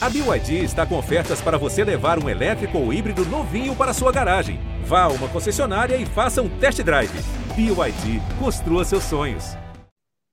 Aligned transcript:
A 0.00 0.08
BYD 0.08 0.62
está 0.62 0.86
com 0.86 0.96
ofertas 0.96 1.40
para 1.40 1.58
você 1.58 1.82
levar 1.82 2.22
um 2.22 2.28
elétrico 2.28 2.78
ou 2.78 2.92
híbrido 2.92 3.24
novinho 3.24 3.74
para 3.74 3.92
sua 3.92 4.12
garagem. 4.12 4.60
Vá 4.84 5.02
a 5.02 5.08
uma 5.08 5.28
concessionária 5.28 5.96
e 5.96 6.06
faça 6.06 6.40
um 6.40 6.48
test 6.60 6.80
drive. 6.84 7.10
BYD, 7.56 8.22
construa 8.38 8.84
seus 8.84 9.02
sonhos. 9.02 9.56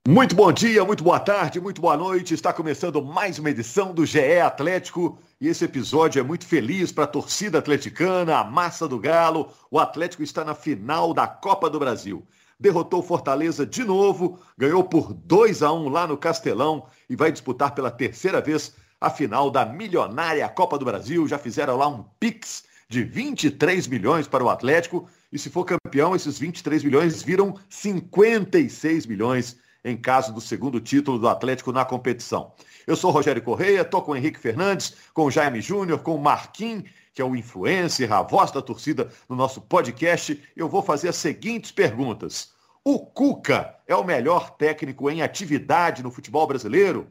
Muito 0.07 0.36
bom 0.36 0.51
dia, 0.51 0.86
muito 0.86 1.04
boa 1.04 1.20
tarde, 1.20 1.59
muito 1.59 1.81
boa 1.81 1.97
noite. 1.97 2.36
Está 2.36 2.54
começando 2.54 3.04
mais 3.04 3.39
uma 3.39 3.49
edição 3.49 3.91
do 3.91 4.05
GE 4.05 4.39
Atlético 4.39 5.17
e 5.41 5.48
esse 5.48 5.66
episódio 5.66 6.20
é 6.20 6.23
muito 6.23 6.45
feliz 6.45 6.91
para 6.91 7.05
a 7.05 7.07
torcida 7.07 7.57
atleticana, 7.57 8.38
a 8.38 8.43
massa 8.43 8.88
do 8.88 9.00
Galo. 9.00 9.52
O 9.71 9.79
Atlético 9.79 10.21
está 10.21 10.45
na 10.45 10.54
final 10.54 11.11
da 11.11 11.25
Copa 11.25 11.71
do 11.71 11.79
Brasil. 11.79 12.23
Derrotou 12.59 13.02
Fortaleza 13.02 13.66
de 13.66 13.84
novo, 13.84 14.39
ganhou 14.55 14.84
por 14.84 15.11
2 15.11 15.63
a 15.63 15.73
1 15.73 15.89
lá 15.89 16.05
no 16.05 16.18
Castelão 16.18 16.86
e 17.09 17.16
vai 17.16 17.32
disputar 17.32 17.73
pela 17.73 17.89
terceira 17.89 18.39
vez 18.39 18.75
a 19.00 19.09
final 19.09 19.52
da 19.52 19.66
milionária 19.66 20.48
Copa 20.50 20.77
do 20.77 20.86
Brasil. 20.86 21.27
Já 21.27 21.38
fizeram 21.38 21.77
lá 21.77 21.88
um 21.88 22.04
Pix 22.20 22.63
de 22.88 23.04
23 23.04 23.88
milhões 23.88 24.27
para 24.27 24.44
o 24.44 24.49
Atlético. 24.49 25.08
E 25.31 25.40
se 25.40 25.49
for 25.49 25.66
campeão, 25.66 26.16
esses 26.16 26.40
23 26.40 26.84
milhões 26.84 27.21
viram 27.21 27.55
56 27.70 29.05
milhões 29.05 29.58
em 29.84 29.95
caso 29.95 30.34
do 30.34 30.41
segundo 30.41 30.80
título 30.80 31.20
do 31.20 31.30
Atlético 31.30 31.71
na 31.71 31.85
competição. 31.85 32.54
Eu 32.88 32.95
sou 32.95 33.12
Rogério 33.12 33.41
Correia, 33.41 33.81
estou 33.81 34.02
com 34.02 34.13
o 34.13 34.16
Henrique 34.16 34.40
Fernandes, 34.40 34.96
com 35.13 35.26
o 35.26 35.32
Jaime 35.32 35.62
Júnior, 35.62 35.99
com 35.99 36.16
o 36.16 36.21
Marquinhos, 36.21 36.90
que 37.13 37.21
é 37.21 37.26
o 37.26 37.35
influencer, 37.35 38.12
a 38.12 38.23
voz 38.23 38.52
da 38.52 38.62
torcida 38.62 39.09
no 39.30 39.35
nosso 39.35 39.62
podcast. 39.62 40.41
Eu 40.55 40.68
vou 40.68 40.82
fazer 40.82 41.09
as 41.09 41.16
seguintes 41.16 41.71
perguntas. 41.71 42.54
O 42.84 42.99
Cuca 42.99 43.76
é 43.88 43.96
o 43.96 44.04
melhor 44.04 44.52
técnico 44.57 45.09
em 45.09 45.21
atividade 45.21 46.04
no 46.04 46.12
futebol 46.12 46.46
brasileiro? 46.46 47.07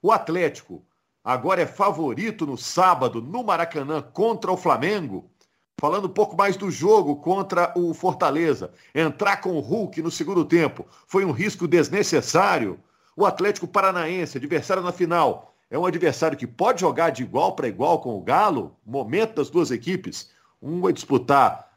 O 0.00 0.10
Atlético 0.10 0.84
agora 1.24 1.62
é 1.62 1.66
favorito 1.66 2.46
no 2.46 2.56
sábado 2.56 3.20
no 3.20 3.44
Maracanã 3.44 4.02
contra 4.02 4.50
o 4.50 4.56
Flamengo. 4.56 5.30
Falando 5.78 6.06
um 6.06 6.12
pouco 6.12 6.36
mais 6.36 6.56
do 6.56 6.70
jogo 6.70 7.16
contra 7.16 7.72
o 7.76 7.92
Fortaleza, 7.92 8.72
entrar 8.94 9.38
com 9.38 9.56
o 9.56 9.60
Hulk 9.60 10.00
no 10.00 10.10
segundo 10.10 10.44
tempo 10.44 10.86
foi 11.06 11.24
um 11.24 11.32
risco 11.32 11.66
desnecessário. 11.66 12.78
O 13.16 13.26
Atlético 13.26 13.66
Paranaense, 13.66 14.38
adversário 14.38 14.82
na 14.82 14.92
final, 14.92 15.52
é 15.70 15.78
um 15.78 15.86
adversário 15.86 16.36
que 16.36 16.46
pode 16.46 16.82
jogar 16.82 17.10
de 17.10 17.22
igual 17.22 17.56
para 17.56 17.66
igual 17.66 18.00
com 18.00 18.16
o 18.16 18.20
Galo, 18.22 18.76
momento 18.86 19.36
das 19.36 19.50
duas 19.50 19.70
equipes. 19.70 20.30
Um 20.60 20.80
vai 20.80 20.92
disputar 20.92 21.68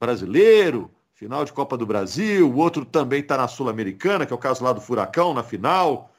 brasileiro, 0.00 0.90
final 1.14 1.44
de 1.44 1.52
Copa 1.52 1.76
do 1.76 1.86
Brasil, 1.86 2.50
o 2.50 2.56
outro 2.56 2.84
também 2.84 3.20
está 3.20 3.36
na 3.36 3.46
Sul-Americana, 3.46 4.26
que 4.26 4.32
é 4.32 4.36
o 4.36 4.38
caso 4.38 4.64
lá 4.64 4.72
do 4.72 4.80
Furacão, 4.80 5.32
na 5.32 5.44
final. 5.44 6.10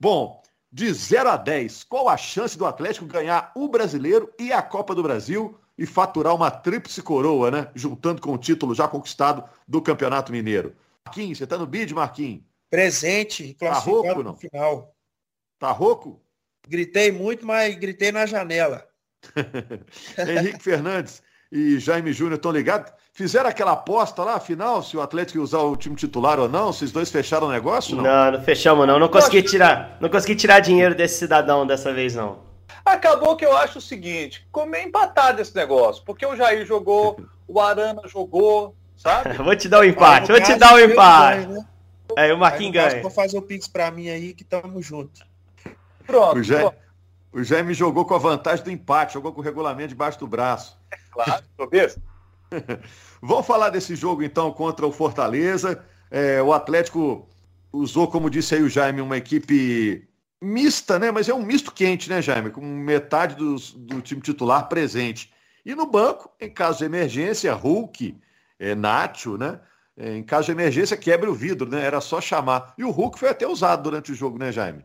Bom, 0.00 0.37
de 0.70 0.92
0 0.92 1.30
a 1.30 1.36
10, 1.36 1.84
qual 1.84 2.08
a 2.08 2.16
chance 2.16 2.56
do 2.56 2.66
Atlético 2.66 3.06
ganhar 3.06 3.52
o 3.54 3.68
brasileiro 3.68 4.32
e 4.38 4.52
a 4.52 4.62
Copa 4.62 4.94
do 4.94 5.02
Brasil 5.02 5.58
e 5.76 5.86
faturar 5.86 6.34
uma 6.34 6.50
tríplice 6.50 7.00
coroa, 7.02 7.50
né? 7.50 7.70
Juntando 7.74 8.20
com 8.20 8.32
o 8.32 8.38
título 8.38 8.74
já 8.74 8.86
conquistado 8.86 9.48
do 9.66 9.80
Campeonato 9.80 10.32
Mineiro. 10.32 10.76
Marquinhos, 11.06 11.38
você 11.38 11.46
tá 11.46 11.56
no 11.56 11.66
bid, 11.66 11.94
Marquinhos? 11.94 12.42
Presente, 12.68 13.54
classificado 13.54 14.02
tá 14.02 14.12
rouco, 14.12 14.22
no 14.22 14.36
final. 14.36 14.94
Tá 15.58 15.72
rouco? 15.72 16.22
Gritei 16.66 17.10
muito, 17.10 17.46
mas 17.46 17.74
gritei 17.76 18.12
na 18.12 18.26
janela. 18.26 18.86
Henrique 20.18 20.62
Fernandes 20.62 21.22
e 21.50 21.78
Jaime 21.78 22.12
Júnior 22.12 22.36
estão 22.36 22.50
ligados? 22.50 22.92
Fizeram 23.12 23.48
aquela 23.48 23.72
aposta 23.72 24.22
lá, 24.22 24.34
afinal, 24.36 24.82
se 24.82 24.96
o 24.96 25.00
Atlético 25.00 25.38
ia 25.38 25.42
usar 25.42 25.58
o 25.58 25.76
time 25.76 25.96
titular 25.96 26.38
ou 26.38 26.48
não? 26.48 26.72
Vocês 26.72 26.92
dois 26.92 27.10
fecharam 27.10 27.48
o 27.48 27.50
negócio? 27.50 27.96
Não, 27.96 28.04
não, 28.04 28.32
não 28.32 28.42
fechamos 28.42 28.86
não. 28.86 28.98
Não 28.98 29.08
consegui 29.08 29.42
tirar, 29.42 29.96
não 30.00 30.08
consegui 30.08 30.36
tirar 30.36 30.60
dinheiro 30.60 30.94
desse 30.94 31.18
cidadão 31.18 31.66
dessa 31.66 31.92
vez 31.92 32.14
não. 32.14 32.46
Acabou 32.84 33.36
que 33.36 33.44
eu 33.44 33.56
acho 33.56 33.78
o 33.78 33.82
seguinte, 33.82 34.46
comer 34.52 34.82
empatado 34.82 35.42
esse 35.42 35.54
negócio, 35.54 36.02
porque 36.04 36.24
o 36.24 36.36
Jair 36.36 36.64
jogou, 36.64 37.20
o 37.46 37.60
Arana 37.60 38.02
jogou, 38.06 38.74
sabe? 38.96 39.36
vou 39.42 39.56
te 39.56 39.68
dar 39.68 39.80
o 39.80 39.82
um 39.82 39.84
empate, 39.84 40.30
vou 40.30 40.40
te 40.40 40.54
dar 40.54 40.74
o 40.74 40.76
um 40.76 40.80
empate. 40.80 41.46
Ganho, 41.46 41.52
né? 41.54 41.66
É, 42.16 42.32
o 42.32 42.38
Marquinhos 42.38 42.72
ganha. 42.72 43.02
Vou 43.02 43.10
fazer 43.10 43.36
o 43.36 43.42
Pix 43.42 43.68
pra 43.68 43.90
mim 43.90 44.08
aí 44.08 44.32
que 44.32 44.44
tamo 44.44 44.80
junto. 44.80 45.26
Pronto. 46.06 46.38
O 46.38 46.42
Jair, 46.42 46.72
o 47.32 47.42
Jair 47.42 47.64
me 47.64 47.74
jogou 47.74 48.04
com 48.04 48.14
a 48.14 48.18
vantagem 48.18 48.64
do 48.64 48.70
empate, 48.70 49.14
jogou 49.14 49.32
com 49.32 49.40
o 49.40 49.44
regulamento 49.44 49.88
debaixo 49.88 50.18
do 50.18 50.26
braço. 50.26 50.78
É 50.92 50.96
claro, 51.10 51.44
tô 51.56 51.66
besta. 51.66 52.00
Vamos 53.20 53.46
falar 53.46 53.70
desse 53.70 53.94
jogo 53.94 54.22
então 54.22 54.50
contra 54.52 54.86
o 54.86 54.92
Fortaleza. 54.92 55.84
É, 56.10 56.42
o 56.42 56.52
Atlético 56.52 57.28
usou, 57.72 58.08
como 58.08 58.30
disse 58.30 58.54
aí 58.54 58.62
o 58.62 58.68
Jaime, 58.68 59.00
uma 59.00 59.16
equipe 59.16 60.08
mista, 60.40 60.98
né? 60.98 61.10
Mas 61.10 61.28
é 61.28 61.34
um 61.34 61.42
misto 61.42 61.72
quente, 61.72 62.08
né, 62.08 62.22
Jaime? 62.22 62.50
Com 62.50 62.60
metade 62.62 63.34
dos, 63.34 63.72
do 63.72 64.00
time 64.00 64.20
titular 64.20 64.68
presente. 64.68 65.32
E 65.64 65.74
no 65.74 65.86
banco, 65.86 66.30
em 66.40 66.50
caso 66.50 66.78
de 66.78 66.84
emergência, 66.84 67.52
Hulk, 67.52 68.18
é, 68.58 68.74
Nacho, 68.74 69.36
né? 69.36 69.60
É, 69.96 70.16
em 70.16 70.22
caso 70.22 70.46
de 70.46 70.52
emergência, 70.52 70.96
quebra 70.96 71.30
o 71.30 71.34
vidro, 71.34 71.68
né? 71.68 71.84
Era 71.84 72.00
só 72.00 72.20
chamar. 72.20 72.72
E 72.78 72.84
o 72.84 72.90
Hulk 72.90 73.18
foi 73.18 73.28
até 73.28 73.46
usado 73.46 73.82
durante 73.82 74.12
o 74.12 74.14
jogo, 74.14 74.38
né, 74.38 74.52
Jaime? 74.52 74.84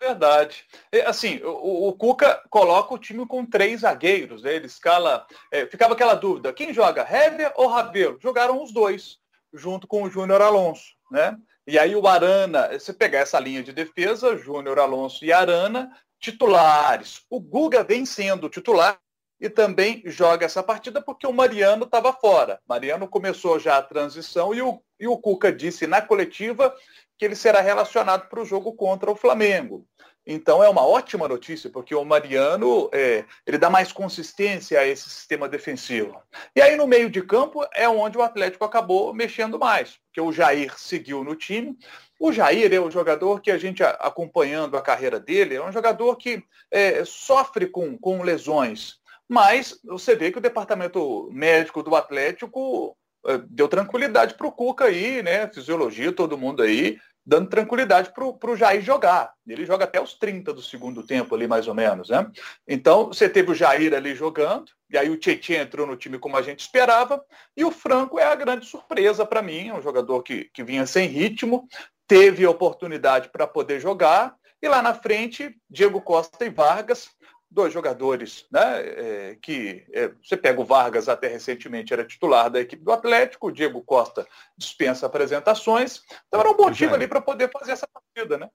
Verdade. 0.00 0.64
Assim, 1.06 1.40
o, 1.42 1.88
o, 1.88 1.92
Cuca 1.92 2.42
coloca 2.50 2.94
o 2.94 2.98
time 2.98 3.26
com 3.26 3.44
três 3.46 3.80
zagueiros, 3.80 4.42
né? 4.42 4.54
ele 4.54 4.66
escala. 4.66 5.26
É, 5.50 5.66
ficava 5.66 5.94
aquela 5.94 6.14
dúvida: 6.14 6.52
quem 6.52 6.72
joga, 6.72 7.02
Hever 7.02 7.52
ou 7.56 7.68
Rabelo? 7.68 8.18
Jogaram 8.20 8.62
os 8.62 8.72
dois, 8.72 9.18
junto 9.52 9.86
com 9.86 10.02
o 10.02 10.10
Júnior 10.10 10.42
Alonso. 10.42 10.94
Né? 11.10 11.36
E 11.66 11.78
aí 11.78 11.96
o 11.96 12.06
Arana, 12.06 12.68
você 12.72 12.92
pegar 12.92 13.20
essa 13.20 13.40
linha 13.40 13.62
de 13.62 13.72
defesa, 13.72 14.36
Júnior 14.36 14.78
Alonso 14.78 15.24
e 15.24 15.32
Arana, 15.32 15.90
titulares. 16.20 17.22
O 17.28 17.40
Guga 17.40 17.82
vem 17.82 18.06
sendo 18.06 18.48
titular 18.48 18.98
e 19.40 19.50
também 19.50 20.02
joga 20.06 20.46
essa 20.46 20.62
partida 20.62 21.02
porque 21.02 21.26
o 21.26 21.32
Mariano 21.32 21.84
estava 21.84 22.12
fora. 22.12 22.60
Mariano 22.66 23.06
começou 23.08 23.58
já 23.58 23.76
a 23.76 23.82
transição 23.82 24.54
e 24.54 24.62
o, 24.62 24.80
e 24.98 25.06
o 25.06 25.18
Cuca 25.18 25.52
disse 25.52 25.86
na 25.86 26.00
coletiva 26.00 26.74
que 27.18 27.24
ele 27.24 27.34
será 27.34 27.60
relacionado 27.60 28.28
para 28.28 28.40
o 28.40 28.44
jogo 28.44 28.72
contra 28.72 29.10
o 29.10 29.16
Flamengo. 29.16 29.86
Então 30.26 30.62
é 30.62 30.68
uma 30.68 30.84
ótima 30.84 31.28
notícia, 31.28 31.70
porque 31.70 31.94
o 31.94 32.04
Mariano 32.04 32.90
é, 32.92 33.24
ele 33.46 33.58
dá 33.58 33.70
mais 33.70 33.92
consistência 33.92 34.80
a 34.80 34.86
esse 34.86 35.08
sistema 35.08 35.48
defensivo. 35.48 36.20
E 36.54 36.60
aí 36.60 36.74
no 36.74 36.86
meio 36.86 37.08
de 37.08 37.22
campo 37.22 37.64
é 37.72 37.88
onde 37.88 38.18
o 38.18 38.22
Atlético 38.22 38.64
acabou 38.64 39.14
mexendo 39.14 39.56
mais, 39.56 39.98
porque 40.06 40.20
o 40.20 40.32
Jair 40.32 40.76
seguiu 40.76 41.22
no 41.22 41.36
time. 41.36 41.78
O 42.18 42.32
Jair 42.32 42.72
é 42.74 42.80
o 42.80 42.90
jogador 42.90 43.40
que 43.40 43.52
a 43.52 43.58
gente 43.58 43.84
acompanhando 43.84 44.76
a 44.76 44.82
carreira 44.82 45.20
dele, 45.20 45.54
é 45.54 45.64
um 45.64 45.70
jogador 45.70 46.16
que 46.16 46.42
é, 46.72 47.04
sofre 47.04 47.66
com, 47.66 47.96
com 47.96 48.22
lesões. 48.22 48.96
Mas 49.28 49.78
você 49.84 50.16
vê 50.16 50.32
que 50.32 50.38
o 50.38 50.42
departamento 50.42 51.28
médico 51.32 51.84
do 51.84 51.94
Atlético 51.94 52.96
deu 53.48 53.68
tranquilidade 53.68 54.34
para 54.34 54.46
o 54.46 54.52
Cuca 54.52 54.84
aí, 54.84 55.22
né? 55.22 55.48
Fisiologia, 55.48 56.12
todo 56.12 56.38
mundo 56.38 56.62
aí, 56.62 56.98
dando 57.26 57.48
tranquilidade 57.48 58.12
para 58.12 58.50
o 58.50 58.56
Jair 58.56 58.80
jogar. 58.80 59.32
Ele 59.46 59.66
joga 59.66 59.84
até 59.84 60.00
os 60.00 60.14
30 60.14 60.52
do 60.52 60.62
segundo 60.62 61.02
tempo 61.02 61.34
ali, 61.34 61.48
mais 61.48 61.66
ou 61.66 61.74
menos, 61.74 62.08
né? 62.08 62.30
Então, 62.68 63.08
você 63.08 63.28
teve 63.28 63.50
o 63.50 63.54
Jair 63.54 63.92
ali 63.92 64.14
jogando, 64.14 64.70
e 64.88 64.96
aí 64.96 65.10
o 65.10 65.16
Tietchan 65.16 65.62
entrou 65.62 65.86
no 65.86 65.96
time 65.96 66.18
como 66.18 66.36
a 66.36 66.42
gente 66.42 66.60
esperava, 66.60 67.20
e 67.56 67.64
o 67.64 67.72
Franco 67.72 68.18
é 68.18 68.24
a 68.24 68.34
grande 68.36 68.64
surpresa 68.66 69.26
para 69.26 69.42
mim, 69.42 69.72
um 69.72 69.82
jogador 69.82 70.22
que, 70.22 70.44
que 70.54 70.62
vinha 70.62 70.86
sem 70.86 71.08
ritmo, 71.08 71.66
teve 72.06 72.46
oportunidade 72.46 73.28
para 73.30 73.46
poder 73.46 73.80
jogar, 73.80 74.36
e 74.62 74.68
lá 74.68 74.80
na 74.80 74.94
frente, 74.94 75.54
Diego 75.68 76.00
Costa 76.00 76.44
e 76.44 76.50
Vargas, 76.50 77.10
dois 77.56 77.72
jogadores, 77.72 78.44
né, 78.52 78.80
é, 78.80 79.38
que 79.40 79.82
é, 79.90 80.12
você 80.22 80.36
pega 80.36 80.60
o 80.60 80.64
Vargas 80.64 81.08
até 81.08 81.26
recentemente 81.26 81.90
era 81.90 82.04
titular 82.04 82.50
da 82.50 82.60
equipe 82.60 82.84
do 82.84 82.92
Atlético, 82.92 83.46
o 83.46 83.50
Diego 83.50 83.82
Costa 83.82 84.28
dispensa 84.58 85.06
apresentações, 85.06 86.02
então 86.28 86.38
era 86.38 86.50
um 86.50 86.56
motivo 86.56 86.94
ali 86.94 87.08
para 87.08 87.18
poder 87.18 87.50
fazer 87.50 87.72
essa 87.72 87.88
partida, 87.88 88.36
né? 88.36 88.50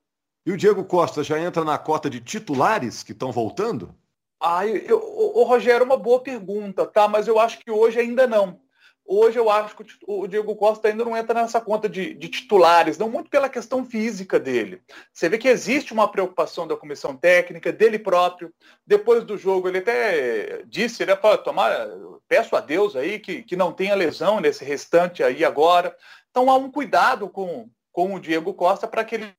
E 0.45 0.51
o 0.51 0.57
Diego 0.57 0.85
Costa 0.85 1.23
já 1.23 1.40
entra 1.40 1.63
na 1.63 1.79
cota 1.79 2.11
de 2.11 2.22
titulares 2.22 3.01
que 3.01 3.11
estão 3.11 3.31
voltando? 3.31 3.95
Ah, 4.40 4.67
eu, 4.67 4.99
o, 4.99 5.41
o 5.41 5.43
Rogério, 5.46 5.84
uma 5.84 5.97
boa 5.97 6.20
pergunta, 6.22 6.85
tá? 6.85 7.08
Mas 7.08 7.28
eu 7.28 7.40
acho 7.40 7.58
que 7.58 7.72
hoje 7.72 7.99
ainda 7.99 8.28
não. 8.28 8.59
Hoje 9.05 9.37
eu 9.37 9.49
acho 9.49 9.75
que 9.75 9.83
o 10.07 10.25
Diego 10.27 10.55
Costa 10.55 10.87
ainda 10.87 11.03
não 11.03 11.17
entra 11.17 11.41
nessa 11.41 11.59
conta 11.59 11.89
de, 11.89 12.13
de, 12.13 12.29
titulares, 12.29 12.97
não 12.97 13.09
muito 13.09 13.29
pela 13.29 13.49
questão 13.49 13.83
física 13.83 14.39
dele. 14.39 14.81
Você 15.11 15.27
vê 15.27 15.37
que 15.37 15.49
existe 15.49 15.91
uma 15.91 16.09
preocupação 16.09 16.65
da 16.67 16.77
comissão 16.77 17.15
técnica, 17.17 17.73
dele 17.73 17.99
próprio. 17.99 18.53
Depois 18.87 19.23
do 19.25 19.37
jogo, 19.37 19.67
ele 19.67 19.79
até 19.79 20.63
disse, 20.65 21.05
né, 21.05 21.15
para 21.15 21.37
tomar, 21.37 21.89
peço 22.27 22.55
a 22.55 22.61
Deus 22.61 22.95
aí 22.95 23.19
que, 23.19 23.43
que 23.43 23.55
não 23.55 23.73
tenha 23.73 23.95
lesão 23.95 24.39
nesse 24.39 24.63
restante 24.63 25.23
aí 25.23 25.43
agora. 25.43 25.95
Então 26.29 26.49
há 26.49 26.55
um 26.55 26.71
cuidado 26.71 27.27
com, 27.27 27.69
com 27.91 28.15
o 28.15 28.19
Diego 28.19 28.53
Costa 28.53 28.87
para 28.87 29.03
que 29.03 29.15
ele 29.15 29.33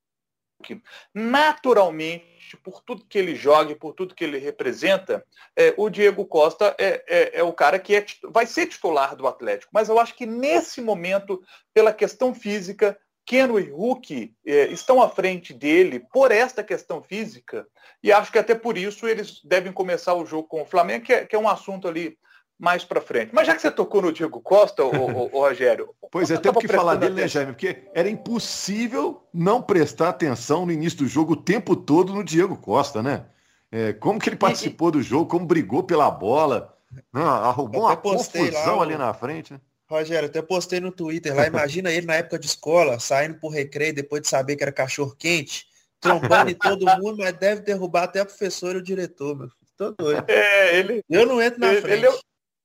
naturalmente 1.14 2.56
por 2.62 2.82
tudo 2.82 3.04
que 3.08 3.18
ele 3.18 3.34
joga, 3.34 3.74
por 3.74 3.94
tudo 3.94 4.14
que 4.14 4.24
ele 4.24 4.38
representa, 4.38 5.24
é, 5.56 5.72
o 5.76 5.88
Diego 5.88 6.24
Costa 6.26 6.74
é, 6.78 7.02
é, 7.08 7.40
é, 7.40 7.42
o 7.42 7.52
cara 7.52 7.78
que 7.78 7.96
é, 7.96 8.04
vai 8.24 8.46
ser 8.46 8.66
titular 8.66 9.16
do 9.16 9.26
Atlético. 9.26 9.72
Mas 9.74 9.88
eu 9.88 9.98
acho 9.98 10.14
que 10.14 10.26
nesse 10.26 10.80
momento, 10.80 11.42
pela 11.72 11.92
questão 11.92 12.34
física, 12.34 12.98
Keno 13.24 13.58
e 13.58 13.70
Hulk 13.70 14.34
é, 14.44 14.66
estão 14.66 15.00
à 15.00 15.08
frente 15.08 15.52
dele 15.54 16.00
por 16.12 16.32
esta 16.32 16.62
questão 16.62 17.02
física, 17.02 17.66
e 18.02 18.12
acho 18.12 18.32
que 18.32 18.38
até 18.38 18.54
por 18.54 18.76
isso 18.76 19.06
eles 19.06 19.40
devem 19.44 19.72
começar 19.72 20.14
o 20.14 20.26
jogo 20.26 20.48
com 20.48 20.62
o 20.62 20.66
Flamengo, 20.66 21.04
que 21.04 21.12
é, 21.12 21.24
que 21.24 21.36
é 21.36 21.38
um 21.38 21.48
assunto 21.48 21.86
ali 21.86 22.18
mais 22.62 22.84
para 22.84 23.00
frente. 23.00 23.30
Mas 23.32 23.48
já 23.48 23.56
que 23.56 23.60
você 23.60 23.72
tocou 23.72 24.00
no 24.00 24.12
Diego 24.12 24.40
Costa, 24.40 24.84
o, 24.84 25.26
Rogério. 25.26 25.92
Pois 26.12 26.30
é, 26.30 26.36
temos 26.36 26.60
que 26.60 26.68
falar 26.68 26.96
dele, 26.96 27.14
né, 27.14 27.26
Jaime? 27.26 27.52
Porque 27.52 27.88
era 27.94 28.08
impossível 28.08 29.26
não 29.32 29.62
prestar 29.62 30.10
atenção 30.10 30.66
no 30.66 30.70
início 30.70 30.98
do 30.98 31.08
jogo 31.08 31.32
o 31.32 31.36
tempo 31.36 31.74
todo 31.74 32.12
no 32.12 32.22
Diego 32.22 32.54
Costa, 32.54 33.02
né? 33.02 33.24
É, 33.72 33.94
como 33.94 34.20
que 34.20 34.28
ele 34.28 34.36
participou 34.36 34.90
do 34.90 35.02
jogo, 35.02 35.24
como 35.24 35.46
brigou 35.46 35.82
pela 35.82 36.10
bola, 36.10 36.76
né? 37.12 37.22
arrumou 37.22 37.84
uma 37.84 37.96
confusão 37.96 38.76
lá, 38.76 38.82
ali 38.82 38.98
na 38.98 39.14
frente, 39.14 39.54
né? 39.54 39.60
Rogério, 39.88 40.28
até 40.28 40.42
postei 40.42 40.80
no 40.80 40.92
Twitter 40.92 41.34
lá, 41.34 41.46
imagina 41.46 41.90
ele 41.90 42.06
na 42.06 42.16
época 42.16 42.38
de 42.38 42.46
escola, 42.46 43.00
saindo 43.00 43.40
pro 43.40 43.48
recreio 43.48 43.94
depois 43.94 44.20
de 44.20 44.28
saber 44.28 44.56
que 44.56 44.62
era 44.62 44.70
cachorro 44.70 45.16
quente, 45.18 45.64
trombando 45.98 46.50
em 46.50 46.54
todo 46.54 46.84
mundo, 47.00 47.16
mas 47.18 47.32
deve 47.32 47.62
derrubar 47.62 48.04
até 48.04 48.20
o 48.20 48.26
professor 48.26 48.76
e 48.76 48.78
o 48.78 48.82
diretor, 48.82 49.34
meu. 49.34 49.48
Tô 49.78 49.92
doido. 49.92 50.24
É, 50.28 50.76
ele, 50.76 51.02
eu 51.08 51.26
não 51.26 51.40
entro 51.40 51.58
na 51.58 51.72
ele, 51.72 51.80
frente. 51.80 52.04
Ele, 52.04 52.06
é, 52.06 52.18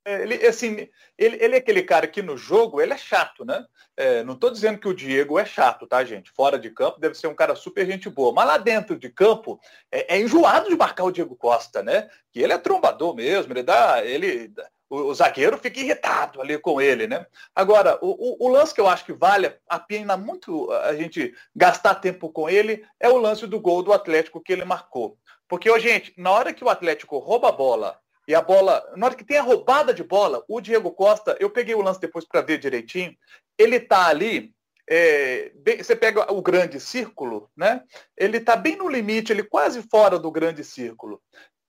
ele, 0.07 0.48
assim, 0.48 0.88
ele, 1.18 1.38
ele 1.44 1.56
é 1.56 1.57
aquele 1.57 1.83
cara 1.83 2.07
que 2.07 2.21
no 2.21 2.38
jogo 2.38 2.80
ele 2.80 2.94
é 2.94 2.98
chato, 2.98 3.44
né? 3.44 3.65
É, 3.95 4.24
não 4.24 4.36
estou 4.36 4.50
dizendo 4.50 4.80
que 4.80 4.88
o 4.88 4.94
Diego 4.94 5.38
é 5.38 5.45
chato, 5.45 5.86
tá, 5.86 6.04
gente? 6.06 6.31
Fora 6.31 6.57
de 6.57 6.69
campo 6.69 7.00
deve 7.00 7.15
ser 7.15 7.27
um 7.27 7.36
cara 7.36 7.56
super 7.56 7.86
gente 7.86 8.09
boa. 8.09 8.31
Mas 8.31 8.48
lá 8.48 8.57
dentro 8.57 8.98
de 8.98 9.09
campo 9.09 9.59
é, 9.92 10.15
é 10.15 10.19
enjoado 10.19 10.69
de 10.69 10.77
marcar 10.77 11.04
o 11.04 11.12
Diego 11.12 11.36
Costa, 11.36 11.83
né? 11.83 12.09
Que 12.31 12.42
ele 12.42 12.54
é 12.54 12.57
trombador 12.57 13.15
mesmo, 13.15 13.51
ele 13.51 13.63
dá. 13.63 14.06
Ele, 14.06 14.54
o, 14.89 14.98
o 14.98 15.13
zagueiro 15.13 15.57
fica 15.57 15.80
irritado 15.80 16.42
ali 16.42 16.57
com 16.57 16.80
ele, 16.80 17.07
né? 17.07 17.25
Agora, 17.56 17.98
o, 18.01 18.45
o, 18.45 18.48
o, 18.48 18.50
lance 18.50 18.74
que 18.74 18.80
eu 18.80 18.88
acho 18.88 19.04
que 19.04 19.13
vale 19.13 19.54
a 19.68 19.80
pena 19.80 20.15
muito 20.15 20.71
a 20.71 20.95
gente 20.95 21.33
gastar 21.56 21.95
tempo 21.95 22.30
com 22.30 22.50
ele 22.50 22.86
é 23.00 23.09
o 23.09 23.18
lance 23.18 23.45
do 23.45 23.59
gol 23.59 23.83
do 23.83 23.92
Atlético 23.92 24.42
que 24.42 24.54
ele 24.54 24.63
marcou. 24.63 25.18
Porque, 25.48 25.69
ó, 25.69 25.77
gente, 25.77 26.13
na 26.18 26.31
hora 26.31 26.54
que 26.54 26.63
o 26.63 26.69
Atlético 26.69 27.18
rouba 27.18 27.50
a 27.50 27.54
bola 27.54 28.00
e 28.27 28.35
a 28.35 28.41
bola, 28.41 28.83
na 28.95 29.06
hora 29.06 29.15
que 29.15 29.24
tem 29.24 29.38
a 29.38 29.41
roubada 29.41 29.94
de 29.94 30.03
bola, 30.03 30.44
o 30.50 30.59
Diego 30.59 30.91
Costa, 30.91 31.38
eu 31.39 31.50
peguei 31.50 31.74
o 31.74 31.81
lance 31.81 32.01
depois 32.01 32.25
para 32.25 32.41
ver 32.41 32.57
direitinho, 32.57 33.15
ele 33.57 33.79
tá 33.79 34.07
ali, 34.07 34.53
é, 34.89 35.51
bem, 35.56 35.77
você 35.81 35.95
pega 35.95 36.31
o 36.31 36.41
grande 36.41 36.79
círculo, 36.79 37.50
né? 37.56 37.81
Ele 38.18 38.39
tá 38.39 38.56
bem 38.56 38.75
no 38.75 38.89
limite, 38.89 39.31
ele 39.31 39.44
quase 39.44 39.81
fora 39.83 40.19
do 40.19 40.29
grande 40.29 40.63
círculo. 40.63 41.21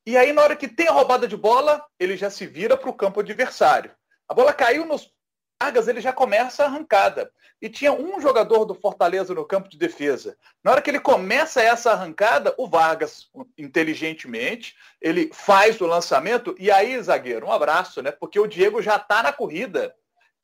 E 0.05 0.17
aí, 0.17 0.33
na 0.33 0.43
hora 0.43 0.57
que 0.57 0.67
tem 0.67 0.89
a 0.89 0.93
roubada 0.93 1.29
de 1.29 1.37
bola, 1.37 1.85
ele 1.99 2.17
já 2.17 2.31
se 2.31 2.47
vira 2.47 2.77
para 2.77 2.91
o 2.91 2.95
campo 2.95 3.21
adversário. 3.21 3.93
A 4.29 4.35
bola 4.35 4.53
caiu 4.53 4.85
nos 4.85 5.13
Vargas 5.61 5.89
ele 5.89 6.01
já 6.01 6.13
começa 6.13 6.63
a 6.63 6.67
arrancada. 6.67 7.31
E 7.61 7.69
tinha 7.69 7.93
um 7.93 8.21
jogador 8.21 8.65
do 8.65 8.75
Fortaleza 8.75 9.35
no 9.35 9.45
campo 9.45 9.69
de 9.69 9.77
defesa. 9.77 10.37
Na 10.63 10.71
hora 10.71 10.81
que 10.81 10.89
ele 10.89 11.01
começa 11.01 11.61
essa 11.61 11.91
arrancada, 11.91 12.55
o 12.57 12.69
Vargas, 12.69 13.29
inteligentemente, 13.59 14.77
ele 15.01 15.29
faz 15.33 15.81
o 15.81 15.87
lançamento. 15.87 16.55
E 16.59 16.71
aí, 16.71 17.01
zagueiro, 17.03 17.47
um 17.47 17.53
abraço, 17.53 18.01
né? 18.01 18.13
Porque 18.13 18.39
o 18.39 18.47
Diego 18.47 18.81
já 18.81 18.95
está 18.95 19.25
na 19.25 19.33
corrida. 19.33 19.93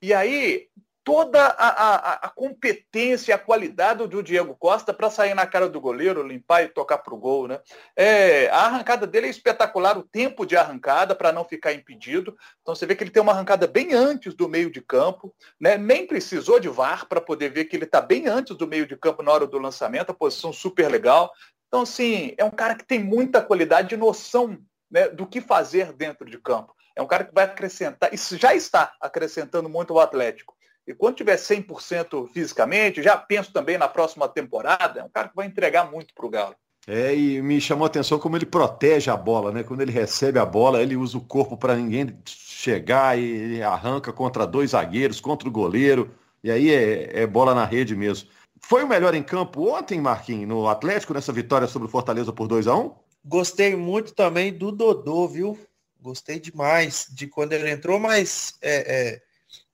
E 0.03 0.13
aí, 0.13 0.69
toda 1.05 1.39
a, 1.39 1.69
a, 1.69 2.13
a 2.27 2.29
competência 2.31 3.31
e 3.31 3.35
a 3.35 3.39
qualidade 3.39 4.07
do 4.07 4.23
Diego 4.23 4.57
Costa 4.57 4.93
para 4.93 5.11
sair 5.11 5.35
na 5.35 5.47
cara 5.47 5.69
do 5.69 5.79
goleiro, 5.79 6.27
limpar 6.27 6.65
e 6.65 6.69
tocar 6.69 6.99
para 6.99 7.15
o 7.15 7.19
gol. 7.19 7.47
Né? 7.47 7.61
É, 7.95 8.49
a 8.49 8.65
arrancada 8.65 9.07
dele 9.07 9.27
é 9.27 9.31
espetacular, 9.31 9.99
o 9.99 10.03
tempo 10.03 10.47
de 10.47 10.57
arrancada 10.57 11.15
para 11.15 11.31
não 11.31 11.45
ficar 11.45 11.75
impedido. 11.75 12.35
Então 12.63 12.75
você 12.75 12.87
vê 12.87 12.97
que 12.97 13.05
ele 13.05 13.11
tem 13.11 13.23
uma 13.23 13.33
arrancada 13.33 13.67
bem 13.67 13.93
antes 13.93 14.33
do 14.35 14.49
meio 14.49 14.71
de 14.71 14.81
campo, 14.81 15.35
né? 15.61 15.77
nem 15.77 16.07
precisou 16.07 16.59
de 16.59 16.71
VAR 16.71 17.07
para 17.07 17.21
poder 17.21 17.51
ver 17.51 17.67
que 17.67 17.77
ele 17.77 17.85
está 17.85 18.01
bem 18.01 18.27
antes 18.27 18.57
do 18.57 18.67
meio 18.67 18.87
de 18.87 18.97
campo 18.97 19.23
na 19.23 19.31
hora 19.31 19.47
do 19.47 19.59
lançamento, 19.59 20.11
a 20.11 20.15
posição 20.15 20.55
super 20.55 20.91
legal. 20.91 21.31
Então, 21.69 21.83
assim, 21.83 22.35
é 22.39 22.45
um 22.45 22.51
cara 22.51 22.75
que 22.75 22.87
tem 22.87 22.99
muita 22.99 23.43
qualidade 23.43 23.95
e 23.95 23.99
noção 23.99 24.59
né, 24.91 25.09
do 25.09 25.27
que 25.27 25.41
fazer 25.41 25.93
dentro 25.93 26.25
de 26.25 26.39
campo. 26.39 26.75
É 26.97 27.03
um 27.03 27.07
cara 27.07 27.25
que 27.25 27.35
vai 27.35 27.45
acrescentar, 27.45 28.15
isso 28.15 28.39
já 28.39 28.55
está 28.55 28.95
acrescentando 29.01 29.69
muito 29.69 29.93
o 29.93 30.01
Atlético. 30.01 30.54
E 30.87 30.95
quando 30.95 31.17
tiver 31.17 31.37
100% 31.37 32.29
fisicamente, 32.29 33.03
já 33.03 33.17
penso 33.17 33.53
também 33.53 33.79
na 33.79 33.89
próxima 33.89 34.29
temporada, 34.29 35.01
é 35.01 35.05
um 35.05 35.09
cara 35.09 35.29
que 35.29 35.37
vai 35.37 35.47
entregar 35.47 35.91
muito 35.91 36.13
para 36.15 36.27
o 36.27 36.31
Galo. 36.31 36.55
É, 36.87 37.15
e 37.15 37.41
me 37.41 37.61
chamou 37.61 37.85
a 37.85 37.87
atenção 37.87 38.19
como 38.19 38.37
ele 38.37 38.45
protege 38.45 39.11
a 39.11 39.17
bola, 39.17 39.51
né? 39.51 39.63
Quando 39.63 39.81
ele 39.81 39.91
recebe 39.91 40.39
a 40.39 40.45
bola, 40.45 40.83
ele 40.83 40.97
usa 40.97 41.17
o 41.17 41.25
corpo 41.25 41.57
para 41.57 41.75
ninguém 41.75 42.15
chegar 42.27 43.19
e 43.19 43.63
arranca 43.63 44.13
contra 44.13 44.47
dois 44.47 44.71
zagueiros, 44.71 45.21
contra 45.21 45.49
o 45.49 45.53
goleiro. 45.53 46.11
E 46.43 46.51
aí 46.51 46.71
é, 46.71 47.23
é, 47.23 47.27
bola 47.27 47.55
na 47.55 47.65
rede 47.65 47.97
mesmo. 47.97 48.29
Foi 48.61 48.85
o 48.85 48.89
melhor 48.89 49.15
em 49.15 49.23
campo 49.23 49.75
ontem, 49.75 49.99
Marquinhos, 50.01 50.49
no 50.49 50.69
Atlético, 50.69 51.15
nessa 51.15 51.33
vitória 51.33 51.67
sobre 51.67 51.89
o 51.89 51.91
Fortaleza 51.91 52.33
por 52.33 52.47
2 52.47 52.67
a 52.67 52.77
1 52.77 52.95
Gostei 53.25 53.75
muito 53.75 54.15
também 54.15 54.53
do 54.53 54.71
Dodô, 54.71 55.27
viu? 55.27 55.59
Gostei 55.99 56.39
demais 56.39 57.07
de 57.11 57.27
quando 57.27 57.55
ele 57.55 57.71
entrou, 57.71 57.99
mas 57.99 58.59
é, 58.61 59.13
é 59.15 59.23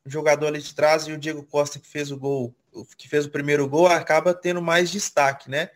jogador 0.06 0.46
ali 0.48 0.60
de 0.60 0.74
trás 0.74 1.06
e 1.06 1.12
o 1.12 1.18
Diego 1.18 1.42
Costa 1.42 1.78
que 1.78 1.86
fez 1.86 2.10
o 2.10 2.16
gol, 2.16 2.54
que 2.96 3.08
fez 3.08 3.26
o 3.26 3.30
primeiro 3.30 3.68
gol, 3.68 3.86
acaba 3.86 4.32
tendo 4.34 4.62
mais 4.62 4.90
destaque, 4.90 5.50
né? 5.50 5.70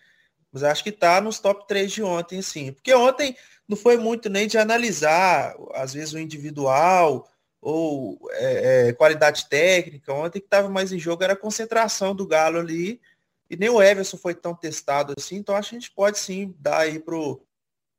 Mas 0.53 0.63
acho 0.63 0.85
que 0.85 0.93
tá 0.93 1.21
nos 1.21 1.41
top 1.41 1.67
3 1.67 1.91
de 1.91 2.03
ontem, 2.03 2.41
sim. 2.41 2.73
Porque 2.73 2.95
ontem 2.95 3.37
não 3.69 3.77
foi 3.77 3.97
muito 3.97 4.29
nem 4.29 4.47
de 4.47 4.57
analisar, 4.57 5.55
às 5.75 5.93
vezes, 5.95 6.15
o 6.15 6.19
individual 6.19 7.29
ou 7.61 8.19
é, 8.33 8.89
é, 8.89 8.93
qualidade 8.93 9.49
técnica. 9.49 10.13
Ontem 10.13 10.39
que 10.39 10.47
estava 10.47 10.69
mais 10.69 10.93
em 10.93 10.99
jogo 10.99 11.25
era 11.25 11.33
a 11.33 11.37
concentração 11.37 12.15
do 12.15 12.27
Galo 12.27 12.61
ali. 12.61 13.01
E 13.51 13.57
nem 13.57 13.69
o 13.69 13.83
Everson 13.83 14.17
foi 14.17 14.35
tão 14.35 14.55
testado 14.55 15.15
assim. 15.19 15.37
Então 15.37 15.57
acho 15.57 15.71
que 15.71 15.77
a 15.77 15.81
gente 15.81 15.91
pode 15.91 16.19
sim 16.19 16.55
dar 16.59 16.81
aí 16.81 17.01
pro, 17.01 17.43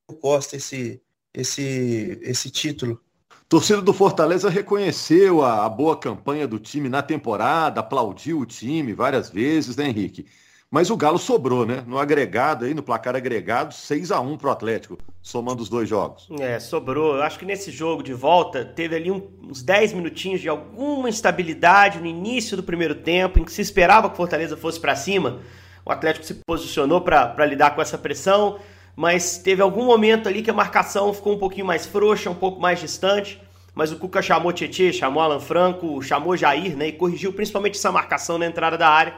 pro 0.08 0.16
Costa 0.18 0.56
esse, 0.56 1.02
esse, 1.34 2.20
esse 2.22 2.50
título. 2.50 3.04
Torcida 3.48 3.80
do 3.80 3.94
Fortaleza 3.94 4.50
reconheceu 4.50 5.44
a, 5.44 5.66
a, 5.66 5.70
boa 5.70 5.96
campanha 5.96 6.48
do 6.48 6.58
time 6.58 6.90
na 6.90 7.04
temporada, 7.04 7.80
aplaudiu 7.80 8.40
o 8.40 8.46
time 8.46 8.92
várias 8.92 9.30
vezes, 9.30 9.76
né, 9.78 9.88
Henrique? 9.88 10.26
Mas 10.72 10.90
o 10.90 10.98
Galo 10.98 11.20
sobrou, 11.20 11.64
né? 11.64 11.84
No 11.86 12.00
agregado 12.00 12.66
aí, 12.66 12.74
no 12.74 12.82
placar 12.82 13.16
agregado, 13.16 13.72
6 13.72 14.12
a 14.12 14.20
1 14.20 14.38
pro 14.38 14.50
Atlético, 14.50 14.98
somando 15.22 15.62
os 15.62 15.70
dois 15.70 15.88
jogos. 15.88 16.28
É, 16.40 16.60
sobrou. 16.60 17.18
Eu 17.18 17.24
acho 17.24 17.38
que 17.38 17.46
nesse 17.46 17.72
jogo 17.72 18.02
de 18.02 18.14
volta 18.14 18.66
teve 18.66 18.96
ali 18.96 19.12
um, 19.12 19.22
uns 19.44 19.62
10 19.62 19.94
minutinhos 19.94 20.42
de 20.42 20.50
alguma 20.50 21.08
instabilidade 21.08 22.00
no 22.00 22.08
início 22.08 22.58
do 22.58 22.64
primeiro 22.64 22.96
tempo, 22.96 23.40
em 23.40 23.46
que 23.46 23.54
se 23.54 23.62
esperava 23.62 24.10
que 24.10 24.16
o 24.16 24.18
Fortaleza 24.18 24.58
fosse 24.58 24.80
para 24.80 24.96
cima. 24.96 25.40
O 25.86 25.92
Atlético 25.92 26.26
se 26.26 26.34
posicionou 26.46 27.00
para 27.00 27.46
lidar 27.46 27.76
com 27.76 27.82
essa 27.82 27.98
pressão 27.98 28.58
mas 28.96 29.38
teve 29.38 29.62
algum 29.62 29.86
momento 29.86 30.30
ali 30.30 30.42
que 30.42 30.50
a 30.50 30.54
marcação 30.54 31.14
ficou 31.14 31.34
um 31.34 31.38
pouquinho 31.38 31.66
mais 31.66 31.86
frouxa, 31.86 32.30
um 32.30 32.36
pouco 32.36 32.62
mais 32.62 32.80
distante. 32.80 33.42
Mas 33.74 33.92
o 33.92 34.00
Cuca 34.00 34.22
chamou 34.22 34.54
Tietê, 34.54 34.94
chamou 34.94 35.22
Alan 35.22 35.40
Franco, 35.40 36.02
chamou 36.02 36.38
Jair, 36.38 36.78
né? 36.78 36.88
E 36.88 36.92
corrigiu 36.94 37.34
principalmente 37.34 37.78
essa 37.78 37.92
marcação 37.92 38.38
na 38.38 38.46
entrada 38.46 38.78
da 38.78 38.88
área. 38.88 39.14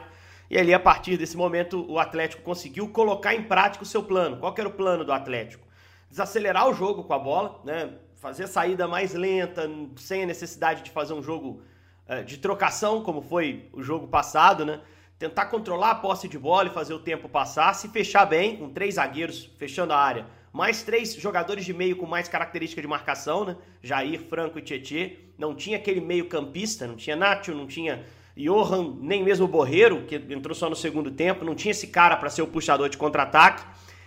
E 0.50 0.58
ali, 0.58 0.74
a 0.74 0.80
partir 0.80 1.16
desse 1.16 1.36
momento, 1.36 1.86
o 1.88 1.96
Atlético 1.96 2.42
conseguiu 2.42 2.88
colocar 2.88 3.34
em 3.34 3.42
prática 3.44 3.84
o 3.84 3.86
seu 3.86 4.02
plano. 4.02 4.38
Qual 4.38 4.52
era 4.58 4.66
o 4.66 4.72
plano 4.72 5.04
do 5.04 5.12
Atlético? 5.12 5.64
Desacelerar 6.10 6.68
o 6.68 6.74
jogo 6.74 7.04
com 7.04 7.12
a 7.12 7.18
bola, 7.18 7.60
né? 7.64 7.90
Fazer 8.16 8.44
a 8.44 8.48
saída 8.48 8.88
mais 8.88 9.14
lenta, 9.14 9.70
sem 9.96 10.24
a 10.24 10.26
necessidade 10.26 10.82
de 10.82 10.90
fazer 10.90 11.12
um 11.12 11.22
jogo 11.22 11.62
uh, 12.08 12.24
de 12.24 12.38
trocação, 12.38 13.00
como 13.00 13.22
foi 13.22 13.68
o 13.72 13.80
jogo 13.80 14.08
passado, 14.08 14.64
né? 14.64 14.80
Tentar 15.18 15.46
controlar 15.46 15.90
a 15.90 15.94
posse 15.96 16.28
de 16.28 16.38
bola 16.38 16.68
e 16.68 16.72
fazer 16.72 16.94
o 16.94 16.98
tempo 16.98 17.28
passar, 17.28 17.74
se 17.74 17.88
fechar 17.88 18.24
bem, 18.24 18.56
com 18.56 18.70
três 18.70 18.94
zagueiros 18.94 19.50
fechando 19.58 19.92
a 19.92 19.98
área, 19.98 20.26
mais 20.52 20.82
três 20.82 21.14
jogadores 21.14 21.64
de 21.64 21.74
meio 21.74 21.96
com 21.96 22.06
mais 22.06 22.28
característica 22.28 22.80
de 22.80 22.86
marcação, 22.86 23.44
né? 23.44 23.56
Jair, 23.82 24.20
Franco 24.20 24.58
e 24.58 24.62
Tietê. 24.62 25.18
Não 25.36 25.54
tinha 25.54 25.76
aquele 25.76 26.00
meio 26.00 26.26
campista, 26.26 26.86
não 26.86 26.96
tinha 26.96 27.16
Nacho, 27.16 27.52
não 27.52 27.66
tinha 27.66 28.04
Johan, 28.36 28.96
nem 29.00 29.22
mesmo 29.22 29.44
o 29.44 29.48
Borreiro, 29.48 30.02
que 30.02 30.16
entrou 30.30 30.54
só 30.54 30.70
no 30.70 30.76
segundo 30.76 31.10
tempo, 31.10 31.44
não 31.44 31.54
tinha 31.54 31.72
esse 31.72 31.88
cara 31.88 32.16
para 32.16 32.30
ser 32.30 32.42
o 32.42 32.46
puxador 32.46 32.88
de 32.88 32.96
contra-ataque. 32.96 33.64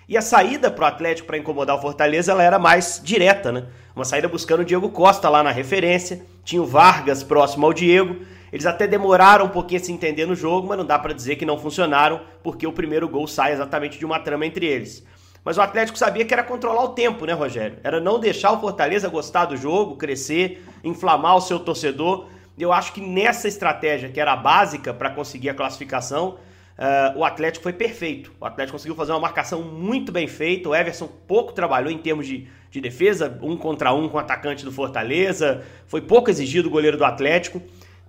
E 0.08 0.18
a 0.18 0.22
saída 0.22 0.72
para 0.72 0.84
o 0.84 0.88
Atlético 0.88 1.28
para 1.28 1.38
incomodar 1.38 1.76
o 1.76 1.82
Fortaleza 1.82 2.32
ela 2.32 2.44
era 2.44 2.58
mais 2.58 3.02
direta, 3.04 3.52
né? 3.52 3.68
Uma 3.96 4.06
saída 4.06 4.28
buscando 4.28 4.62
o 4.62 4.66
Diego 4.66 4.90
Costa 4.90 5.30
lá 5.30 5.44
na 5.44 5.52
referência, 5.52 6.26
tinha 6.44 6.62
o 6.62 6.66
Vargas 6.66 7.24
próximo 7.24 7.66
ao 7.66 7.74
Diego 7.74 8.26
eles 8.52 8.66
até 8.66 8.86
demoraram 8.86 9.46
um 9.46 9.50
pouquinho 9.50 9.80
a 9.82 9.84
se 9.84 9.92
entender 9.92 10.26
no 10.26 10.36
jogo, 10.36 10.68
mas 10.68 10.78
não 10.78 10.86
dá 10.86 11.00
para 11.00 11.14
dizer 11.14 11.38
que 11.38 11.46
não 11.46 11.58
funcionaram, 11.58 12.22
porque 12.44 12.68
o 12.68 12.74
primeiro 12.74 13.08
gol 13.08 13.28
sai 13.28 13.54
exatamente 13.54 13.98
de 13.98 14.06
uma 14.06 14.20
trama 14.20 14.46
entre 14.46 14.66
eles. 14.66 15.06
Mas 15.44 15.58
o 15.58 15.62
Atlético 15.62 15.98
sabia 15.98 16.24
que 16.24 16.34
era 16.34 16.44
controlar 16.44 16.84
o 16.84 16.90
tempo, 16.90 17.26
né, 17.26 17.34
Rogério? 17.34 17.80
Era 17.84 18.00
não 18.00 18.20
deixar 18.20 18.52
o 18.52 18.60
Fortaleza 18.60 19.10
gostar 19.10 19.46
do 19.46 19.58
jogo, 19.58 19.96
crescer, 19.96 20.64
inflamar 20.84 21.36
o 21.36 21.42
seu 21.42 21.60
torcedor. 21.60 22.28
Eu 22.58 22.72
acho 22.72 22.94
que 22.94 23.02
nessa 23.02 23.48
estratégia, 23.48 24.10
que 24.10 24.20
era 24.20 24.36
básica 24.36 24.94
para 24.94 25.10
conseguir 25.10 25.50
a 25.50 25.54
classificação, 25.56 26.38
uh, 26.78 27.18
o 27.18 27.26
Atlético 27.26 27.64
foi 27.64 27.74
perfeito. 27.74 28.32
O 28.40 28.46
Atlético 28.46 28.78
conseguiu 28.78 28.96
fazer 28.96 29.14
uma 29.14 29.20
marcação 29.20 29.64
muito 29.64 30.12
bem 30.12 30.28
feita. 30.28 30.70
O 30.70 30.76
Everson 30.76 31.10
pouco 31.28 31.54
trabalhou 31.54 31.92
em 31.92 31.98
termos 31.98 32.28
de, 32.28 32.48
de 32.70 32.80
defesa, 32.80 33.40
um 33.42 33.58
contra 33.58 33.92
um 33.94 34.08
com 34.10 34.18
o 34.18 34.20
atacante 34.20 34.64
do 34.64 34.72
Fortaleza. 34.72 35.64
Foi 35.88 36.02
pouco 36.02 36.30
exigido 36.30 36.68
o 36.68 36.72
goleiro 36.72 36.98
do 36.98 37.06
Atlético. 37.06 37.60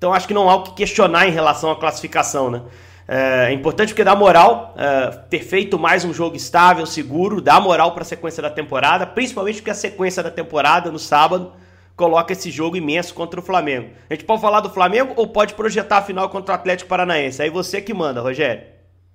Então 0.03 0.13
acho 0.13 0.27
que 0.27 0.35
não 0.35 0.51
há 0.51 0.57
o 0.57 0.65
que 0.65 0.75
questionar 0.75 1.29
em 1.29 1.31
relação 1.31 1.71
à 1.71 1.77
classificação, 1.77 2.51
né? 2.51 2.63
É, 3.07 3.51
é 3.51 3.53
importante 3.53 3.91
porque 3.91 4.03
dá 4.03 4.17
moral 4.17 4.75
é, 4.77 5.11
ter 5.31 5.39
feito 5.45 5.79
mais 5.79 6.05
um 6.05 6.13
jogo 6.13 6.35
estável, 6.35 6.85
seguro, 6.87 7.41
dá 7.41 7.61
moral 7.61 7.93
para 7.93 8.03
a 8.03 8.05
sequência 8.05 8.43
da 8.43 8.51
temporada, 8.51 9.07
principalmente 9.07 9.59
porque 9.59 9.71
a 9.71 9.75
sequência 9.75 10.21
da 10.21 10.31
temporada 10.33 10.91
no 10.91 10.99
sábado 10.99 11.53
coloca 11.95 12.33
esse 12.33 12.51
jogo 12.51 12.77
imenso 12.77 13.15
contra 13.15 13.39
o 13.39 13.43
Flamengo. 13.45 13.91
A 14.11 14.15
gente 14.15 14.25
pode 14.25 14.43
falar 14.43 14.59
do 14.59 14.71
Flamengo 14.71 15.13
ou 15.15 15.29
pode 15.29 15.55
projetar 15.55 15.99
a 15.99 16.03
final 16.03 16.29
contra 16.29 16.51
o 16.51 16.57
Atlético 16.57 16.89
Paranaense? 16.89 17.41
Aí 17.41 17.49
você 17.49 17.81
que 17.81 17.95
manda, 17.95 18.21
Rogério. 18.21 18.65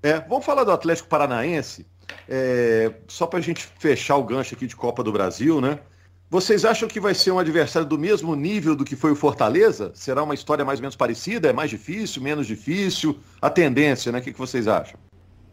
É, 0.01 0.22
vamos 0.22 0.46
falar 0.46 0.63
do 0.63 0.72
Atlético 0.72 1.10
Paranaense, 1.10 1.86
é, 2.29 2.94
só 3.10 3.27
para 3.27 3.39
a 3.39 3.41
gente 3.41 3.67
fechar 3.77 4.15
o 4.15 4.24
gancho 4.24 4.56
aqui 4.56 4.65
de 4.65 4.75
Copa 4.77 5.03
do 5.03 5.12
Brasil, 5.12 5.60
né? 5.60 5.79
Vocês 6.29 6.65
acham 6.65 6.89
que 6.89 7.00
vai 7.00 7.13
ser 7.13 7.31
um 7.31 7.39
adversário 7.39 7.88
do 7.88 7.98
mesmo 7.98 8.36
nível 8.36 8.75
do 8.75 8.84
que 8.84 8.98
foi 8.98 9.12
o 9.12 9.15
Fortaleza? 9.15 9.91
Será 9.96 10.24
uma 10.24 10.34
história 10.34 10.65
mais 10.65 10.79
ou 10.79 10.81
menos 10.81 10.96
parecida? 10.96 11.50
É 11.50 11.53
mais 11.53 11.69
difícil, 11.69 12.22
menos 12.22 12.46
difícil? 12.46 13.17
A 13.41 13.50
tendência, 13.50 14.12
né? 14.12 14.19
O 14.19 14.22
que, 14.22 14.34
que 14.34 14.38
vocês 14.38 14.67
acham? 14.67 15.00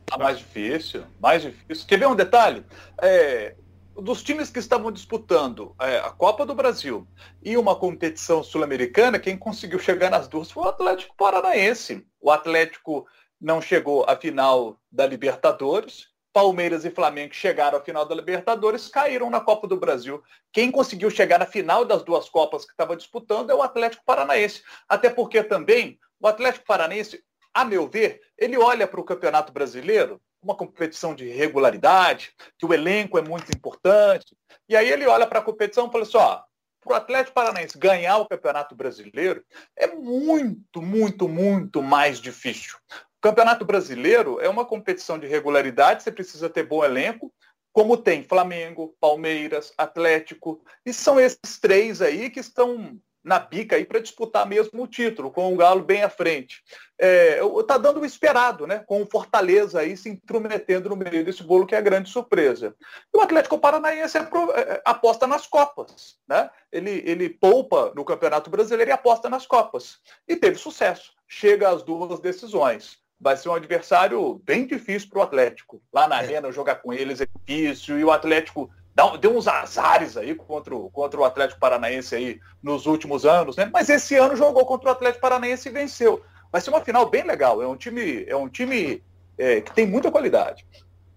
Tá 0.04 0.18
mais 0.18 0.38
difícil, 0.38 1.04
mais 1.20 1.42
difícil. 1.42 1.86
Quer 1.86 2.00
ver 2.00 2.08
um 2.08 2.16
detalhe? 2.16 2.64
É, 3.00 3.54
dos 3.94 4.24
times 4.24 4.50
que 4.50 4.58
estavam 4.58 4.90
disputando 4.90 5.76
é, 5.80 5.98
a 5.98 6.10
Copa 6.10 6.44
do 6.44 6.56
Brasil 6.56 7.06
e 7.40 7.56
uma 7.56 7.76
competição 7.76 8.42
sul-americana, 8.42 9.20
quem 9.20 9.36
conseguiu 9.36 9.78
chegar 9.78 10.10
nas 10.10 10.26
duas 10.26 10.50
foi 10.50 10.64
o 10.64 10.68
Atlético 10.68 11.14
Paranaense. 11.16 12.04
O 12.20 12.32
Atlético 12.32 13.06
não 13.40 13.62
chegou 13.62 14.04
à 14.08 14.16
final 14.16 14.80
da 14.90 15.06
Libertadores. 15.06 16.08
Palmeiras 16.34 16.84
e 16.84 16.90
Flamengo 16.90 17.32
chegaram 17.32 17.78
à 17.78 17.80
final 17.80 18.04
da 18.04 18.12
Libertadores, 18.12 18.88
caíram 18.88 19.30
na 19.30 19.40
Copa 19.40 19.68
do 19.68 19.76
Brasil. 19.76 20.20
Quem 20.52 20.68
conseguiu 20.68 21.08
chegar 21.08 21.38
na 21.38 21.46
final 21.46 21.84
das 21.84 22.02
duas 22.02 22.28
Copas 22.28 22.64
que 22.64 22.72
estava 22.72 22.96
disputando 22.96 23.50
é 23.50 23.54
o 23.54 23.62
Atlético 23.62 24.02
Paranaense. 24.04 24.60
Até 24.88 25.08
porque 25.08 25.44
também 25.44 25.96
o 26.18 26.26
Atlético 26.26 26.66
Paranaense, 26.66 27.22
a 27.54 27.64
meu 27.64 27.88
ver, 27.88 28.20
ele 28.36 28.58
olha 28.58 28.84
para 28.88 29.00
o 29.00 29.04
Campeonato 29.04 29.52
Brasileiro 29.52 30.20
uma 30.42 30.56
competição 30.56 31.14
de 31.14 31.28
regularidade, 31.28 32.32
que 32.58 32.66
o 32.66 32.74
elenco 32.74 33.16
é 33.16 33.22
muito 33.22 33.52
importante. 33.56 34.36
E 34.68 34.76
aí 34.76 34.90
ele 34.90 35.06
olha 35.06 35.28
para 35.28 35.38
a 35.38 35.42
competição 35.42 35.86
e 35.86 35.92
fala 35.92 36.02
assim, 36.02 36.16
ó, 36.16 36.42
para 36.80 36.92
o 36.92 36.96
Atlético 36.96 37.34
Paranaense 37.34 37.78
ganhar 37.78 38.18
o 38.18 38.26
Campeonato 38.26 38.74
Brasileiro 38.74 39.44
é 39.76 39.86
muito, 39.86 40.82
muito, 40.82 41.28
muito 41.28 41.80
mais 41.80 42.20
difícil. 42.20 42.76
Campeonato 43.24 43.64
Brasileiro 43.64 44.38
é 44.38 44.50
uma 44.50 44.66
competição 44.66 45.18
de 45.18 45.26
regularidade, 45.26 46.02
você 46.02 46.12
precisa 46.12 46.50
ter 46.50 46.62
bom 46.64 46.84
elenco, 46.84 47.32
como 47.72 47.96
tem 47.96 48.22
Flamengo, 48.22 48.94
Palmeiras, 49.00 49.72
Atlético, 49.78 50.62
e 50.84 50.92
são 50.92 51.18
esses 51.18 51.58
três 51.58 52.02
aí 52.02 52.28
que 52.28 52.38
estão 52.38 53.00
na 53.24 53.38
bica 53.38 53.76
aí 53.76 53.86
para 53.86 54.00
disputar 54.00 54.46
mesmo 54.46 54.82
o 54.82 54.86
título, 54.86 55.30
com 55.30 55.50
o 55.50 55.56
Galo 55.56 55.82
bem 55.82 56.02
à 56.02 56.10
frente. 56.10 56.62
É, 56.98 57.40
tá 57.66 57.78
dando 57.78 58.00
o 58.00 58.04
esperado, 58.04 58.66
né? 58.66 58.80
Com 58.80 59.00
o 59.00 59.06
Fortaleza 59.06 59.80
aí 59.80 59.96
se 59.96 60.10
intrometendo 60.10 60.90
no 60.90 60.96
meio 60.96 61.24
desse 61.24 61.42
bolo, 61.42 61.66
que 61.66 61.74
é 61.74 61.78
a 61.78 61.80
grande 61.80 62.10
surpresa. 62.10 62.76
E 63.10 63.16
o 63.16 63.22
Atlético 63.22 63.58
Paranaense 63.58 64.18
é, 64.18 64.20
é, 64.20 64.82
aposta 64.84 65.26
nas 65.26 65.46
Copas, 65.46 66.18
né? 66.28 66.50
Ele, 66.70 67.02
ele 67.06 67.30
poupa 67.30 67.90
no 67.96 68.04
Campeonato 68.04 68.50
Brasileiro 68.50 68.90
e 68.90 68.92
aposta 68.92 69.30
nas 69.30 69.46
Copas. 69.46 69.96
E 70.28 70.36
teve 70.36 70.58
sucesso. 70.58 71.14
Chega 71.26 71.70
às 71.70 71.82
duas 71.82 72.20
decisões. 72.20 73.02
Vai 73.21 73.37
ser 73.37 73.49
um 73.49 73.54
adversário 73.54 74.40
bem 74.44 74.66
difícil 74.66 75.09
para 75.09 75.18
o 75.21 75.23
Atlético. 75.23 75.80
Lá 75.92 76.06
na 76.06 76.16
é. 76.16 76.25
Arena, 76.25 76.52
jogar 76.52 76.76
com 76.76 76.92
eles 76.92 77.21
é 77.21 77.26
difícil. 77.26 77.99
E 77.99 78.04
o 78.04 78.11
Atlético 78.11 78.71
deu 79.21 79.37
uns 79.37 79.49
azares 79.49 80.16
aí 80.16 80.35
contra 80.35 80.75
o, 80.75 80.90
contra 80.90 81.18
o 81.18 81.25
Atlético 81.25 81.61
Paranaense 81.61 82.14
aí 82.14 82.40
nos 82.62 82.87
últimos 82.87 83.25
anos, 83.25 83.56
né? 83.56 83.68
Mas 83.73 83.88
esse 83.88 84.14
ano 84.14 84.37
jogou 84.37 84.64
contra 84.66 84.88
o 84.88 84.92
Atlético 84.92 85.23
Paranaense 85.23 85.68
e 85.68 85.73
venceu. 85.73 86.23
Vai 86.52 86.61
ser 86.61 86.71
uma 86.71 86.80
final 86.80 87.09
bem 87.09 87.25
legal. 87.25 87.61
É 87.61 87.66
um 87.66 87.76
time, 87.76 88.25
é 88.28 88.37
um 88.37 88.49
time 88.49 89.02
é, 89.37 89.61
que 89.61 89.75
tem 89.75 89.87
muita 89.87 90.11
qualidade. 90.11 90.64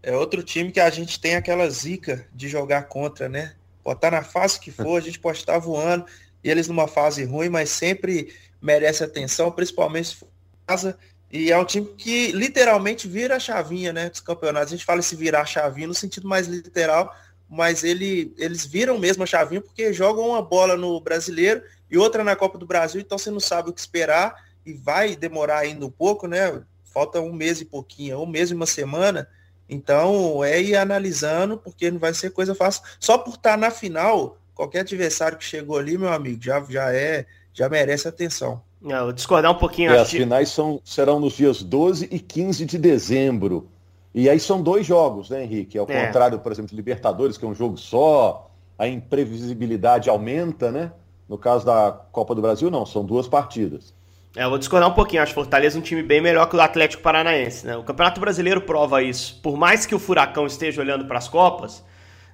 É 0.01 0.15
outro 0.15 0.41
time 0.41 0.71
que 0.71 0.79
a 0.79 0.89
gente 0.89 1.19
tem 1.19 1.35
aquela 1.35 1.69
zica 1.69 2.27
de 2.33 2.47
jogar 2.47 2.83
contra, 2.83 3.29
né? 3.29 3.55
Pode 3.83 3.97
estar 3.97 4.11
na 4.11 4.23
fase 4.23 4.59
que 4.59 4.71
for, 4.71 4.97
a 4.97 5.01
gente 5.01 5.19
pode 5.19 5.37
estar 5.37 5.57
voando 5.59 6.05
e 6.43 6.49
eles 6.49 6.67
numa 6.67 6.87
fase 6.87 7.23
ruim, 7.23 7.49
mas 7.49 7.69
sempre 7.69 8.33
merece 8.61 9.03
atenção, 9.03 9.51
principalmente 9.51 10.09
se 10.09 10.15
for 10.15 10.29
casa. 10.65 10.97
E 11.31 11.51
é 11.51 11.57
um 11.57 11.65
time 11.65 11.87
que 11.97 12.31
literalmente 12.31 13.07
vira 13.07 13.35
a 13.35 13.39
chavinha, 13.39 13.91
né? 13.91 14.09
Dos 14.09 14.21
campeonatos. 14.21 14.71
A 14.71 14.75
gente 14.75 14.85
fala 14.85 15.01
se 15.01 15.15
virar 15.15 15.41
a 15.41 15.45
chavinha 15.45 15.87
no 15.87 15.93
sentido 15.93 16.27
mais 16.27 16.47
literal, 16.47 17.13
mas 17.49 17.83
ele, 17.83 18.33
eles 18.37 18.65
viram 18.65 18.97
mesmo 18.97 19.23
a 19.23 19.27
chavinha 19.27 19.61
porque 19.61 19.91
jogam 19.91 20.29
uma 20.29 20.41
bola 20.41 20.77
no 20.77 20.99
brasileiro 21.01 21.61
e 21.89 21.97
outra 21.97 22.23
na 22.23 22.35
Copa 22.35 22.57
do 22.57 22.65
Brasil, 22.65 22.99
então 22.99 23.17
você 23.17 23.31
não 23.31 23.39
sabe 23.39 23.69
o 23.69 23.73
que 23.73 23.79
esperar 23.79 24.35
e 24.65 24.73
vai 24.73 25.15
demorar 25.15 25.59
ainda 25.59 25.85
um 25.85 25.91
pouco, 25.91 26.27
né? 26.27 26.61
Falta 26.83 27.21
um 27.21 27.31
mês 27.31 27.61
e 27.61 27.65
pouquinho, 27.65 28.21
um 28.21 28.25
mês 28.25 28.51
e 28.51 28.53
uma 28.53 28.65
semana. 28.65 29.29
Então 29.69 30.43
é 30.43 30.61
ir 30.61 30.75
analisando, 30.75 31.57
porque 31.57 31.91
não 31.91 31.99
vai 31.99 32.13
ser 32.13 32.31
coisa 32.31 32.55
fácil. 32.55 32.83
Só 32.99 33.17
por 33.17 33.35
estar 33.35 33.57
na 33.57 33.71
final, 33.71 34.37
qualquer 34.53 34.81
adversário 34.81 35.37
que 35.37 35.43
chegou 35.43 35.77
ali, 35.77 35.97
meu 35.97 36.11
amigo, 36.11 36.41
já, 36.41 36.63
já 36.69 36.93
é, 36.93 37.25
já 37.53 37.69
merece 37.69 38.07
atenção. 38.07 38.61
Não, 38.81 39.05
vou 39.05 39.13
discordar 39.13 39.51
um 39.51 39.55
pouquinho. 39.55 39.91
E 39.91 39.97
as 39.97 40.09
finais 40.09 40.49
são, 40.49 40.79
serão 40.83 41.19
nos 41.19 41.33
dias 41.33 41.63
12 41.63 42.07
e 42.11 42.19
15 42.19 42.65
de 42.65 42.77
dezembro. 42.77 43.69
E 44.13 44.29
aí 44.29 44.39
são 44.39 44.61
dois 44.61 44.85
jogos, 44.85 45.29
né, 45.29 45.43
Henrique? 45.43 45.77
Ao 45.77 45.85
é. 45.89 46.05
contrário, 46.07 46.39
por 46.39 46.51
exemplo, 46.51 46.75
Libertadores, 46.75 47.37
que 47.37 47.45
é 47.45 47.47
um 47.47 47.55
jogo 47.55 47.77
só, 47.77 48.49
a 48.77 48.87
imprevisibilidade 48.87 50.09
aumenta, 50.09 50.71
né? 50.71 50.91
No 51.27 51.37
caso 51.37 51.65
da 51.65 51.91
Copa 52.11 52.33
do 52.33 52.41
Brasil, 52.41 52.71
não, 52.71 52.85
são 52.85 53.03
duas 53.03 53.27
partidas. 53.27 53.93
É, 54.35 54.43
eu 54.43 54.49
vou 54.49 54.57
discordar 54.57 54.89
um 54.89 54.93
pouquinho. 54.93 55.21
Acho 55.21 55.33
Fortaleza 55.33 55.77
um 55.77 55.81
time 55.81 56.03
bem 56.03 56.21
melhor 56.21 56.47
que 56.47 56.55
o 56.55 56.61
Atlético 56.61 57.01
Paranaense. 57.01 57.65
Né? 57.65 57.75
O 57.75 57.83
Campeonato 57.83 58.21
Brasileiro 58.21 58.61
prova 58.61 59.01
isso. 59.01 59.39
Por 59.41 59.57
mais 59.57 59.85
que 59.85 59.95
o 59.95 59.99
Furacão 59.99 60.45
esteja 60.45 60.81
olhando 60.81 61.05
para 61.05 61.17
as 61.17 61.27
Copas, 61.27 61.83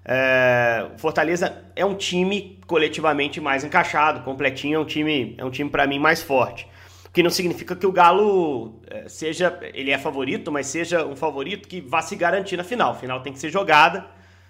é, 0.05 0.87
Fortaleza 0.97 1.63
é 1.75 1.85
um 1.85 1.95
time 1.95 2.59
coletivamente 2.67 3.39
mais 3.39 3.63
encaixado, 3.63 4.21
completinho, 4.21 4.77
é 4.77 4.79
um 4.79 4.85
time, 4.85 5.35
é 5.37 5.45
um 5.45 5.51
time 5.51 5.69
para 5.69 5.87
mim 5.87 5.99
mais 5.99 6.21
forte 6.21 6.67
que 7.13 7.21
não 7.21 7.29
significa 7.29 7.75
que 7.75 7.85
o 7.85 7.91
Galo 7.91 8.81
é, 8.87 9.07
seja, 9.07 9.59
ele 9.75 9.91
é 9.91 9.99
favorito, 9.99 10.51
mas 10.51 10.65
seja 10.65 11.05
um 11.05 11.15
favorito 11.15 11.67
que 11.67 11.79
vá 11.79 12.01
se 12.01 12.15
garantir 12.15 12.57
na 12.57 12.63
final. 12.63 12.91
A 12.91 12.95
final 12.95 13.21
tem 13.21 13.31
que 13.31 13.37
ser 13.37 13.51
jogada. 13.51 14.03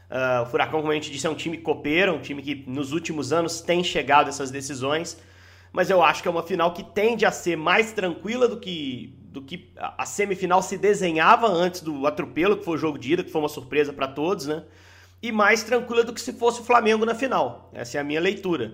Uh, 0.09 0.43
o 0.43 0.45
Furacão, 0.45 0.79
como 0.79 0.91
a 0.91 0.95
gente 0.95 1.11
disse, 1.11 1.27
é 1.27 1.29
um 1.29 1.35
time 1.35 1.57
copeiro, 1.57 2.13
um 2.13 2.21
time 2.21 2.41
que 2.41 2.63
nos 2.65 2.93
últimos 2.93 3.33
anos 3.33 3.59
tem 3.59 3.83
chegado 3.83 4.27
a 4.27 4.29
essas 4.29 4.49
decisões, 4.49 5.19
mas 5.73 5.89
eu 5.89 6.01
acho 6.01 6.21
que 6.21 6.27
é 6.27 6.31
uma 6.31 6.43
final 6.43 6.73
que 6.73 6.83
tende 6.83 7.25
a 7.25 7.31
ser 7.31 7.57
mais 7.57 7.91
tranquila 7.91 8.47
do 8.47 8.57
que, 8.57 9.13
do 9.23 9.41
que 9.41 9.69
a 9.75 10.05
semifinal 10.05 10.61
se 10.61 10.77
desenhava 10.77 11.47
antes 11.47 11.81
do 11.81 12.07
atropelo, 12.07 12.55
que 12.55 12.63
foi 12.63 12.75
o 12.75 12.77
jogo 12.77 12.97
de 12.97 13.11
ida, 13.11 13.23
que 13.23 13.31
foi 13.31 13.41
uma 13.41 13.49
surpresa 13.49 13.91
para 13.91 14.07
todos, 14.07 14.47
né? 14.47 14.63
E 15.23 15.31
mais 15.31 15.63
tranquila 15.63 16.03
do 16.03 16.11
que 16.11 16.19
se 16.19 16.33
fosse 16.33 16.59
o 16.59 16.65
Flamengo 16.65 17.05
na 17.05 17.15
final. 17.15 17.69
Essa 17.73 17.97
é 17.97 18.01
a 18.01 18.03
minha 18.03 18.19
leitura. 18.19 18.73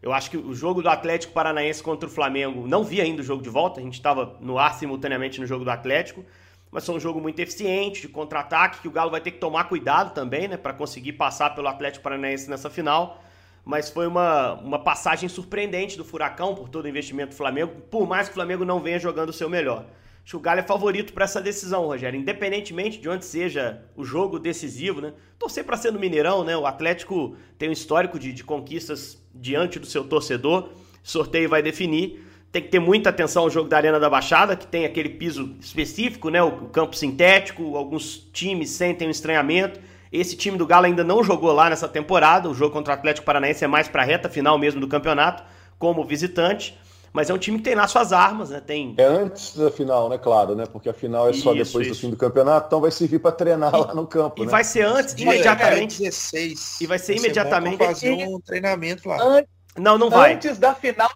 Eu 0.00 0.12
acho 0.12 0.30
que 0.30 0.36
o 0.36 0.54
jogo 0.54 0.80
do 0.80 0.88
Atlético 0.88 1.32
Paranaense 1.32 1.82
contra 1.82 2.08
o 2.08 2.12
Flamengo, 2.12 2.68
não 2.68 2.84
vi 2.84 3.00
ainda 3.00 3.20
o 3.20 3.24
jogo 3.24 3.42
de 3.42 3.50
volta, 3.50 3.80
a 3.80 3.82
gente 3.82 3.94
estava 3.94 4.36
no 4.40 4.60
ar 4.60 4.74
simultaneamente 4.74 5.40
no 5.40 5.46
jogo 5.46 5.64
do 5.64 5.70
Atlético, 5.72 6.24
mas 6.70 6.86
foi 6.86 6.94
um 6.94 7.00
jogo 7.00 7.20
muito 7.20 7.40
eficiente, 7.40 8.02
de 8.02 8.08
contra-ataque, 8.08 8.80
que 8.80 8.86
o 8.86 8.92
Galo 8.92 9.10
vai 9.10 9.20
ter 9.20 9.32
que 9.32 9.38
tomar 9.38 9.64
cuidado 9.64 10.14
também, 10.14 10.46
né, 10.46 10.56
para 10.56 10.72
conseguir 10.72 11.14
passar 11.14 11.52
pelo 11.52 11.66
Atlético 11.66 12.04
Paranaense 12.04 12.48
nessa 12.48 12.70
final. 12.70 13.20
Mas 13.64 13.90
foi 13.90 14.06
uma, 14.06 14.52
uma 14.54 14.78
passagem 14.78 15.28
surpreendente 15.28 15.96
do 15.96 16.04
Furacão 16.04 16.54
por 16.54 16.68
todo 16.68 16.84
o 16.84 16.88
investimento 16.88 17.30
do 17.30 17.36
Flamengo, 17.36 17.72
por 17.90 18.06
mais 18.06 18.28
que 18.28 18.30
o 18.30 18.34
Flamengo 18.34 18.64
não 18.64 18.78
venha 18.78 19.00
jogando 19.00 19.30
o 19.30 19.32
seu 19.32 19.50
melhor. 19.50 19.84
Acho 20.28 20.32
que 20.32 20.36
o 20.36 20.40
Galo 20.40 20.60
é 20.60 20.62
favorito 20.62 21.14
para 21.14 21.24
essa 21.24 21.40
decisão, 21.40 21.86
Rogério, 21.86 22.20
independentemente 22.20 23.00
de 23.00 23.08
onde 23.08 23.24
seja 23.24 23.80
o 23.96 24.04
jogo 24.04 24.38
decisivo, 24.38 25.00
né? 25.00 25.14
Torcer 25.38 25.64
para 25.64 25.74
ser 25.74 25.90
no 25.90 25.98
Mineirão, 25.98 26.44
né? 26.44 26.54
O 26.54 26.66
Atlético 26.66 27.34
tem 27.56 27.70
um 27.70 27.72
histórico 27.72 28.18
de, 28.18 28.30
de 28.34 28.44
conquistas 28.44 29.18
diante 29.34 29.78
do 29.78 29.86
seu 29.86 30.04
torcedor. 30.04 30.68
Sorteio 31.02 31.48
vai 31.48 31.62
definir. 31.62 32.26
Tem 32.52 32.60
que 32.60 32.68
ter 32.68 32.78
muita 32.78 33.08
atenção 33.08 33.44
ao 33.44 33.48
jogo 33.48 33.70
da 33.70 33.78
Arena 33.78 33.98
da 33.98 34.10
Baixada, 34.10 34.54
que 34.54 34.66
tem 34.66 34.84
aquele 34.84 35.08
piso 35.08 35.56
específico, 35.60 36.28
né? 36.28 36.42
O 36.42 36.66
campo 36.66 36.94
sintético. 36.94 37.74
Alguns 37.74 38.18
times 38.30 38.68
sentem 38.68 39.08
um 39.08 39.10
estranhamento. 39.10 39.80
Esse 40.12 40.36
time 40.36 40.58
do 40.58 40.66
Galo 40.66 40.84
ainda 40.84 41.02
não 41.02 41.24
jogou 41.24 41.52
lá 41.52 41.70
nessa 41.70 41.88
temporada. 41.88 42.50
O 42.50 42.54
jogo 42.54 42.74
contra 42.74 42.92
o 42.92 42.98
Atlético 42.98 43.24
Paranaense 43.24 43.64
é 43.64 43.66
mais 43.66 43.88
para 43.88 44.04
reta 44.04 44.28
final 44.28 44.58
mesmo 44.58 44.78
do 44.78 44.88
campeonato, 44.88 45.42
como 45.78 46.04
visitante. 46.04 46.78
Mas 47.12 47.30
é 47.30 47.34
um 47.34 47.38
time 47.38 47.58
que 47.58 47.64
tem 47.64 47.74
lá 47.74 47.86
suas 47.88 48.12
armas, 48.12 48.50
né? 48.50 48.60
Tem... 48.60 48.94
É 48.98 49.04
antes 49.04 49.56
da 49.56 49.70
final, 49.70 50.08
né? 50.08 50.18
Claro, 50.18 50.54
né? 50.54 50.64
Porque 50.66 50.88
a 50.88 50.92
final 50.92 51.28
é 51.28 51.32
só 51.32 51.52
isso, 51.52 51.64
depois 51.64 51.86
isso. 51.86 51.96
do 51.96 52.00
fim 52.00 52.10
do 52.10 52.16
campeonato, 52.16 52.66
então 52.66 52.80
vai 52.80 52.90
servir 52.90 53.18
para 53.18 53.32
treinar 53.32 53.74
e, 53.74 53.78
lá 53.78 53.94
no 53.94 54.06
campo. 54.06 54.42
E 54.42 54.46
né? 54.46 54.50
vai 54.50 54.64
ser 54.64 54.82
antes, 54.82 55.14
imediatamente. 55.14 55.98
16. 55.98 56.80
E 56.80 56.86
vai 56.86 56.98
ser 56.98 57.14
vai 57.14 57.24
imediatamente. 57.24 57.78
fazer 57.78 58.12
um 58.12 58.40
treinamento 58.40 59.08
lá. 59.08 59.42
Não, 59.76 59.96
não 59.96 60.10
vai. 60.10 60.34
Antes 60.34 60.58
da 60.58 60.74
final 60.74 61.10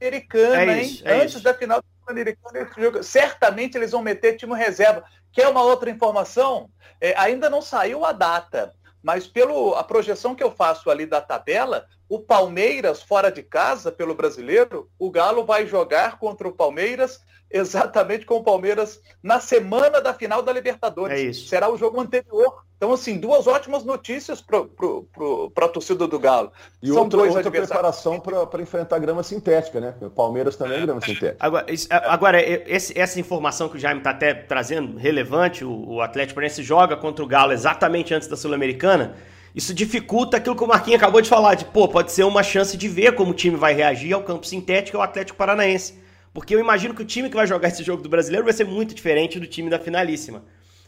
americana, 0.00 0.72
é 0.72 0.82
isso, 0.82 1.02
hein? 1.02 1.12
É 1.12 1.22
antes 1.22 1.34
isso. 1.34 1.44
da 1.44 1.54
final 1.54 1.82
americana, 2.06 2.68
certamente 3.02 3.76
eles 3.76 3.92
vão 3.92 4.02
meter 4.02 4.36
time 4.36 4.54
reserva. 4.54 5.04
Quer 5.32 5.48
uma 5.48 5.62
outra 5.62 5.90
informação? 5.90 6.68
É, 7.00 7.14
ainda 7.18 7.50
não 7.50 7.60
saiu 7.60 8.04
a 8.04 8.12
data 8.12 8.72
mas 9.04 9.26
pelo 9.26 9.74
a 9.74 9.84
projeção 9.84 10.34
que 10.34 10.42
eu 10.42 10.50
faço 10.50 10.88
ali 10.88 11.04
da 11.04 11.20
tabela, 11.20 11.86
o 12.08 12.20
Palmeiras 12.20 13.02
fora 13.02 13.30
de 13.30 13.42
casa 13.42 13.90
pelo 13.90 14.14
brasileiro, 14.14 14.88
o 14.98 15.10
Galo 15.10 15.44
vai 15.44 15.66
jogar 15.66 16.18
contra 16.18 16.46
o 16.46 16.52
Palmeiras 16.52 17.20
exatamente 17.50 18.26
com 18.26 18.34
o 18.34 18.42
Palmeiras 18.42 19.00
na 19.22 19.38
semana 19.38 20.00
da 20.00 20.12
final 20.12 20.42
da 20.42 20.52
Libertadores. 20.52 21.16
É 21.16 21.22
isso. 21.22 21.46
Será 21.46 21.70
o 21.70 21.76
jogo 21.76 22.00
anterior. 22.00 22.64
Então, 22.76 22.92
assim, 22.92 23.16
duas 23.16 23.46
ótimas 23.46 23.84
notícias 23.84 24.42
para 24.42 24.58
a 25.64 25.68
torcida 25.68 26.06
do 26.08 26.18
Galo. 26.18 26.52
E 26.82 26.88
São 26.88 27.04
outra, 27.04 27.22
outra 27.22 27.50
preparação 27.50 28.20
para 28.20 28.60
enfrentar 28.60 28.98
grama 28.98 29.22
sintética, 29.22 29.80
né? 29.80 29.94
O 30.00 30.10
Palmeiras 30.10 30.56
também 30.56 30.78
é 30.78 30.82
grama 30.82 31.00
sintética. 31.00 31.36
Agora, 31.38 31.66
agora 31.90 32.42
esse, 32.42 32.98
essa 32.98 33.20
informação 33.20 33.68
que 33.68 33.76
o 33.76 33.80
Jaime 33.80 34.00
está 34.00 34.10
até 34.10 34.34
trazendo, 34.34 34.98
relevante, 34.98 35.64
o, 35.64 35.92
o 35.92 36.00
Atlético 36.02 36.34
Paranaense 36.34 36.62
joga 36.62 36.96
contra 36.96 37.24
o 37.24 37.28
Galo 37.28 37.52
exatamente 37.52 38.12
antes 38.12 38.26
da 38.26 38.36
Sul-Americana, 38.36 39.14
isso 39.54 39.72
dificulta 39.72 40.36
aquilo 40.36 40.56
que 40.56 40.64
o 40.64 40.66
Marquinhos 40.66 41.00
acabou 41.00 41.20
de 41.20 41.28
falar, 41.28 41.54
de, 41.54 41.64
pô, 41.64 41.86
pode 41.86 42.10
ser 42.10 42.24
uma 42.24 42.42
chance 42.42 42.76
de 42.76 42.88
ver 42.88 43.14
como 43.14 43.30
o 43.30 43.34
time 43.34 43.56
vai 43.56 43.72
reagir 43.72 44.12
ao 44.12 44.22
campo 44.22 44.44
sintético 44.46 44.96
e 44.96 44.98
ao 44.98 45.04
Atlético 45.04 45.38
Paranaense. 45.38 46.02
Porque 46.32 46.52
eu 46.52 46.58
imagino 46.58 46.92
que 46.92 47.02
o 47.02 47.04
time 47.04 47.28
que 47.28 47.36
vai 47.36 47.46
jogar 47.46 47.68
esse 47.68 47.84
jogo 47.84 48.02
do 48.02 48.08
brasileiro 48.08 48.44
vai 48.44 48.52
ser 48.52 48.64
muito 48.64 48.94
diferente 48.94 49.38
do 49.38 49.46
time 49.46 49.70
da 49.70 49.78
finalíssima. 49.78 50.42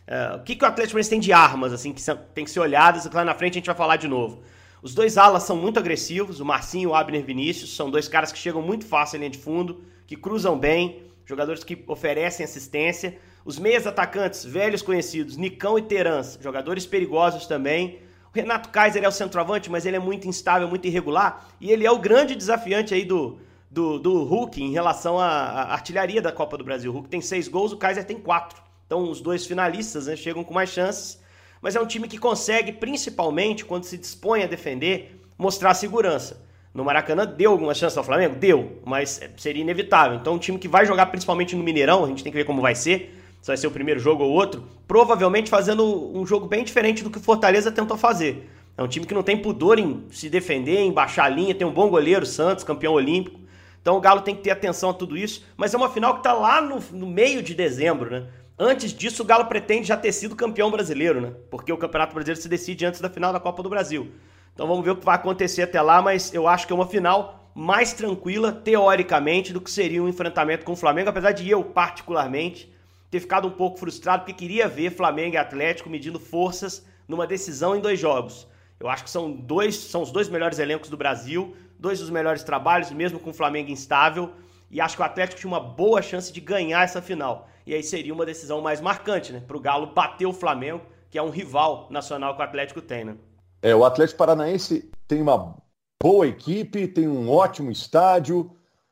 Uh, 0.09 0.37
o 0.37 0.43
que, 0.43 0.57
que 0.57 0.65
o 0.65 0.67
Atlético 0.67 0.93
Paranaense 0.93 1.11
tem 1.11 1.21
de 1.21 1.33
armas, 1.33 1.73
assim, 1.73 1.93
que 1.93 2.01
são, 2.01 2.19
tem 2.35 2.45
que 2.45 2.51
ser 2.51 2.59
olhadas, 2.59 3.09
lá 3.13 3.25
na 3.25 3.35
frente 3.35 3.53
a 3.53 3.59
gente 3.59 3.67
vai 3.67 3.77
falar 3.77 3.97
de 3.97 4.09
novo. 4.09 4.43
Os 4.83 4.95
dois 4.95 5.17
alas 5.17 5.45
são 5.45 5.57
muito 5.57 5.79
agressivos, 5.79 6.41
o 6.41 6.45
Marcinho 6.45 6.83
e 6.83 6.87
o 6.89 6.95
Abner 6.95 7.25
Vinícius, 7.25 7.75
são 7.75 7.89
dois 7.89 8.09
caras 8.09 8.33
que 8.33 8.39
chegam 8.39 8.63
muito 8.63 8.85
fácil 8.85 9.17
em 9.17 9.21
linha 9.21 9.31
de 9.31 9.39
fundo, 9.39 9.85
que 10.07 10.17
cruzam 10.17 10.59
bem, 10.59 11.03
jogadores 11.25 11.63
que 11.63 11.85
oferecem 11.87 12.45
assistência. 12.45 13.17
Os 13.45 13.59
meias 13.59 13.87
atacantes, 13.87 14.45
velhos 14.45 14.83
conhecidos, 14.83 15.37
Nicão 15.37 15.79
e 15.79 15.83
Terans, 15.83 16.39
jogadores 16.41 16.85
perigosos 16.85 17.47
também. 17.47 17.99
Renato 18.37 18.69
Kaiser 18.69 19.03
é 19.03 19.09
o 19.09 19.13
centroavante, 19.13 19.71
mas 19.71 19.87
ele 19.87 19.97
é 19.97 19.99
muito 19.99 20.29
instável, 20.29 20.69
muito 20.69 20.87
irregular. 20.87 21.49
E 21.61 21.71
ele 21.71 21.87
é 21.87 21.91
o 21.91 21.99
grande 21.99 22.35
desafiante 22.35 22.95
aí 22.95 23.05
do, 23.05 23.39
do, 23.71 23.99
do 23.99 24.23
Hulk 24.23 24.63
em 24.63 24.73
relação 24.73 25.19
à, 25.19 25.27
à 25.27 25.73
artilharia 25.73 26.21
da 26.23 26.31
Copa 26.31 26.57
do 26.57 26.65
Brasil. 26.65 26.91
O 26.91 26.95
Hulk 26.95 27.09
tem 27.09 27.21
seis 27.21 27.49
gols, 27.49 27.73
o 27.73 27.77
Kaiser 27.77 28.05
tem 28.05 28.19
quatro. 28.19 28.63
Então 28.87 29.11
os 29.11 29.21
dois 29.21 29.47
finalistas 29.47 30.07
né, 30.07 30.15
chegam 30.15 30.45
com 30.45 30.55
mais 30.55 30.71
chances. 30.71 31.21
Mas 31.61 31.75
é 31.75 31.81
um 31.81 31.87
time 31.87 32.07
que 32.07 32.19
consegue, 32.19 32.73
principalmente 32.73 33.65
quando 33.65 33.85
se 33.85 33.97
dispõe 33.97 34.43
a 34.43 34.47
defender, 34.47 35.21
mostrar 35.39 35.75
segurança. 35.75 36.45
No 36.73 36.85
Maracanã 36.85 37.27
deu 37.27 37.53
alguma 37.53 37.75
chance 37.75 37.97
ao 37.97 38.05
Flamengo? 38.05 38.37
Deu, 38.37 38.83
mas 38.85 39.21
seria 39.39 39.63
inevitável. 39.63 40.19
Então 40.19 40.35
um 40.35 40.39
time 40.39 40.59
que 40.59 40.69
vai 40.69 40.85
jogar 40.85 41.07
principalmente 41.07 41.57
no 41.57 41.65
Mineirão, 41.65 42.05
a 42.05 42.09
gente 42.09 42.23
tem 42.23 42.31
que 42.31 42.37
ver 42.37 42.45
como 42.45 42.61
vai 42.61 42.75
ser 42.75 43.15
se 43.47 43.51
vai 43.53 43.57
ser 43.57 43.69
o 43.69 43.71
primeiro 43.71 44.01
jogo 44.01 44.25
ou 44.25 44.33
outro, 44.33 44.65
provavelmente 44.89 45.49
fazendo 45.49 46.11
um 46.13 46.27
jogo 46.27 46.49
bem 46.49 46.65
diferente 46.65 47.05
do 47.05 47.11
que 47.11 47.19
o 47.19 47.21
Fortaleza 47.21 47.71
tentou 47.71 47.97
fazer. 47.97 48.51
É 48.77 48.83
um 48.83 48.89
time 48.89 49.07
que 49.07 49.15
não 49.15 49.23
tem 49.23 49.41
pudor 49.41 49.79
em 49.79 50.05
se 50.11 50.29
defender, 50.29 50.81
em 50.81 50.91
baixar 50.91 51.27
a 51.27 51.29
linha, 51.29 51.55
tem 51.55 51.65
um 51.65 51.71
bom 51.71 51.89
goleiro, 51.89 52.27
Santos, 52.27 52.65
campeão 52.65 52.95
olímpico. 52.95 53.39
Então 53.81 53.97
o 53.97 54.01
Galo 54.01 54.23
tem 54.23 54.35
que 54.35 54.43
ter 54.43 54.51
atenção 54.51 54.91
a 54.91 54.95
tudo 54.95 55.17
isso, 55.17 55.45
mas 55.57 55.73
é 55.73 55.77
uma 55.77 55.89
final 55.89 56.15
que 56.15 56.19
está 56.19 56.33
lá 56.33 56.61
no, 56.61 56.81
no, 56.91 57.07
meio 57.07 57.41
de 57.41 57.55
dezembro, 57.55 58.11
né? 58.11 58.27
Antes 58.59 58.93
disso, 58.93 59.23
o 59.23 59.25
Galo 59.25 59.45
pretende 59.45 59.87
já 59.87 59.97
ter 59.97 60.11
sido 60.11 60.35
campeão 60.35 60.69
brasileiro, 60.69 61.21
né? 61.21 61.33
Porque 61.49 61.73
o 61.73 61.79
Campeonato 61.79 62.15
Brasileiro 62.15 62.43
se 62.43 62.49
decide 62.49 62.85
antes 62.85 63.01
da 63.01 63.09
final 63.09 63.33
da 63.33 63.39
Copa 63.39 63.63
do 63.63 63.69
Brasil. 63.69 64.11
Então 64.55 64.67
vamos 64.67 64.85
ver 64.85 64.91
o 64.91 64.97
que 64.97 65.05
vai 65.05 65.15
acontecer 65.15 65.63
até 65.63 65.81
lá, 65.81 66.03
mas 66.03 66.35
eu 66.35 66.49
acho 66.49 66.67
que 66.67 66.73
é 66.73 66.77
uma 66.77 66.89
final 66.89 67.53
mais 67.55 67.93
tranquila, 67.93 68.51
teoricamente, 68.51 69.53
do 69.53 69.61
que 69.61 69.71
seria 69.71 70.03
um 70.03 70.09
enfrentamento 70.09 70.65
com 70.65 70.73
o 70.73 70.77
Flamengo, 70.77 71.11
apesar 71.11 71.31
de 71.31 71.49
eu, 71.49 71.63
particularmente, 71.63 72.75
ter 73.17 73.21
ficado 73.21 73.49
um 73.49 73.51
pouco 73.51 73.79
frustrado 73.79 74.25
porque 74.25 74.35
queria 74.35 74.69
ver 74.69 74.91
Flamengo 74.91 75.35
e 75.35 75.39
Atlético 75.39 75.89
medindo 75.89 76.21
forças 76.21 76.85
numa 77.09 77.27
decisão 77.27 77.75
em 77.75 77.81
dois 77.81 77.99
jogos. 77.99 78.47
Eu 78.79 78.89
acho 78.89 79.05
que 79.05 79.11
são 79.11 79.33
dois, 79.33 79.75
são 79.75 80.03
os 80.03 80.11
dois 80.11 80.29
melhores 80.29 80.59
elencos 80.59 80.91
do 80.91 80.99
Brasil, 80.99 81.57
dois 81.79 81.99
dos 81.99 82.11
melhores 82.11 82.43
trabalhos, 82.43 82.91
mesmo 82.91 83.19
com 83.19 83.31
o 83.31 83.35
Flamengo 83.35 83.71
instável, 83.71 84.33
e 84.71 84.83
acho 84.83 84.97
que 84.97 85.03
o 85.03 85.05
Atlético 85.05 85.41
tinha 85.41 85.51
uma 85.51 85.61
boa 85.61 86.03
chance 86.03 86.31
de 86.31 86.41
ganhar 86.41 86.83
essa 86.83 87.01
final. 87.01 87.49
E 87.67 87.75
aí 87.75 87.83
seria 87.83 88.13
uma 88.13 88.27
decisão 88.27 88.61
mais 88.61 88.83
marcante, 88.83 89.33
né? 89.33 89.43
Para 89.47 89.57
o 89.57 89.61
Galo 89.61 89.95
bater 89.95 90.27
o 90.27 90.33
Flamengo, 90.33 90.83
que 91.09 91.17
é 91.17 91.23
um 91.23 91.31
rival 91.31 91.89
nacional 91.91 92.35
que 92.35 92.43
o 92.43 92.45
Atlético 92.45 92.83
tem, 92.83 93.05
né? 93.05 93.17
É, 93.63 93.75
o 93.75 93.83
Atlético 93.83 94.19
Paranaense 94.19 94.91
tem 95.09 95.23
uma 95.23 95.57
boa 96.03 96.27
equipe, 96.27 96.87
tem 96.87 97.09
um 97.09 97.31
ótimo 97.31 97.71
estádio 97.71 98.51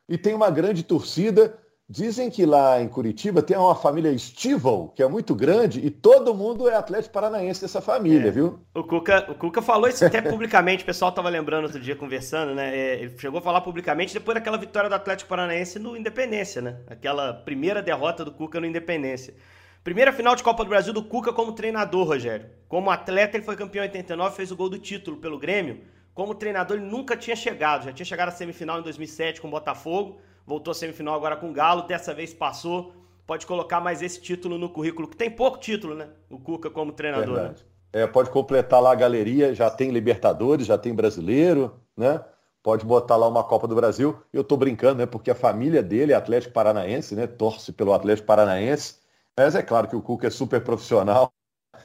e 0.09 0.17
tem 0.17 0.33
uma 0.33 0.49
grande 0.49 0.81
torcida. 0.81 1.59
Dizem 1.87 2.31
que 2.31 2.47
lá 2.47 2.81
em 2.81 2.87
Curitiba 2.87 3.43
tem 3.43 3.55
uma 3.55 3.75
família 3.75 4.17
Stival, 4.17 4.89
que 4.95 5.03
é 5.03 5.07
muito 5.07 5.35
grande, 5.35 5.85
e 5.85 5.91
todo 5.91 6.33
mundo 6.33 6.67
é 6.67 6.73
Atlético 6.73 7.13
Paranaense 7.13 7.61
dessa 7.61 7.79
família, 7.79 8.29
é. 8.29 8.31
viu? 8.31 8.59
O 8.73 8.83
Cuca, 8.83 9.29
o 9.29 9.35
Cuca 9.35 9.61
falou 9.61 9.87
isso 9.87 10.03
até 10.03 10.19
publicamente, 10.19 10.81
o 10.81 10.85
pessoal 10.85 11.09
estava 11.09 11.29
lembrando 11.29 11.65
outro 11.65 11.79
dia 11.79 11.95
conversando, 11.95 12.55
né? 12.55 12.75
É, 12.75 13.01
ele 13.01 13.15
chegou 13.19 13.37
a 13.37 13.41
falar 13.41 13.61
publicamente 13.61 14.15
depois 14.15 14.33
daquela 14.33 14.57
vitória 14.57 14.89
do 14.89 14.95
Atlético 14.95 15.29
Paranaense 15.29 15.77
no 15.77 15.95
Independência, 15.95 16.59
né? 16.59 16.79
Aquela 16.87 17.31
primeira 17.31 17.83
derrota 17.83 18.25
do 18.25 18.31
Cuca 18.31 18.59
no 18.59 18.65
Independência. 18.65 19.35
Primeira 19.83 20.11
final 20.11 20.35
de 20.35 20.41
Copa 20.41 20.63
do 20.63 20.69
Brasil 20.69 20.91
do 20.91 21.03
Cuca 21.03 21.31
como 21.31 21.51
treinador, 21.51 22.07
Rogério. 22.07 22.47
Como 22.67 22.89
atleta, 22.89 23.37
ele 23.37 23.45
foi 23.45 23.55
campeão 23.55 23.83
em 23.83 23.89
89, 23.89 24.35
fez 24.35 24.49
o 24.49 24.55
gol 24.55 24.69
do 24.69 24.79
título 24.79 25.17
pelo 25.17 25.37
Grêmio. 25.37 25.81
Como 26.15 26.33
treinador, 26.33 26.77
ele 26.77 26.87
nunca 26.87 27.15
tinha 27.15 27.35
chegado. 27.35 27.85
Já 27.85 27.93
tinha 27.93 28.05
chegado 28.07 28.29
à 28.29 28.31
semifinal 28.31 28.79
em 28.79 28.81
2007 28.81 29.39
com 29.39 29.47
o 29.47 29.51
Botafogo 29.51 30.19
voltou 30.45 30.71
à 30.71 30.75
semifinal 30.75 31.15
agora 31.15 31.35
com 31.35 31.49
o 31.49 31.53
Galo, 31.53 31.83
dessa 31.83 32.13
vez 32.13 32.33
passou. 32.33 32.93
Pode 33.25 33.47
colocar 33.47 33.81
mais 33.81 34.01
esse 34.01 34.21
título 34.21 34.57
no 34.57 34.69
currículo, 34.69 35.07
que 35.07 35.17
tem 35.17 35.31
pouco 35.31 35.57
título, 35.57 35.95
né? 35.95 36.09
O 36.29 36.37
Cuca 36.37 36.69
como 36.69 36.91
treinador. 36.91 37.35
Né? 37.35 37.55
É, 37.91 38.05
pode 38.05 38.29
completar 38.29 38.81
lá 38.81 38.91
a 38.91 38.95
galeria, 38.95 39.55
já 39.55 39.69
tem 39.69 39.89
Libertadores, 39.89 40.67
já 40.67 40.77
tem 40.77 40.93
brasileiro, 40.93 41.79
né? 41.97 42.23
Pode 42.61 42.85
botar 42.85 43.15
lá 43.15 43.27
uma 43.27 43.43
Copa 43.43 43.67
do 43.67 43.75
Brasil. 43.75 44.19
Eu 44.31 44.43
tô 44.43 44.57
brincando, 44.57 44.99
né? 44.99 45.05
Porque 45.05 45.31
a 45.31 45.35
família 45.35 45.81
dele 45.81 46.13
é 46.13 46.15
Atlético 46.15 46.53
Paranaense, 46.53 47.15
né? 47.15 47.25
Torce 47.25 47.71
pelo 47.71 47.93
Atlético 47.93 48.27
Paranaense. 48.27 48.97
Mas 49.35 49.55
é 49.55 49.61
claro 49.61 49.87
que 49.87 49.95
o 49.95 50.01
Cuca 50.01 50.27
é 50.27 50.29
super 50.29 50.63
profissional, 50.63 51.31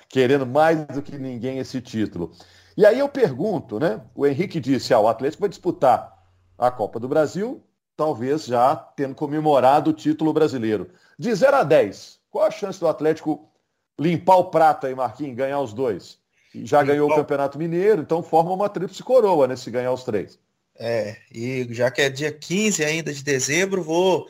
querendo 0.08 0.46
mais 0.46 0.84
do 0.86 1.02
que 1.02 1.16
ninguém 1.16 1.58
esse 1.58 1.80
título. 1.80 2.32
E 2.76 2.84
aí 2.84 2.98
eu 2.98 3.08
pergunto, 3.08 3.78
né? 3.78 4.02
O 4.14 4.26
Henrique 4.26 4.60
disse, 4.60 4.92
ah, 4.92 5.00
o 5.00 5.08
Atlético 5.08 5.42
vai 5.42 5.48
disputar 5.48 6.16
a 6.58 6.70
Copa 6.70 7.00
do 7.00 7.08
Brasil 7.08 7.62
talvez 8.00 8.46
já 8.46 8.74
tendo 8.74 9.14
comemorado 9.14 9.90
o 9.90 9.92
título 9.92 10.32
brasileiro. 10.32 10.88
De 11.18 11.34
0 11.34 11.56
a 11.58 11.62
10, 11.62 12.18
qual 12.30 12.46
a 12.46 12.50
chance 12.50 12.80
do 12.80 12.88
Atlético 12.88 13.46
limpar 13.98 14.36
o 14.36 14.44
prato 14.46 14.86
aí, 14.86 14.94
Marquinhos, 14.94 15.36
ganhar 15.36 15.60
os 15.60 15.74
dois? 15.74 16.18
Já 16.54 16.82
ganhou 16.82 17.10
o 17.10 17.14
Campeonato 17.14 17.58
Mineiro, 17.58 18.00
então 18.00 18.22
forma 18.22 18.52
uma 18.52 18.70
tríplice 18.70 19.02
coroa, 19.02 19.46
né, 19.46 19.54
se 19.54 19.70
ganhar 19.70 19.92
os 19.92 20.02
três. 20.02 20.38
É, 20.78 21.18
e 21.30 21.68
já 21.74 21.90
que 21.90 22.00
é 22.00 22.08
dia 22.08 22.32
15 22.32 22.82
ainda 22.82 23.12
de 23.12 23.22
dezembro, 23.22 23.82
vou 23.82 24.26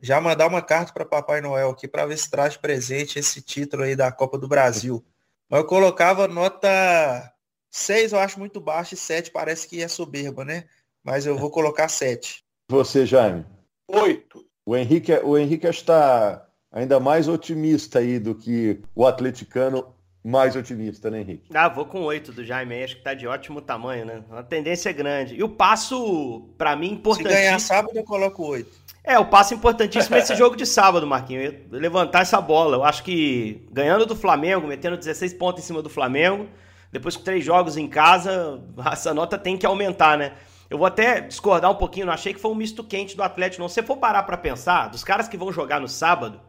já 0.00 0.20
mandar 0.20 0.48
uma 0.48 0.60
carta 0.60 0.92
para 0.92 1.04
Papai 1.04 1.40
Noel 1.40 1.70
aqui 1.70 1.86
para 1.86 2.04
ver 2.04 2.18
se 2.18 2.28
traz 2.28 2.56
presente 2.56 3.20
esse 3.20 3.40
título 3.40 3.84
aí 3.84 3.94
da 3.94 4.10
Copa 4.10 4.36
do 4.36 4.48
Brasil. 4.48 5.04
Mas 5.48 5.60
eu 5.60 5.66
colocava 5.68 6.26
nota 6.26 7.32
6, 7.70 8.14
eu 8.14 8.18
acho 8.18 8.40
muito 8.40 8.60
baixo, 8.60 8.94
e 8.94 8.96
7 8.96 9.30
parece 9.30 9.68
que 9.68 9.80
é 9.80 9.86
soberba, 9.86 10.44
né? 10.44 10.64
Mas 11.04 11.24
eu 11.24 11.38
vou 11.38 11.52
colocar 11.52 11.86
7. 11.86 12.44
Você, 12.72 13.04
Jaime? 13.04 13.44
Oito. 13.86 14.46
O 14.64 14.74
Henrique, 14.74 15.12
o 15.22 15.36
Henrique 15.36 15.66
está 15.66 16.46
ainda 16.72 16.98
mais 16.98 17.28
otimista 17.28 17.98
aí 17.98 18.18
do 18.18 18.34
que 18.34 18.80
o 18.94 19.06
atleticano 19.06 19.94
mais 20.24 20.56
otimista, 20.56 21.10
né, 21.10 21.20
Henrique? 21.20 21.50
Ah, 21.52 21.68
vou 21.68 21.84
com 21.84 22.00
oito 22.04 22.32
do 22.32 22.42
Jaime, 22.42 22.82
acho 22.82 22.96
que 22.96 23.02
tá 23.02 23.12
de 23.12 23.26
ótimo 23.26 23.60
tamanho, 23.60 24.06
né? 24.06 24.22
A 24.30 24.42
tendência 24.42 24.88
é 24.88 24.92
grande. 24.94 25.34
E 25.34 25.42
o 25.42 25.50
passo, 25.50 26.48
para 26.56 26.74
mim, 26.74 26.92
importantíssimo. 26.92 27.36
Se 27.36 27.42
ganhar 27.42 27.58
sábado, 27.58 27.94
eu 27.94 28.04
coloco 28.04 28.42
oito. 28.46 28.70
É, 29.04 29.18
o 29.18 29.26
passo 29.26 29.52
importantíssimo 29.52 30.16
é 30.16 30.20
esse 30.20 30.34
jogo 30.34 30.56
de 30.56 30.64
sábado, 30.64 31.06
Marquinhos. 31.06 31.54
Levantar 31.70 32.22
essa 32.22 32.40
bola. 32.40 32.76
Eu 32.76 32.84
acho 32.84 33.02
que 33.02 33.68
ganhando 33.70 34.06
do 34.06 34.16
Flamengo, 34.16 34.66
metendo 34.66 34.96
16 34.96 35.34
pontos 35.34 35.62
em 35.62 35.66
cima 35.66 35.82
do 35.82 35.90
Flamengo, 35.90 36.48
depois 36.90 37.18
com 37.18 37.22
três 37.22 37.44
jogos 37.44 37.76
em 37.76 37.86
casa, 37.86 38.62
essa 38.90 39.12
nota 39.12 39.36
tem 39.36 39.58
que 39.58 39.66
aumentar, 39.66 40.16
né? 40.16 40.32
Eu 40.72 40.78
vou 40.78 40.86
até 40.86 41.20
discordar 41.20 41.70
um 41.70 41.74
pouquinho, 41.74 42.06
não 42.06 42.14
achei 42.14 42.32
que 42.32 42.40
foi 42.40 42.50
um 42.50 42.54
misto 42.54 42.82
quente 42.82 43.14
do 43.14 43.22
Atlético, 43.22 43.60
não. 43.60 43.68
Se 43.68 43.74
você 43.74 43.82
for 43.82 43.98
parar 43.98 44.22
para 44.22 44.38
pensar, 44.38 44.88
dos 44.88 45.04
caras 45.04 45.28
que 45.28 45.36
vão 45.36 45.52
jogar 45.52 45.78
no 45.78 45.86
sábado, 45.86 46.40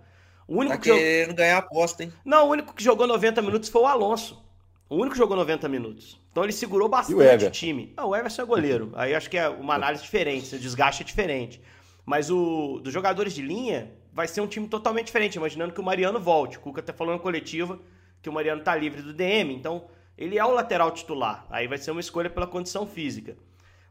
o 0.47 0.59
único 0.59 0.77
tá 0.77 0.81
que 0.81 0.93
querendo 0.93 1.27
jog... 1.27 1.35
ganhar 1.35 1.57
aposta, 1.57 2.03
hein? 2.03 2.13
Não, 2.23 2.47
o 2.47 2.51
único 2.51 2.73
que 2.73 2.81
jogou 2.81 3.05
90 3.05 3.41
minutos 3.41 3.67
foi 3.67 3.81
o 3.81 3.85
Alonso. 3.85 4.41
O 4.89 4.95
único 4.95 5.11
que 5.11 5.17
jogou 5.17 5.35
90 5.35 5.67
minutos. 5.67 6.17
Então 6.31 6.41
ele 6.41 6.53
segurou 6.53 6.87
bastante 6.87 7.43
o, 7.43 7.47
o 7.49 7.51
time. 7.51 7.93
Não, 7.97 8.11
o 8.11 8.15
Everson 8.15 8.43
é 8.43 8.45
goleiro. 8.45 8.93
Aí 8.95 9.13
acho 9.13 9.29
que 9.29 9.37
é 9.37 9.49
uma 9.49 9.75
análise 9.75 10.01
diferente, 10.01 10.55
o 10.55 10.59
desgaste 10.59 11.03
é 11.03 11.05
diferente. 11.05 11.61
Mas 12.05 12.31
o 12.31 12.79
dos 12.81 12.93
jogadores 12.93 13.33
de 13.33 13.41
linha 13.41 13.91
vai 14.13 14.29
ser 14.29 14.39
um 14.39 14.47
time 14.47 14.69
totalmente 14.69 15.07
diferente, 15.07 15.35
imaginando 15.35 15.73
que 15.73 15.81
o 15.81 15.83
Mariano 15.83 16.17
volte. 16.17 16.57
O 16.57 16.61
Cuca 16.61 16.79
até 16.79 16.93
falou 16.93 17.13
na 17.13 17.19
coletiva 17.19 17.77
que 18.21 18.29
o 18.29 18.31
Mariano 18.31 18.63
tá 18.63 18.73
livre 18.73 19.01
do 19.01 19.13
DM, 19.13 19.53
então 19.53 19.83
ele 20.17 20.39
é 20.39 20.45
o 20.45 20.51
lateral 20.51 20.91
titular. 20.91 21.45
Aí 21.49 21.67
vai 21.67 21.77
ser 21.77 21.91
uma 21.91 21.99
escolha 21.99 22.29
pela 22.29 22.47
condição 22.47 22.87
física. 22.87 23.35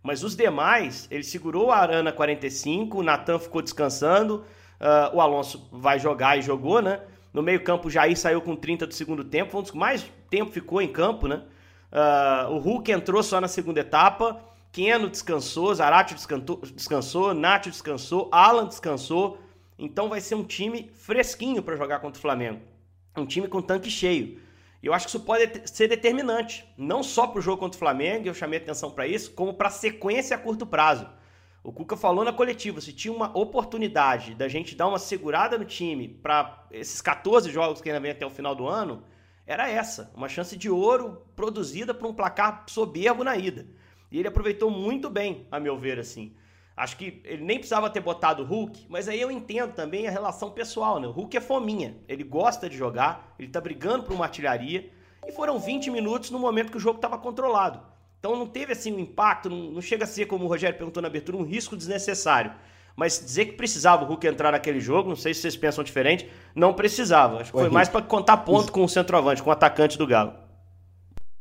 Mas 0.03 0.25
os 0.25 0.35
demais, 0.35 1.07
ele 1.11 1.23
segurou 1.23 1.71
a 1.71 1.77
Arana 1.77 2.11
45, 2.11 2.99
o 2.99 3.03
Natan 3.03 3.39
ficou 3.39 3.63
descansando, 3.63 4.45
uh, 4.81 5.15
o 5.17 5.21
Alonso 5.21 5.69
vai 5.71 5.99
jogar 5.99 6.37
e 6.39 6.43
jogou, 6.43 6.83
né? 6.83 7.01
No 7.33 7.43
meio-campo, 7.43 7.89
o 7.89 7.91
Jair 7.91 8.19
saiu 8.19 8.43
com 8.43 8.57
30 8.57 8.87
do 8.87 8.95
segundo 8.95 9.25
tempo, 9.25 9.53
foi 9.53 9.61
um 9.61 9.63
dos 9.63 9.71
que 9.71 9.79
mais 9.79 10.05
tempo 10.29 10.51
ficou 10.51 10.83
em 10.83 10.89
campo, 10.89 11.29
né? 11.29 11.43
Uh, 11.93 12.53
o 12.53 12.59
Hulk 12.59 12.91
entrou 12.91 13.23
só 13.23 13.41
na 13.41 13.49
segunda 13.49 13.81
etapa, 13.81 14.43
Keno 14.73 15.11
descansou, 15.11 15.75
Zarate 15.75 16.15
descansou, 16.75 17.35
Nacho 17.35 17.71
descansou, 17.71 18.29
Alan 18.33 18.67
descansou. 18.67 19.39
Então 19.79 20.09
vai 20.09 20.21
ser 20.21 20.35
um 20.35 20.45
time 20.45 20.91
fresquinho 20.95 21.63
para 21.63 21.77
jogar 21.77 22.01
contra 22.01 22.19
o 22.19 22.23
Flamengo. 22.23 22.61
Um 23.15 23.27
time 23.27 23.47
com 23.47 23.61
tanque 23.61 23.91
cheio. 23.91 24.41
Eu 24.83 24.93
acho 24.93 25.07
que 25.07 25.11
isso 25.11 25.21
pode 25.21 25.69
ser 25.71 25.87
determinante, 25.87 26.65
não 26.77 27.03
só 27.05 27.27
para 27.27 27.39
o 27.39 27.43
jogo 27.43 27.59
contra 27.59 27.77
o 27.77 27.79
Flamengo, 27.79 28.27
eu 28.27 28.35
chamei 28.35 28.59
atenção 28.59 28.91
para 28.91 29.07
isso, 29.07 29.33
como 29.33 29.55
para 29.55 29.69
a 29.69 29.71
sequência 29.71 30.35
a 30.35 30.39
curto 30.39 30.67
prazo. 30.67 31.09
O 31.63 31.73
Cuca 31.73 31.97
falou 31.97 32.25
na 32.25 32.33
coletiva, 32.33 32.81
se 32.81 32.93
tinha 32.93 33.15
uma 33.15 33.31
oportunidade 33.39 34.35
da 34.35 34.49
gente 34.49 34.75
dar 34.75 34.89
uma 34.89 34.99
segurada 34.99 35.57
no 35.57 35.65
time 35.65 36.09
para 36.09 36.67
esses 36.73 37.01
14 37.01 37.49
jogos 37.51 37.81
que 37.81 37.89
ainda 37.89 38.01
vem 38.01 38.11
até 38.11 38.27
o 38.27 38.31
final 38.31 38.57
do 38.57 38.67
ano, 38.67 39.05
era 39.47 39.71
essa, 39.71 40.11
uma 40.17 40.29
chance 40.29 40.57
de 40.57 40.69
ouro 40.69 41.25
produzida 41.37 41.95
por 41.95 42.09
um 42.09 42.15
placar 42.15 42.65
soberbo 42.69 43.23
na 43.23 43.37
ida. 43.37 43.69
E 44.11 44.19
ele 44.19 44.27
aproveitou 44.27 44.69
muito 44.69 45.09
bem, 45.09 45.47
a 45.53 45.61
meu 45.61 45.77
ver, 45.77 46.01
assim. 46.01 46.35
Acho 46.77 46.97
que 46.97 47.21
ele 47.25 47.45
nem 47.45 47.59
precisava 47.59 47.91
ter 47.91 48.01
botado 48.01 48.43
o 48.43 48.47
Hulk, 48.47 48.87
mas 48.89 49.09
aí 49.09 49.21
eu 49.21 49.31
entendo 49.31 49.75
também 49.75 50.09
a 50.09 50.11
relação 50.11 50.51
pessoal, 50.51 50.99
né? 50.99 51.07
O 51.07 51.11
Hulk 51.11 51.37
é 51.37 51.41
fominha, 51.41 51.97
ele 52.09 52.25
gosta 52.25 52.69
de 52.69 52.77
jogar, 52.77 53.35
ele 53.39 53.49
tá 53.49 53.61
brigando 53.61 54.05
por 54.05 54.15
uma 54.15 54.25
artilharia, 54.25 54.91
e 55.27 55.33
foram 55.33 55.59
20 55.59 55.91
minutos 55.91 56.31
no 56.31 56.39
momento 56.39 56.71
que 56.71 56.77
o 56.77 56.81
jogo 56.81 56.97
estava 56.97 57.19
controlado. 57.19 57.81
Então 58.19 58.37
não 58.37 58.47
teve 58.47 58.73
assim 58.73 58.93
um 58.93 58.99
impacto, 58.99 59.51
não, 59.51 59.71
não 59.71 59.83
chega 59.83 60.05
a 60.05 60.07
ser, 60.07 60.27
como 60.27 60.45
o 60.45 60.49
Rogério 60.49 60.77
perguntou 60.77 61.03
na 61.03 61.09
abertura, 61.09 61.37
um 61.37 61.45
risco 61.45 61.77
desnecessário. 61.77 62.53
Mas 62.95 63.19
dizer 63.19 63.47
que 63.47 63.53
precisava 63.53 64.05
o 64.05 64.07
Hulk 64.07 64.27
entrar 64.27 64.53
naquele 64.53 64.81
jogo, 64.81 65.09
não 65.09 65.17
sei 65.17 65.35
se 65.35 65.41
vocês 65.41 65.57
pensam 65.57 65.83
diferente, 65.83 66.29
não 66.55 66.75
precisava. 66.75 67.41
Acho 67.41 67.53
que 67.53 67.59
foi 67.59 67.69
mais 67.69 67.89
para 67.89 68.03
contar 68.03 68.39
ponto 68.39 68.71
com 68.71 68.85
o 68.85 68.89
centroavante, 68.89 69.43
com 69.43 69.51
o 69.51 69.53
atacante 69.53 69.97
do 69.97 70.07
Galo. 70.07 70.35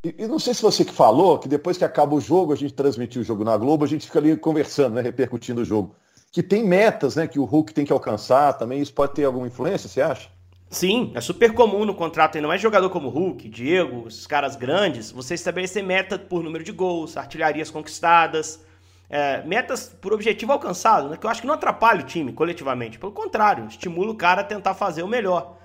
E, 0.04 0.16
e, 0.18 0.28
não 0.28 0.40
sei 0.40 0.54
se 0.54 0.62
você 0.62 0.84
que 0.84 0.94
falou, 0.94 1.38
que 1.38 1.48
depois 1.48 1.78
que 1.78 1.86
acaba 1.86 2.16
o 2.16 2.22
jogo, 2.22 2.52
a 2.52 2.56
gente 2.56 2.74
transmitiu 2.74 3.22
o 3.22 3.26
jogo 3.26 3.44
na 3.44 3.56
Globo, 3.56 3.86
a 3.86 3.88
gente 3.88 4.08
fica 4.08 4.20
ali 4.20 4.36
conversando, 4.36 4.96
né, 4.96 5.02
repercutindo 5.02 5.62
o 5.62 5.66
jogo. 5.66 5.96
Que 6.32 6.42
tem 6.42 6.64
metas, 6.64 7.16
né, 7.16 7.28
que 7.28 7.40
o 7.40 7.46
Hulk 7.46 7.74
tem 7.74 7.86
que 7.86 7.94
alcançar 7.94 8.54
também. 8.54 8.82
Isso 8.82 8.94
pode 8.94 9.14
ter 9.14 9.26
alguma 9.26 9.46
influência, 9.46 9.88
você 9.88 10.02
acha? 10.02 10.30
Sim, 10.70 11.12
é 11.14 11.22
super 11.22 11.54
comum 11.54 11.86
no 11.86 11.94
contrato, 11.94 12.38
ainda 12.38 12.48
mais 12.48 12.62
jogador 12.62 12.90
como 12.90 13.10
Hulk, 13.10 13.48
Diego, 13.50 14.08
esses 14.08 14.26
caras 14.26 14.56
grandes, 14.56 15.12
você 15.12 15.34
estabelecer 15.34 15.84
meta 15.84 16.18
por 16.18 16.42
número 16.42 16.64
de 16.64 16.72
gols, 16.72 17.18
artilharias 17.18 17.70
conquistadas, 17.70 18.64
é, 19.10 19.44
metas 19.44 19.94
por 20.02 20.14
objetivo 20.14 20.54
alcançado, 20.54 21.10
né, 21.10 21.18
que 21.18 21.26
eu 21.26 21.30
acho 21.30 21.42
que 21.42 21.48
não 21.48 21.56
atrapalha 21.56 22.00
o 22.00 22.06
time 22.06 22.32
coletivamente, 22.32 22.98
pelo 22.98 23.12
contrário, 23.12 23.68
estimula 23.68 24.12
o 24.12 24.16
cara 24.16 24.40
a 24.40 24.46
tentar 24.46 24.74
fazer 24.74 25.04
o 25.04 25.08
melhor. 25.10 25.58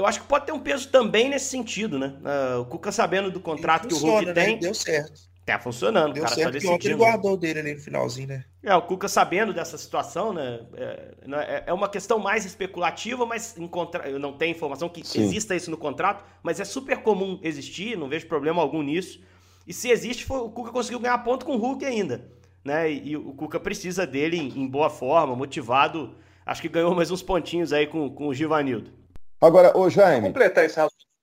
Então 0.00 0.06
eu 0.06 0.08
acho 0.08 0.20
que 0.22 0.26
pode 0.26 0.46
ter 0.46 0.52
um 0.52 0.58
peso 0.58 0.88
também 0.88 1.28
nesse 1.28 1.50
sentido, 1.50 1.98
né? 1.98 2.14
Uh, 2.24 2.60
o 2.62 2.64
Cuca 2.64 2.90
sabendo 2.90 3.30
do 3.30 3.38
contrato 3.38 3.86
que 3.86 3.92
o 3.92 3.98
Hulk 3.98 4.24
né? 4.24 4.32
tem. 4.32 4.58
Deu 4.58 4.72
certo. 4.72 5.28
Tá 5.44 5.58
funcionando, 5.58 6.14
Deu 6.14 6.22
o 6.22 6.26
cara 6.26 6.36
certo 6.36 6.46
tá 6.46 6.58
decidindo. 6.58 6.86
ele 6.86 6.94
guardou 6.94 7.36
dele 7.36 7.60
ali 7.60 7.74
no 7.74 7.80
finalzinho, 7.80 8.28
né? 8.28 8.44
É, 8.62 8.74
o 8.74 8.80
Cuca 8.80 9.08
sabendo 9.08 9.52
dessa 9.52 9.76
situação, 9.76 10.32
né? 10.32 10.60
É, 10.74 11.14
é, 11.32 11.64
é 11.66 11.72
uma 11.74 11.86
questão 11.86 12.18
mais 12.18 12.46
especulativa, 12.46 13.26
mas 13.26 13.58
em 13.58 13.68
contra... 13.68 14.08
eu 14.08 14.18
não 14.18 14.32
tenho 14.32 14.52
informação 14.52 14.88
que 14.88 15.06
Sim. 15.06 15.22
exista 15.22 15.54
isso 15.54 15.70
no 15.70 15.76
contrato, 15.76 16.24
mas 16.42 16.60
é 16.60 16.64
super 16.64 17.02
comum 17.02 17.38
existir, 17.42 17.98
não 17.98 18.08
vejo 18.08 18.26
problema 18.26 18.62
algum 18.62 18.82
nisso. 18.82 19.20
E 19.66 19.74
se 19.74 19.90
existe, 19.90 20.24
foi, 20.24 20.38
o 20.38 20.48
Cuca 20.48 20.72
conseguiu 20.72 21.00
ganhar 21.00 21.18
ponto 21.18 21.44
com 21.44 21.56
o 21.56 21.58
Hulk 21.58 21.84
ainda. 21.84 22.26
Né? 22.64 22.90
E, 22.90 23.10
e 23.10 23.16
o 23.18 23.34
Cuca 23.34 23.60
precisa 23.60 24.06
dele 24.06 24.38
em, 24.38 24.62
em, 24.62 24.66
boa 24.66 24.88
forma, 24.88 25.36
motivado. 25.36 26.14
Acho 26.46 26.62
que 26.62 26.70
ganhou 26.70 26.94
mais 26.94 27.10
uns 27.10 27.22
pontinhos 27.22 27.70
aí 27.70 27.86
com, 27.86 28.08
com 28.08 28.28
o 28.28 28.34
Givanildo. 28.34 28.99
Agora, 29.40 29.76
ô 29.76 29.88
Jaime. 29.88 30.28
completar 30.28 30.64
esse 30.64 30.78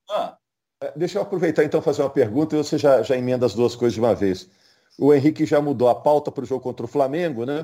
ah. 0.10 0.38
Deixa 0.96 1.18
eu 1.18 1.22
aproveitar 1.22 1.64
então 1.64 1.82
fazer 1.82 2.02
uma 2.02 2.10
pergunta 2.10 2.56
e 2.56 2.58
você 2.58 2.78
já, 2.78 3.02
já 3.02 3.16
emenda 3.16 3.46
as 3.46 3.54
duas 3.54 3.76
coisas 3.76 3.94
de 3.94 4.00
uma 4.00 4.16
vez. 4.16 4.50
O 4.98 5.14
Henrique 5.14 5.46
já 5.46 5.62
mudou 5.62 5.88
a 5.88 5.96
pauta 5.96 6.32
para 6.32 6.44
o 6.44 6.48
jogo 6.48 6.62
contra 6.62 6.86
o 6.86 6.90
Flamengo, 6.90 7.46
né? 7.46 7.64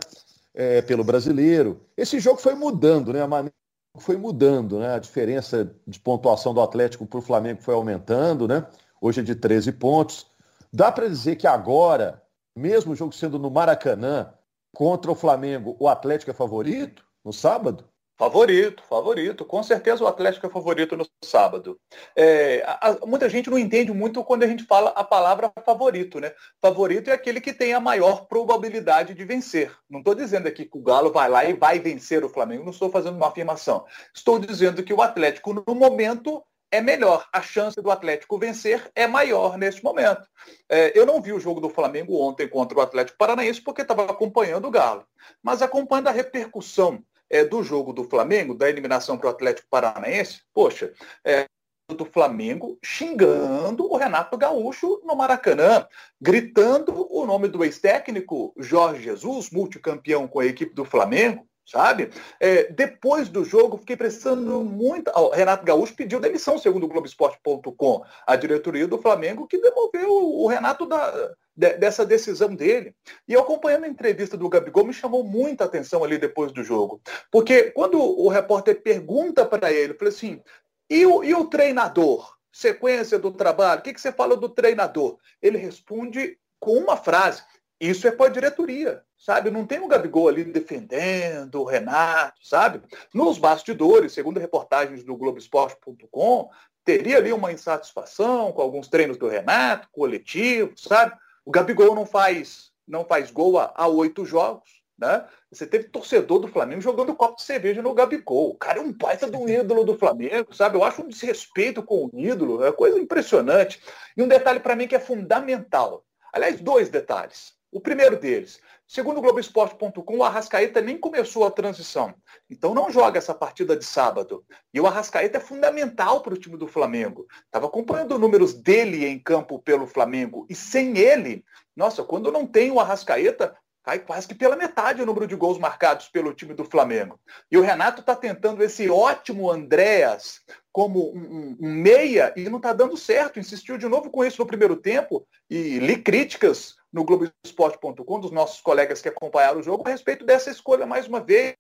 É, 0.53 0.81
pelo 0.83 1.03
brasileiro. 1.03 1.81
Esse 1.97 2.19
jogo 2.19 2.39
foi 2.39 2.53
mudando, 2.53 3.11
né? 3.11 3.21
A 3.21 3.27
maneira 3.27 3.55
foi 3.97 4.17
mudando, 4.17 4.79
né? 4.79 4.93
A 4.93 4.99
diferença 4.99 5.75
de 5.87 5.99
pontuação 5.99 6.53
do 6.53 6.61
Atlético 6.61 7.05
para 7.05 7.19
o 7.19 7.21
Flamengo 7.21 7.61
foi 7.61 7.73
aumentando, 7.73 8.47
né? 8.47 8.65
Hoje 9.01 9.21
é 9.21 9.23
de 9.23 9.35
13 9.35 9.71
pontos. 9.73 10.27
Dá 10.71 10.91
para 10.91 11.07
dizer 11.07 11.35
que 11.35 11.47
agora, 11.47 12.21
mesmo 12.55 12.93
o 12.93 12.95
jogo 12.95 13.13
sendo 13.13 13.39
no 13.39 13.49
Maracanã, 13.49 14.31
contra 14.73 15.11
o 15.11 15.15
Flamengo, 15.15 15.75
o 15.79 15.87
Atlético 15.87 16.31
é 16.31 16.33
favorito 16.33 17.03
no 17.23 17.31
sábado? 17.31 17.85
Favorito, 18.17 18.83
favorito. 18.83 19.43
Com 19.43 19.63
certeza 19.63 20.03
o 20.03 20.07
Atlético 20.07 20.45
é 20.45 20.49
favorito 20.49 20.95
no 20.95 21.05
sábado. 21.23 21.79
É, 22.15 22.63
a, 22.65 22.99
muita 23.05 23.27
gente 23.27 23.49
não 23.49 23.57
entende 23.57 23.91
muito 23.91 24.23
quando 24.23 24.43
a 24.43 24.47
gente 24.47 24.63
fala 24.65 24.91
a 24.91 25.03
palavra 25.03 25.51
favorito, 25.65 26.19
né? 26.19 26.31
Favorito 26.61 27.09
é 27.09 27.13
aquele 27.13 27.41
que 27.41 27.51
tem 27.51 27.73
a 27.73 27.79
maior 27.79 28.27
probabilidade 28.27 29.15
de 29.15 29.25
vencer. 29.25 29.75
Não 29.89 29.99
estou 29.99 30.13
dizendo 30.13 30.47
aqui 30.47 30.65
que 30.65 30.77
o 30.77 30.83
Galo 30.83 31.11
vai 31.11 31.27
lá 31.27 31.43
e 31.43 31.53
vai 31.53 31.79
vencer 31.79 32.23
o 32.23 32.29
Flamengo, 32.29 32.63
não 32.63 32.71
estou 32.71 32.91
fazendo 32.91 33.17
uma 33.17 33.29
afirmação. 33.29 33.83
Estou 34.13 34.37
dizendo 34.37 34.83
que 34.83 34.93
o 34.93 35.01
Atlético, 35.01 35.51
no 35.51 35.73
momento, 35.73 36.43
é 36.73 36.81
melhor. 36.81 37.27
A 37.33 37.41
chance 37.41 37.81
do 37.81 37.89
Atlético 37.89 38.37
vencer 38.37 38.91
é 38.95 39.07
maior 39.07 39.57
neste 39.57 39.83
momento. 39.83 40.27
É, 40.69 40.97
eu 40.97 41.05
não 41.05 41.19
vi 41.19 41.33
o 41.33 41.39
jogo 41.39 41.59
do 41.59 41.69
Flamengo 41.69 42.19
ontem 42.19 42.47
contra 42.47 42.77
o 42.77 42.81
Atlético 42.81 43.17
Paranaense 43.17 43.61
porque 43.61 43.81
estava 43.81 44.05
acompanhando 44.05 44.67
o 44.67 44.71
Galo. 44.71 45.03
Mas 45.41 45.63
acompanhando 45.63 46.09
a 46.09 46.11
repercussão 46.11 47.03
é, 47.33 47.43
do 47.43 47.63
jogo 47.63 47.91
do 47.91 48.03
Flamengo, 48.03 48.53
da 48.53 48.69
eliminação 48.69 49.17
para 49.17 49.27
o 49.27 49.31
Atlético 49.31 49.67
Paranaense, 49.67 50.43
poxa, 50.53 50.93
é, 51.25 51.47
do 51.89 52.05
Flamengo 52.05 52.77
xingando 52.83 53.91
o 53.91 53.97
Renato 53.97 54.37
Gaúcho 54.37 55.01
no 55.03 55.15
Maracanã, 55.15 55.87
gritando 56.21 57.07
o 57.11 57.25
nome 57.25 57.47
do 57.47 57.63
ex-técnico 57.63 58.53
Jorge 58.55 59.03
Jesus, 59.03 59.49
multicampeão 59.49 60.27
com 60.27 60.39
a 60.39 60.45
equipe 60.45 60.75
do 60.75 60.85
Flamengo, 60.85 61.47
sabe? 61.65 62.11
É, 62.39 62.71
depois 62.71 63.29
do 63.29 63.43
jogo, 63.43 63.79
fiquei 63.79 63.97
prestando 63.97 64.63
muito. 64.63 65.09
O 65.09 65.29
Renato 65.29 65.65
Gaúcho 65.65 65.95
pediu 65.95 66.19
demissão, 66.19 66.59
segundo 66.59 66.83
o 66.83 66.87
Globoesporte.com, 66.87 68.03
a 68.27 68.35
diretoria 68.35 68.87
do 68.87 69.01
Flamengo, 69.01 69.47
que 69.47 69.57
demoveu 69.57 70.11
o 70.11 70.47
Renato 70.47 70.85
da, 70.85 71.33
de, 71.55 71.73
dessa 71.77 72.05
decisão 72.05 72.53
dele. 72.53 72.95
E 73.27 73.35
acompanhando 73.35 73.85
a 73.85 73.89
entrevista 73.89 74.35
do 74.35 74.49
Gabigol, 74.49 74.85
me 74.85 74.93
chamou 74.93 75.23
muita 75.23 75.65
atenção 75.65 76.03
ali 76.03 76.17
depois 76.17 76.51
do 76.51 76.63
jogo. 76.63 77.01
Porque 77.31 77.71
quando 77.71 77.99
o 77.99 78.27
repórter 78.27 78.81
pergunta 78.81 79.45
para 79.45 79.71
ele, 79.71 79.93
falou 79.93 80.13
assim: 80.13 80.41
e 80.89 81.05
o, 81.05 81.23
e 81.23 81.33
o 81.33 81.45
treinador? 81.45 82.33
Sequência 82.51 83.17
do 83.17 83.31
trabalho, 83.31 83.79
o 83.79 83.83
que, 83.83 83.93
que 83.93 83.99
você 83.99 84.11
fala 84.11 84.37
do 84.37 84.47
treinador? 84.47 85.17
Ele 85.41 85.57
responde 85.57 86.37
com 86.59 86.77
uma 86.77 86.95
frase: 86.95 87.43
isso 87.79 88.07
é 88.07 88.11
para 88.11 88.27
a 88.27 88.29
diretoria, 88.29 89.03
sabe? 89.17 89.49
Não 89.49 89.65
tem 89.65 89.79
o 89.79 89.87
Gabigol 89.87 90.29
ali 90.29 90.43
defendendo 90.43 91.61
o 91.61 91.65
Renato, 91.65 92.39
sabe? 92.45 92.81
Nos 93.13 93.37
bastidores, 93.37 94.13
segundo 94.13 94.39
reportagens 94.39 95.03
do 95.03 95.17
Globoesporte.com, 95.17 96.49
teria 96.85 97.17
ali 97.17 97.33
uma 97.33 97.51
insatisfação 97.51 98.51
com 98.51 98.61
alguns 98.61 98.87
treinos 98.87 99.17
do 99.17 99.27
Renato, 99.27 99.89
coletivo, 99.91 100.73
sabe? 100.77 101.13
O 101.45 101.51
Gabigol 101.51 101.95
não 101.95 102.05
faz, 102.05 102.71
não 102.87 103.05
faz 103.05 103.31
gol 103.31 103.59
há 103.59 103.87
oito 103.87 104.25
jogos. 104.25 104.83
Né? 104.97 105.25
Você 105.51 105.65
teve 105.65 105.85
torcedor 105.85 106.39
do 106.39 106.47
Flamengo 106.47 106.81
jogando 106.81 107.15
copo 107.15 107.35
de 107.35 107.43
cerveja 107.43 107.81
no 107.81 107.93
Gabigol. 107.93 108.51
O 108.51 108.57
cara 108.57 108.79
é 108.79 108.81
um 108.81 108.93
baita 108.93 109.29
de 109.29 109.35
um 109.35 109.49
ídolo 109.49 109.83
do 109.83 109.97
Flamengo, 109.97 110.53
sabe? 110.53 110.77
Eu 110.77 110.83
acho 110.83 111.01
um 111.01 111.07
desrespeito 111.07 111.81
com 111.83 112.05
o 112.05 112.19
ídolo, 112.19 112.63
é 112.63 112.71
coisa 112.71 112.99
impressionante. 112.99 113.81
E 114.15 114.21
um 114.21 114.27
detalhe 114.27 114.59
para 114.59 114.75
mim 114.75 114.87
que 114.87 114.95
é 114.95 114.99
fundamental. 114.99 116.05
Aliás, 116.31 116.61
dois 116.61 116.89
detalhes. 116.89 117.53
O 117.73 117.81
primeiro 117.81 118.15
deles, 118.15 118.59
segundo 118.87 119.17
o 119.17 119.21
Globoesporte.com, 119.21 120.17
o 120.17 120.23
Arrascaeta 120.23 120.79
nem 120.79 120.95
começou 120.95 121.43
a 121.43 121.49
transição. 121.49 122.13
Então 122.47 122.71
não 122.71 122.91
joga 122.91 123.17
essa 123.17 123.33
partida 123.33 123.75
de 123.75 123.83
sábado. 123.83 124.45
E 124.71 124.79
o 124.79 124.85
Arrascaeta 124.85 125.39
é 125.39 125.41
fundamental 125.41 126.21
para 126.21 126.35
o 126.35 126.37
time 126.37 126.55
do 126.55 126.67
Flamengo. 126.67 127.25
Estava 127.45 127.65
acompanhando 127.65 128.13
os 128.13 128.21
números 128.21 128.53
dele 128.53 129.07
em 129.07 129.17
campo 129.17 129.57
pelo 129.57 129.87
Flamengo. 129.87 130.45
E 130.47 130.53
sem 130.53 130.99
ele, 130.99 131.43
nossa, 131.75 132.03
quando 132.03 132.31
não 132.31 132.45
tem 132.45 132.69
o 132.69 132.79
Arrascaeta, 132.79 133.57
cai 133.81 133.97
quase 133.97 134.27
que 134.27 134.35
pela 134.35 134.55
metade 134.55 135.01
o 135.01 135.05
número 135.07 135.25
de 135.25 135.35
gols 135.35 135.57
marcados 135.57 136.07
pelo 136.09 136.31
time 136.31 136.53
do 136.53 136.63
Flamengo. 136.63 137.19
E 137.49 137.57
o 137.57 137.61
Renato 137.61 138.01
está 138.01 138.15
tentando 138.15 138.63
esse 138.63 138.87
ótimo 138.87 139.49
Andréas 139.49 140.41
como 140.71 141.11
um, 141.11 141.17
um, 141.19 141.57
um 141.59 141.73
meia 141.73 142.31
e 142.37 142.47
não 142.49 142.57
está 142.57 142.71
dando 142.71 142.95
certo. 142.95 143.39
Insistiu 143.39 143.79
de 143.79 143.87
novo 143.87 144.11
com 144.11 144.23
isso 144.23 144.39
no 144.39 144.47
primeiro 144.47 144.75
tempo 144.75 145.25
e 145.49 145.79
li 145.79 145.97
críticas 145.97 146.75
no 146.93 147.03
Globoesporte.com, 147.03 148.19
dos 148.19 148.31
nossos 148.31 148.61
colegas 148.61 149.01
que 149.01 149.09
acompanharam 149.09 149.59
o 149.59 149.63
jogo, 149.63 149.83
a 149.85 149.91
respeito 149.91 150.23
dessa 150.23 150.51
escolha 150.51 150.85
mais 150.85 151.07
uma 151.07 151.19
vez. 151.19 151.55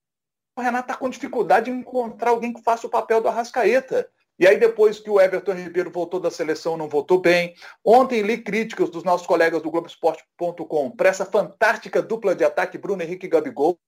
O 0.55 0.61
Renato 0.61 0.91
está 0.91 0.95
com 0.95 1.09
dificuldade 1.09 1.71
em 1.71 1.79
encontrar 1.79 2.29
alguém 2.29 2.53
que 2.53 2.61
faça 2.61 2.85
o 2.85 2.89
papel 2.89 3.19
do 3.19 3.27
Arrascaeta. 3.27 4.07
E 4.37 4.47
aí, 4.47 4.57
depois 4.57 4.99
que 4.99 5.09
o 5.09 5.19
Everton 5.19 5.53
Ribeiro 5.53 5.91
voltou 5.91 6.19
da 6.19 6.29
seleção, 6.29 6.77
não 6.77 6.87
voltou 6.87 7.19
bem. 7.19 7.55
Ontem 7.83 8.21
li 8.21 8.37
críticas 8.37 8.89
dos 8.89 9.03
nossos 9.03 9.25
colegas 9.25 9.61
do 9.61 9.71
Globoesporte.com 9.71 10.91
para 10.91 11.09
essa 11.09 11.25
fantástica 11.25 12.01
dupla 12.01 12.35
de 12.35 12.43
ataque 12.43 12.77
Bruno 12.77 13.01
Henrique 13.01 13.25
e 13.25 13.29
Gabigol. 13.29 13.79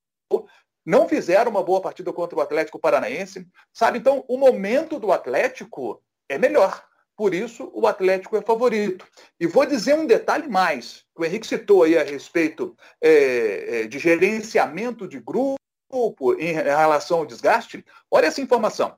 Não 0.84 1.08
fizeram 1.08 1.52
uma 1.52 1.64
boa 1.64 1.82
partida 1.82 2.14
contra 2.14 2.38
o 2.38 2.42
Atlético 2.42 2.80
Paranaense. 2.80 3.48
Sabe, 3.74 4.00
então, 4.00 4.24
o 4.28 4.38
momento 4.38 5.00
do 5.00 5.12
Atlético 5.12 6.02
é 6.30 6.38
melhor. 6.38 6.84
Por 7.16 7.34
isso, 7.34 7.72
o 7.74 7.88
Atlético 7.88 8.36
é 8.36 8.42
favorito. 8.42 9.08
E 9.40 9.48
vou 9.48 9.66
dizer 9.66 9.96
um 9.96 10.06
detalhe 10.06 10.50
mais. 10.50 11.06
O 11.18 11.24
Henrique 11.24 11.48
citou 11.48 11.84
aí 11.84 11.98
a 11.98 12.04
respeito 12.04 12.76
é, 13.02 13.82
é, 13.82 13.88
de 13.88 13.98
gerenciamento 13.98 15.08
de 15.08 15.20
grupo, 15.20 15.56
grupo 15.90 16.34
em 16.34 16.52
relação 16.52 17.20
ao 17.20 17.26
desgaste, 17.26 17.86
olha 18.12 18.26
essa 18.26 18.42
informação. 18.42 18.98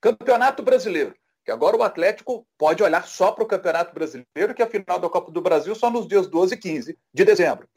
Campeonato 0.00 0.62
Brasileiro, 0.62 1.14
que 1.44 1.52
agora 1.52 1.76
o 1.76 1.82
Atlético 1.82 2.44
pode 2.58 2.82
olhar 2.82 3.06
só 3.06 3.30
para 3.30 3.44
o 3.44 3.46
Campeonato 3.46 3.94
Brasileiro, 3.94 4.54
que 4.54 4.62
é 4.62 4.64
a 4.64 4.68
final 4.68 4.98
da 4.98 5.08
Copa 5.08 5.30
do 5.30 5.40
Brasil 5.40 5.74
só 5.74 5.90
nos 5.90 6.08
dias 6.08 6.26
12 6.26 6.54
e 6.54 6.58
15 6.58 6.98
de 7.14 7.24
dezembro. 7.24 7.68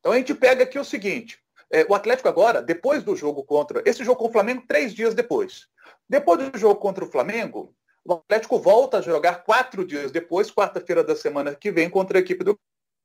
Então 0.00 0.12
a 0.12 0.16
gente 0.16 0.34
pega 0.34 0.64
aqui 0.64 0.78
o 0.78 0.84
seguinte: 0.84 1.38
é, 1.70 1.86
o 1.88 1.94
Atlético 1.94 2.28
agora, 2.28 2.60
depois 2.60 3.04
do 3.04 3.14
jogo 3.14 3.44
contra. 3.44 3.82
Esse 3.86 4.02
jogo 4.02 4.18
com 4.18 4.28
o 4.28 4.32
Flamengo, 4.32 4.64
três 4.66 4.92
dias 4.92 5.14
depois. 5.14 5.68
Depois 6.08 6.50
do 6.50 6.58
jogo 6.58 6.80
contra 6.80 7.04
o 7.04 7.10
Flamengo, 7.10 7.72
o 8.04 8.14
Atlético 8.14 8.58
volta 8.58 8.98
a 8.98 9.02
jogar 9.02 9.44
quatro 9.44 9.84
dias 9.84 10.10
depois, 10.10 10.50
quarta-feira 10.50 11.04
da 11.04 11.14
semana 11.14 11.54
que 11.54 11.70
vem, 11.70 11.90
contra 11.90 12.18
a 12.18 12.20
equipe 12.20 12.44
do 12.44 12.58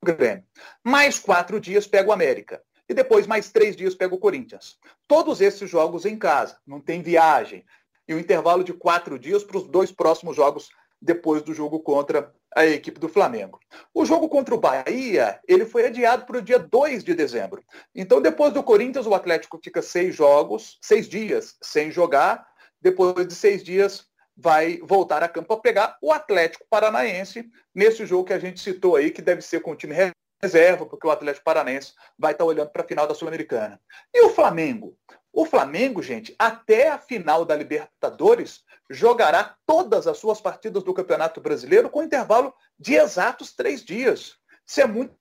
Grêmio. 0.04 0.44
Mais 0.84 1.20
quatro 1.20 1.60
dias 1.60 1.88
pega 1.88 2.10
o 2.10 2.14
América. 2.14 2.62
E 2.88 2.94
depois 2.94 3.26
mais 3.26 3.52
três 3.52 3.76
dias 3.76 3.96
pega 3.96 4.14
o 4.14 4.20
Corinthians. 4.20 4.78
Todos 5.08 5.42
esses 5.42 5.70
jogos 5.70 6.06
em 6.06 6.18
casa, 6.18 6.58
não 6.66 6.80
tem 6.80 7.02
viagem. 7.02 7.66
E 8.08 8.14
o 8.14 8.18
um 8.18 8.20
intervalo 8.20 8.64
de 8.64 8.74
quatro 8.74 9.18
dias 9.18 9.44
para 9.44 9.58
os 9.58 9.68
dois 9.68 9.92
próximos 9.92 10.36
jogos 10.36 10.70
depois 11.02 11.42
do 11.42 11.54
jogo 11.54 11.80
contra 11.80 12.32
a 12.56 12.66
equipe 12.66 13.00
do 13.00 13.10
Flamengo. 13.10 13.60
O 13.94 14.06
jogo 14.06 14.30
contra 14.30 14.56
o 14.56 14.60
Bahia, 14.60 15.40
ele 15.48 15.66
foi 15.66 15.88
adiado 15.88 16.26
para 16.26 16.38
o 16.38 16.42
dia 16.42 16.58
2 16.58 17.04
de 17.04 17.14
dezembro. 17.14 17.64
Então, 17.94 18.22
depois 18.22 18.54
do 18.54 18.64
Corinthians, 18.64 19.06
o 19.06 19.14
Atlético 19.14 19.60
fica 19.62 19.82
seis 19.82 20.16
jogos, 20.16 20.78
seis 20.82 21.10
dias 21.10 21.58
sem 21.62 21.92
jogar. 21.92 22.48
Depois 22.80 23.28
de 23.28 23.36
seis 23.36 23.64
dias, 23.64 24.08
vai 24.36 24.78
voltar 24.84 25.24
a 25.24 25.30
campo 25.30 25.48
para 25.48 25.62
pegar 25.62 25.98
o 26.02 26.12
Atlético 26.12 26.66
Paranaense 26.70 27.50
nesse 27.74 28.06
jogo 28.06 28.26
que 28.26 28.34
a 28.34 28.40
gente 28.40 28.60
citou 28.60 28.96
aí, 28.96 29.12
que 29.12 29.22
deve 29.22 29.42
ser 29.42 29.62
com 29.62 29.72
o 29.72 29.76
time 29.76 29.96
reserva, 30.42 30.86
porque 30.86 31.08
o 31.08 31.12
Atlético 31.12 31.46
Paranaense 31.46 31.94
vai 32.18 32.34
estar 32.34 32.44
olhando 32.44 32.70
para 32.70 32.84
a 32.84 32.88
final 32.88 33.08
da 33.08 33.16
Sul-Americana. 33.16 33.80
E 34.14 34.26
o 34.26 34.30
Flamengo? 34.30 34.98
O 35.32 35.46
Flamengo, 35.46 36.02
gente, 36.02 36.34
até 36.40 36.90
a 36.90 36.98
final 36.98 37.44
da 37.44 37.56
Libertadores, 37.56 38.64
jogará 38.90 39.56
todas 39.66 40.08
as 40.08 40.18
suas 40.18 40.40
partidas 40.40 40.84
do 40.84 40.94
Campeonato 40.94 41.42
Brasileiro 41.42 41.90
com 41.90 42.04
intervalo 42.04 42.54
de 42.80 42.96
exatos 42.96 43.54
três 43.54 43.84
dias. 43.84 44.38
Isso 44.66 44.82
é 44.82 44.86
muito. 44.86 45.14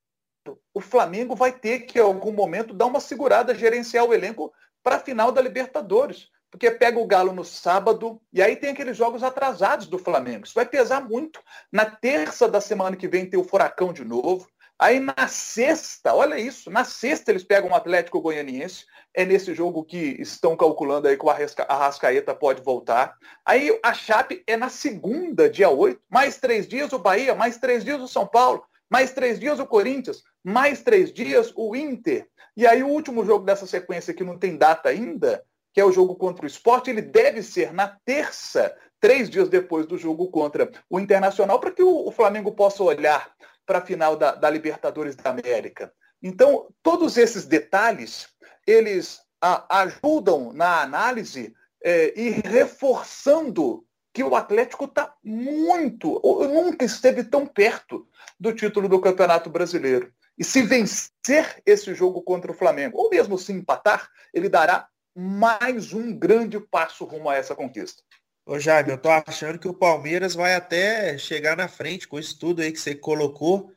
O 0.72 0.80
Flamengo 0.80 1.34
vai 1.34 1.52
ter 1.52 1.80
que, 1.80 1.98
em 1.98 2.02
algum 2.02 2.32
momento, 2.32 2.74
dar 2.74 2.86
uma 2.86 3.00
segurada, 3.00 3.54
gerenciar 3.54 4.04
o 4.04 4.14
elenco 4.14 4.52
para 4.84 4.96
a 4.96 5.00
final 5.00 5.32
da 5.32 5.40
Libertadores. 5.40 6.28
Porque 6.54 6.70
pega 6.70 7.00
o 7.00 7.04
Galo 7.04 7.32
no 7.32 7.44
sábado 7.44 8.22
e 8.32 8.40
aí 8.40 8.54
tem 8.54 8.70
aqueles 8.70 8.96
jogos 8.96 9.24
atrasados 9.24 9.88
do 9.88 9.98
Flamengo. 9.98 10.44
Isso 10.44 10.54
vai 10.54 10.64
pesar 10.64 11.00
muito. 11.00 11.42
Na 11.72 11.84
terça 11.84 12.46
da 12.46 12.60
semana 12.60 12.94
que 12.94 13.08
vem 13.08 13.28
tem 13.28 13.40
o 13.40 13.42
Furacão 13.42 13.92
de 13.92 14.04
novo. 14.04 14.46
Aí 14.78 15.00
na 15.00 15.26
sexta, 15.26 16.14
olha 16.14 16.38
isso, 16.38 16.70
na 16.70 16.84
sexta 16.84 17.32
eles 17.32 17.42
pegam 17.42 17.72
o 17.72 17.74
Atlético 17.74 18.20
Goianiense. 18.20 18.84
É 19.12 19.24
nesse 19.24 19.52
jogo 19.52 19.82
que 19.82 20.14
estão 20.20 20.56
calculando 20.56 21.08
aí 21.08 21.16
que 21.16 21.26
o 21.26 21.28
Arrascaeta 21.28 22.32
pode 22.32 22.62
voltar. 22.62 23.16
Aí 23.44 23.76
a 23.82 23.92
Chape 23.92 24.44
é 24.46 24.56
na 24.56 24.68
segunda, 24.68 25.50
dia 25.50 25.70
8. 25.70 26.00
Mais 26.08 26.36
três 26.36 26.68
dias 26.68 26.92
o 26.92 27.00
Bahia, 27.00 27.34
mais 27.34 27.58
três 27.58 27.84
dias 27.84 28.00
o 28.00 28.06
São 28.06 28.28
Paulo, 28.28 28.64
mais 28.88 29.10
três 29.10 29.40
dias 29.40 29.58
o 29.58 29.66
Corinthians, 29.66 30.22
mais 30.44 30.84
três 30.84 31.12
dias 31.12 31.52
o 31.56 31.74
Inter. 31.74 32.28
E 32.56 32.64
aí 32.64 32.84
o 32.84 32.88
último 32.88 33.24
jogo 33.24 33.44
dessa 33.44 33.66
sequência 33.66 34.14
que 34.14 34.22
não 34.22 34.38
tem 34.38 34.56
data 34.56 34.88
ainda, 34.88 35.44
que 35.74 35.80
é 35.80 35.84
o 35.84 35.90
jogo 35.90 36.14
contra 36.14 36.44
o 36.44 36.46
esporte, 36.46 36.88
ele 36.88 37.02
deve 37.02 37.42
ser 37.42 37.72
na 37.72 37.88
terça, 38.04 38.74
três 39.00 39.28
dias 39.28 39.48
depois 39.48 39.86
do 39.86 39.98
jogo 39.98 40.30
contra 40.30 40.70
o 40.88 41.00
Internacional, 41.00 41.58
para 41.58 41.72
que 41.72 41.82
o, 41.82 42.06
o 42.06 42.12
Flamengo 42.12 42.52
possa 42.52 42.84
olhar 42.84 43.34
para 43.66 43.78
a 43.78 43.84
final 43.84 44.16
da, 44.16 44.36
da, 44.36 44.48
Libertadores 44.48 45.16
da 45.16 45.30
América. 45.30 45.92
Então, 46.22 46.68
todos 46.80 47.16
esses 47.16 47.44
detalhes, 47.44 48.28
eles 48.64 49.20
a, 49.42 49.80
ajudam 49.80 50.52
na 50.52 50.80
análise 50.80 51.52
é, 51.82 52.18
e 52.18 52.30
reforçando 52.30 53.84
que 54.12 54.22
o 54.22 54.36
Atlético 54.36 54.84
está 54.84 55.12
muito, 55.24 56.20
nunca 56.22 56.84
esteve 56.84 57.24
tão 57.24 57.44
perto 57.44 58.06
do 58.38 58.54
título 58.54 58.88
do 58.88 59.00
Campeonato 59.00 59.50
Brasileiro. 59.50 60.12
E 60.38 60.44
se 60.44 60.62
vencer 60.62 61.60
esse 61.66 61.92
jogo 61.94 62.22
contra 62.22 62.52
o 62.52 62.54
Flamengo, 62.54 62.96
ou 62.96 63.10
mesmo 63.10 63.36
se 63.36 63.52
empatar, 63.52 64.08
ele 64.32 64.48
dará 64.48 64.88
mais 65.14 65.92
um 65.92 66.12
grande 66.16 66.58
passo 66.58 67.04
rumo 67.04 67.28
a 67.28 67.36
essa 67.36 67.54
conquista. 67.54 68.02
Ô 68.46 68.58
Jaime, 68.58 68.90
eu 68.90 68.98
tô 68.98 69.08
achando 69.08 69.58
que 69.58 69.68
o 69.68 69.74
Palmeiras 69.74 70.34
vai 70.34 70.54
até 70.54 71.16
chegar 71.16 71.56
na 71.56 71.68
frente 71.68 72.06
com 72.06 72.18
isso 72.18 72.38
tudo 72.38 72.60
aí 72.60 72.72
que 72.72 72.80
você 72.80 72.94
colocou. 72.94 73.72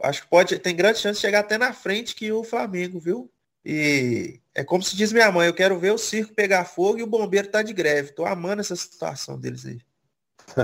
Acho 0.00 0.22
que 0.22 0.28
pode, 0.28 0.58
tem 0.58 0.76
grande 0.76 0.98
chance 0.98 1.16
de 1.16 1.22
chegar 1.22 1.40
até 1.40 1.58
na 1.58 1.72
frente 1.72 2.14
que 2.14 2.30
o 2.30 2.44
Flamengo, 2.44 3.00
viu? 3.00 3.30
E 3.64 4.40
é 4.54 4.62
como 4.62 4.82
se 4.82 4.94
diz 4.94 5.12
minha 5.12 5.32
mãe, 5.32 5.48
eu 5.48 5.54
quero 5.54 5.78
ver 5.78 5.92
o 5.92 5.98
circo 5.98 6.34
pegar 6.34 6.64
fogo 6.64 6.98
e 6.98 7.02
o 7.02 7.06
bombeiro 7.06 7.50
tá 7.50 7.62
de 7.62 7.72
greve. 7.72 8.12
Tô 8.12 8.26
amando 8.26 8.60
essa 8.60 8.76
situação 8.76 9.38
deles 9.38 9.64
aí. 9.64 9.80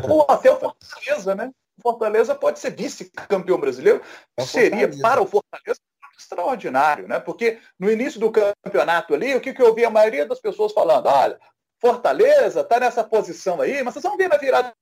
Ou 0.08 0.26
até 0.28 0.50
o 0.50 0.60
Fortaleza, 0.60 1.34
né? 1.34 1.50
O 1.78 1.82
Fortaleza 1.82 2.34
pode 2.34 2.58
ser 2.58 2.70
vice-campeão 2.70 3.58
brasileiro. 3.58 4.02
É 4.36 4.44
Seria 4.44 4.88
para 5.00 5.22
o 5.22 5.26
Fortaleza 5.26 5.80
extraordinário, 6.20 7.08
né? 7.08 7.18
Porque 7.18 7.58
no 7.78 7.90
início 7.90 8.20
do 8.20 8.30
campeonato 8.30 9.14
ali, 9.14 9.34
o 9.34 9.40
que, 9.40 9.52
que 9.52 9.62
eu 9.62 9.74
vi 9.74 9.84
a 9.84 9.90
maioria 9.90 10.26
das 10.26 10.40
pessoas 10.40 10.72
falando? 10.72 11.06
Olha, 11.06 11.38
Fortaleza 11.80 12.60
está 12.60 12.78
nessa 12.78 13.02
posição 13.02 13.60
aí, 13.60 13.82
mas 13.82 13.94
vocês 13.94 14.02
vão 14.02 14.16
ver 14.16 14.28
na 14.28 14.36
virada. 14.36 14.72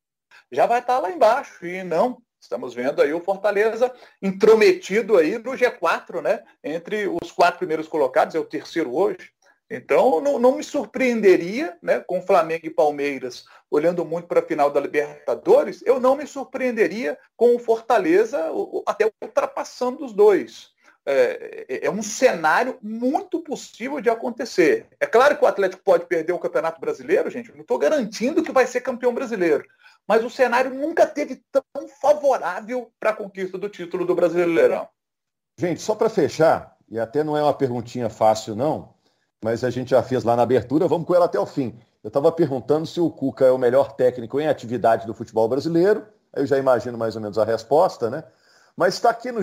Já 0.51 0.67
vai 0.67 0.81
estar 0.81 0.97
tá 0.97 1.01
lá 1.01 1.11
embaixo. 1.11 1.65
E 1.65 1.83
não, 1.83 2.21
estamos 2.41 2.75
vendo 2.75 3.01
aí 3.01 3.13
o 3.13 3.21
Fortaleza 3.21 3.93
intrometido 4.21 5.17
aí 5.17 5.39
no 5.39 5.53
G4, 5.53 6.21
né? 6.23 6.43
Entre 6.63 7.07
os 7.07 7.31
quatro 7.31 7.59
primeiros 7.59 7.89
colocados, 7.89 8.35
é 8.35 8.39
o 8.39 8.45
terceiro 8.45 8.95
hoje. 8.95 9.31
Então, 9.71 10.21
não, 10.21 10.39
não 10.39 10.57
me 10.57 10.65
surpreenderia, 10.65 11.77
né, 11.83 12.01
com 12.01 12.23
Flamengo 12.23 12.67
e 12.67 12.71
Palmeiras 12.71 13.45
olhando 13.71 14.03
muito 14.03 14.27
para 14.27 14.41
a 14.41 14.47
final 14.47 14.71
da 14.71 14.81
Libertadores, 14.81 15.83
eu 15.85 16.01
não 16.01 16.17
me 16.17 16.27
surpreenderia 16.27 17.19
com 17.37 17.55
o 17.55 17.59
Fortaleza 17.59 18.51
até 18.87 19.11
ultrapassando 19.23 20.05
os 20.05 20.15
dois. 20.15 20.71
É, 21.11 21.65
é, 21.71 21.87
é, 21.87 21.91
um 21.91 22.03
cenário 22.03 22.77
muito 22.83 23.41
possível 23.41 23.99
de 23.99 24.11
acontecer. 24.11 24.87
É 25.01 25.07
claro 25.07 25.39
que 25.39 25.43
o 25.43 25.47
Atlético 25.47 25.83
pode 25.83 26.05
perder 26.05 26.35
o 26.35 26.39
Campeonato 26.39 26.79
Brasileiro, 26.79 27.31
gente. 27.31 27.51
Não 27.53 27.63
estou 27.63 27.79
garantindo 27.79 28.43
que 28.43 28.53
vai 28.53 28.67
ser 28.67 28.83
campeão 28.83 29.15
brasileiro. 29.15 29.65
Mas 30.07 30.23
o 30.23 30.29
cenário 30.29 30.71
nunca 30.71 31.07
teve 31.07 31.43
tão 31.51 31.89
favorável 31.99 32.93
para 33.01 33.09
a 33.09 33.15
conquista 33.15 33.57
do 33.57 33.71
título 33.71 34.05
do 34.05 34.15
Brasileirão. 34.15 34.87
Gente, 35.59 35.81
só 35.81 35.95
para 35.95 36.11
fechar, 36.11 36.77
e 36.91 36.99
até 36.99 37.25
não 37.25 37.35
é 37.35 37.43
uma 37.43 37.55
perguntinha 37.55 38.11
fácil, 38.11 38.55
não, 38.55 38.93
mas 39.43 39.65
a 39.65 39.71
gente 39.71 39.93
já 39.93 40.03
fez 40.03 40.25
lá 40.25 40.37
na 40.37 40.43
abertura, 40.43 40.87
vamos 40.87 41.07
com 41.07 41.15
ela 41.15 41.25
até 41.25 41.41
o 41.41 41.47
fim. 41.47 41.81
Eu 42.05 42.09
estava 42.09 42.31
perguntando 42.31 42.87
se 42.87 43.01
o 43.01 43.11
Cuca 43.11 43.47
é 43.47 43.51
o 43.51 43.57
melhor 43.57 43.93
técnico 43.93 44.39
em 44.39 44.47
atividade 44.47 45.07
do 45.07 45.15
futebol 45.15 45.49
brasileiro. 45.49 46.07
Eu 46.37 46.45
já 46.45 46.59
imagino 46.59 46.99
mais 46.99 47.17
ou 47.17 47.23
menos 47.23 47.39
a 47.39 47.47
resposta, 47.47 48.11
né? 48.11 48.25
Mas 48.77 48.93
está 48.93 49.09
aqui 49.09 49.33
no 49.33 49.41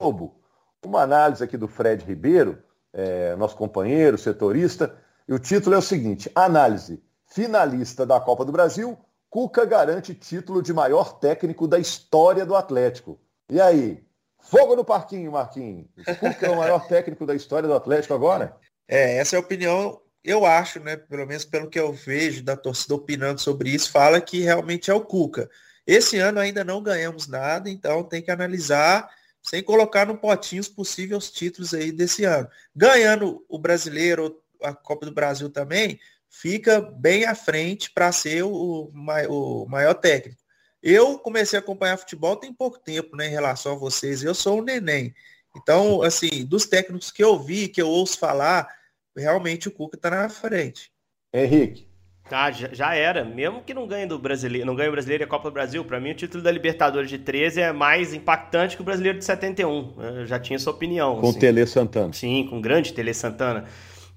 Globo 0.00 0.38
uma 0.84 1.02
análise 1.02 1.42
aqui 1.42 1.56
do 1.56 1.68
Fred 1.68 2.04
Ribeiro, 2.04 2.62
é, 2.92 3.34
nosso 3.36 3.56
companheiro, 3.56 4.16
setorista, 4.16 4.94
e 5.26 5.32
o 5.32 5.38
título 5.38 5.74
é 5.74 5.78
o 5.78 5.82
seguinte: 5.82 6.30
Análise. 6.34 7.02
Finalista 7.26 8.06
da 8.06 8.18
Copa 8.18 8.42
do 8.42 8.52
Brasil, 8.52 8.98
Cuca 9.28 9.66
garante 9.66 10.14
título 10.14 10.62
de 10.62 10.72
maior 10.72 11.18
técnico 11.18 11.68
da 11.68 11.78
história 11.78 12.46
do 12.46 12.56
Atlético. 12.56 13.20
E 13.50 13.60
aí? 13.60 14.02
Fogo 14.40 14.74
no 14.74 14.84
parquinho, 14.84 15.32
Marquinhos. 15.32 15.88
Cuca 16.18 16.46
é 16.46 16.50
o 16.50 16.56
maior 16.56 16.86
técnico 16.88 17.26
da 17.26 17.34
história 17.34 17.68
do 17.68 17.74
Atlético 17.74 18.14
agora? 18.14 18.56
É, 18.86 19.18
essa 19.18 19.36
é 19.36 19.38
a 19.38 19.40
opinião, 19.40 20.00
eu 20.24 20.46
acho, 20.46 20.80
né? 20.80 20.96
Pelo 20.96 21.26
menos 21.26 21.44
pelo 21.44 21.68
que 21.68 21.78
eu 21.78 21.92
vejo 21.92 22.42
da 22.42 22.56
torcida 22.56 22.94
opinando 22.94 23.40
sobre 23.40 23.68
isso, 23.68 23.92
fala 23.92 24.20
que 24.22 24.40
realmente 24.40 24.90
é 24.90 24.94
o 24.94 25.02
Cuca. 25.02 25.50
Esse 25.86 26.18
ano 26.18 26.40
ainda 26.40 26.64
não 26.64 26.82
ganhamos 26.82 27.26
nada, 27.28 27.68
então 27.68 28.02
tem 28.02 28.22
que 28.22 28.30
analisar 28.30 29.10
sem 29.42 29.62
colocar 29.62 30.06
no 30.06 30.18
potinho 30.18 30.60
os 30.60 30.68
possíveis 30.68 31.30
títulos 31.30 31.72
aí 31.72 31.90
desse 31.92 32.24
ano. 32.24 32.48
Ganhando 32.74 33.44
o 33.48 33.58
brasileiro, 33.58 34.42
a 34.62 34.74
Copa 34.74 35.06
do 35.06 35.12
Brasil 35.12 35.48
também, 35.48 35.98
fica 36.28 36.80
bem 36.80 37.24
à 37.24 37.34
frente 37.34 37.90
para 37.90 38.12
ser 38.12 38.42
o, 38.44 38.92
o, 38.92 39.66
maior 39.66 39.94
técnico. 39.94 40.40
Eu 40.82 41.18
comecei 41.18 41.58
a 41.58 41.60
acompanhar 41.60 41.96
futebol 41.96 42.36
tem 42.36 42.52
pouco 42.52 42.78
tempo, 42.78 43.16
né, 43.16 43.26
em 43.26 43.30
relação 43.30 43.72
a 43.72 43.78
vocês. 43.78 44.22
Eu 44.22 44.34
sou 44.34 44.60
um 44.60 44.62
neném. 44.62 45.14
Então, 45.56 46.02
assim, 46.02 46.44
dos 46.44 46.66
técnicos 46.66 47.10
que 47.10 47.24
eu 47.24 47.38
vi, 47.38 47.68
que 47.68 47.82
eu 47.82 47.88
ouço 47.88 48.18
falar, 48.18 48.68
realmente 49.16 49.66
o 49.68 49.72
Cuca 49.72 49.96
está 49.96 50.10
na 50.10 50.28
frente. 50.28 50.92
Henrique. 51.32 51.87
Ah, 52.30 52.50
já, 52.50 52.68
já, 52.72 52.94
era. 52.94 53.24
Mesmo 53.24 53.62
que 53.62 53.72
não 53.72 53.86
ganhe 53.86 54.06
do 54.06 54.18
brasileiro, 54.18 54.66
não 54.66 54.74
ganhe 54.74 54.88
o 54.88 54.92
brasileiro 54.92 55.22
e 55.22 55.26
a 55.26 55.28
Copa 55.28 55.50
do 55.50 55.52
Brasil, 55.52 55.84
para 55.84 56.00
mim 56.00 56.10
o 56.10 56.14
título 56.14 56.42
da 56.42 56.50
Libertadores 56.50 57.08
de 57.08 57.18
13 57.18 57.60
é 57.60 57.72
mais 57.72 58.14
impactante 58.14 58.76
que 58.76 58.82
o 58.82 58.84
brasileiro 58.84 59.18
de 59.18 59.24
71. 59.24 59.94
Eu 59.98 60.26
já 60.26 60.38
tinha 60.38 60.56
essa 60.56 60.70
opinião. 60.70 61.20
Com 61.20 61.30
assim. 61.30 61.38
Tele 61.38 61.66
Santana. 61.66 62.12
Sim, 62.12 62.46
com 62.48 62.58
o 62.58 62.60
grande 62.60 62.92
Tele 62.92 63.14
Santana. 63.14 63.64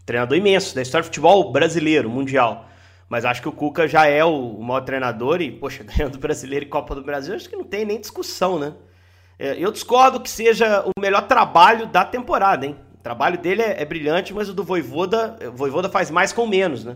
Treinador 0.06 0.38
imenso 0.38 0.76
da 0.76 0.82
história 0.82 1.04
do 1.04 1.06
futebol 1.06 1.52
brasileiro, 1.52 2.10
mundial. 2.10 2.68
Mas 3.08 3.26
acho 3.26 3.42
que 3.42 3.50
o 3.50 3.52
Cuca 3.52 3.88
já 3.88 4.08
é 4.08 4.24
o 4.24 4.60
maior 4.62 4.82
treinador 4.82 5.42
e, 5.42 5.52
poxa, 5.52 5.84
ganhando 5.88 6.16
o 6.16 6.20
brasileiro 6.20 6.66
e 6.66 6.70
Copa 6.70 6.96
do 6.96 7.04
Brasil, 7.04 7.36
acho 7.36 7.50
que 7.50 7.56
não 7.56 7.66
tem 7.66 7.86
nem 7.86 8.00
discussão, 8.00 8.58
né? 8.58 8.74
É, 9.38 9.56
eu 9.58 9.72
discordo 9.72 10.20
que 10.20 10.30
seja 10.30 10.84
o 10.86 11.00
melhor 11.00 11.28
trabalho 11.28 11.88
da 11.88 12.06
temporada, 12.06 12.66
hein? 12.66 12.76
trabalho 13.02 13.38
dele 13.38 13.62
é, 13.62 13.82
é, 13.82 13.86
brilhante, 13.86 14.34
mas 14.34 14.50
o 14.50 14.54
do 14.54 14.64
Voivoda, 14.64 15.38
o 15.48 15.52
Voivoda 15.52 15.90
faz 15.90 16.10
mais 16.10 16.32
com 16.32 16.48
menos, 16.48 16.84
né? 16.84 16.96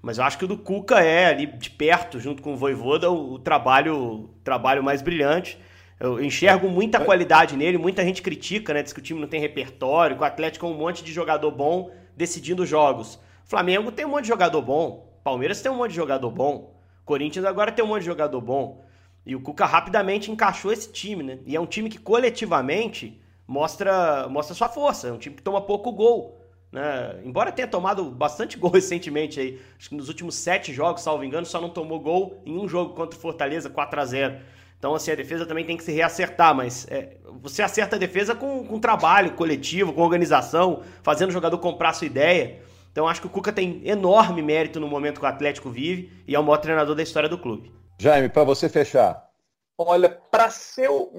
Mas 0.00 0.18
eu 0.18 0.24
acho 0.24 0.38
que 0.38 0.44
o 0.44 0.48
do 0.48 0.56
Cuca 0.56 1.00
é 1.00 1.26
ali 1.26 1.46
de 1.46 1.70
perto, 1.70 2.20
junto 2.20 2.42
com 2.42 2.52
o 2.52 2.56
Voivoda, 2.56 3.10
o, 3.10 3.34
o 3.34 3.38
trabalho, 3.38 4.30
trabalho 4.44 4.82
mais 4.82 5.02
brilhante. 5.02 5.58
Eu 5.98 6.22
enxergo 6.22 6.68
muita 6.68 7.00
qualidade 7.00 7.56
nele, 7.56 7.76
muita 7.76 8.04
gente 8.04 8.22
critica, 8.22 8.72
né? 8.72 8.82
Diz 8.82 8.92
que 8.92 9.00
o 9.00 9.02
time 9.02 9.20
não 9.20 9.26
tem 9.26 9.40
repertório, 9.40 10.16
que 10.16 10.22
o 10.22 10.24
Atlético 10.24 10.66
é 10.66 10.68
um 10.68 10.74
monte 10.74 11.02
de 11.02 11.12
jogador 11.12 11.50
bom 11.50 11.90
decidindo 12.16 12.64
jogos. 12.64 13.18
Flamengo 13.44 13.90
tem 13.90 14.04
um 14.04 14.10
monte 14.10 14.22
de 14.22 14.28
jogador 14.28 14.62
bom, 14.62 15.18
Palmeiras 15.24 15.60
tem 15.60 15.72
um 15.72 15.76
monte 15.76 15.90
de 15.90 15.96
jogador 15.96 16.30
bom, 16.30 16.74
Corinthians 17.04 17.44
agora 17.44 17.72
tem 17.72 17.84
um 17.84 17.88
monte 17.88 18.00
de 18.00 18.06
jogador 18.06 18.40
bom. 18.40 18.84
E 19.26 19.34
o 19.34 19.40
Cuca 19.40 19.66
rapidamente 19.66 20.30
encaixou 20.30 20.72
esse 20.72 20.92
time, 20.92 21.22
né? 21.22 21.38
E 21.44 21.56
é 21.56 21.60
um 21.60 21.66
time 21.66 21.90
que 21.90 21.98
coletivamente 21.98 23.20
mostra, 23.46 24.28
mostra 24.28 24.54
sua 24.54 24.68
força, 24.68 25.08
é 25.08 25.12
um 25.12 25.18
time 25.18 25.34
que 25.34 25.42
toma 25.42 25.60
pouco 25.60 25.90
gol. 25.90 26.37
Né? 26.70 27.20
Embora 27.24 27.52
tenha 27.52 27.68
tomado 27.68 28.04
bastante 28.10 28.56
gol 28.58 28.70
recentemente 28.70 29.40
aí, 29.40 29.60
acho 29.78 29.88
que 29.88 29.94
nos 29.94 30.08
últimos 30.08 30.34
sete 30.34 30.72
jogos, 30.72 31.02
salvo 31.02 31.24
engano, 31.24 31.46
só 31.46 31.60
não 31.60 31.70
tomou 31.70 32.00
gol 32.00 32.42
em 32.44 32.58
um 32.58 32.68
jogo 32.68 32.94
contra 32.94 33.18
o 33.18 33.20
Fortaleza, 33.20 33.70
4 33.70 34.00
a 34.00 34.04
0 34.04 34.38
então, 34.78 34.94
assim, 34.94 35.10
a 35.10 35.16
defesa 35.16 35.44
também 35.44 35.64
tem 35.64 35.76
que 35.76 35.82
se 35.82 35.90
reacertar, 35.90 36.54
mas 36.54 36.86
é, 36.88 37.16
você 37.42 37.62
acerta 37.62 37.96
a 37.96 37.98
defesa 37.98 38.32
com, 38.34 38.64
com 38.64 38.78
trabalho 38.78 39.32
coletivo, 39.32 39.92
com 39.92 40.02
organização, 40.02 40.84
fazendo 41.02 41.30
o 41.30 41.32
jogador 41.32 41.58
comprar 41.58 41.88
a 41.88 41.92
sua 41.92 42.06
ideia. 42.06 42.62
Então, 42.92 43.08
acho 43.08 43.20
que 43.20 43.26
o 43.26 43.30
Cuca 43.30 43.52
tem 43.52 43.82
enorme 43.84 44.40
mérito 44.40 44.78
no 44.78 44.86
momento 44.86 45.18
que 45.18 45.26
o 45.26 45.28
Atlético 45.28 45.68
vive 45.68 46.12
e 46.28 46.34
é 46.34 46.38
o 46.38 46.44
maior 46.44 46.58
treinador 46.58 46.94
da 46.94 47.02
história 47.02 47.28
do 47.28 47.38
clube. 47.38 47.72
Jaime, 47.98 48.28
para 48.28 48.44
você 48.44 48.68
fechar. 48.68 49.28
Olha, 49.76 50.08
para 50.08 50.48
ser 50.50 50.88
o 50.88 51.10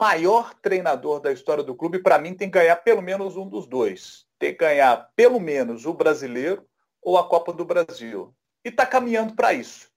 maior 0.00 0.54
treinador 0.54 1.20
da 1.20 1.32
história 1.32 1.64
do 1.64 1.74
clube, 1.74 2.00
para 2.00 2.18
mim 2.18 2.34
tem 2.34 2.48
que 2.48 2.58
ganhar 2.58 2.76
pelo 2.76 3.02
menos 3.02 3.36
um 3.36 3.48
dos 3.48 3.66
dois. 3.66 4.27
Tem 4.38 4.52
que 4.52 4.58
ganhar 4.58 5.10
pelo 5.16 5.40
menos 5.40 5.86
o 5.86 5.92
brasileiro 5.92 6.66
ou 7.02 7.18
a 7.18 7.28
Copa 7.28 7.52
do 7.52 7.64
Brasil. 7.64 8.34
E 8.64 8.68
está 8.68 8.86
caminhando 8.86 9.34
para 9.34 9.52
isso. 9.52 9.88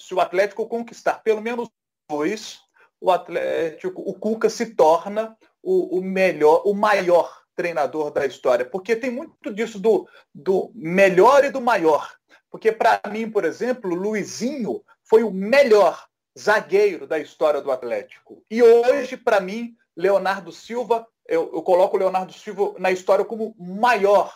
Se 0.00 0.14
o 0.14 0.20
Atlético 0.20 0.68
conquistar 0.68 1.22
pelo 1.22 1.40
menos 1.40 1.68
depois 2.08 2.60
o 3.00 3.10
Atlético, 3.10 4.02
o 4.02 4.14
Cuca 4.14 4.48
se 4.48 4.74
torna 4.74 5.36
o, 5.62 5.98
o, 5.98 6.02
melhor, 6.02 6.62
o 6.64 6.74
maior 6.74 7.42
treinador 7.54 8.10
da 8.10 8.26
história, 8.26 8.64
porque 8.64 8.94
tem 8.94 9.10
muito 9.10 9.52
disso 9.52 9.78
do, 9.78 10.08
do 10.34 10.70
melhor 10.74 11.44
e 11.44 11.50
do 11.50 11.60
maior. 11.60 12.14
Porque 12.50 12.70
para 12.70 13.00
mim, 13.10 13.30
por 13.30 13.44
exemplo, 13.44 13.94
Luizinho 13.94 14.82
foi 15.02 15.22
o 15.22 15.30
melhor 15.30 16.06
zagueiro 16.38 17.06
da 17.06 17.18
história 17.18 17.60
do 17.60 17.70
Atlético. 17.70 18.44
E 18.50 18.62
hoje, 18.62 19.16
para 19.16 19.40
mim, 19.40 19.74
Leonardo 19.96 20.52
Silva, 20.52 21.06
eu, 21.28 21.50
eu 21.52 21.62
coloco 21.62 21.96
o 21.96 21.98
Leonardo 21.98 22.32
Silva 22.32 22.74
na 22.78 22.90
história 22.90 23.24
como 23.24 23.54
maior 23.58 24.34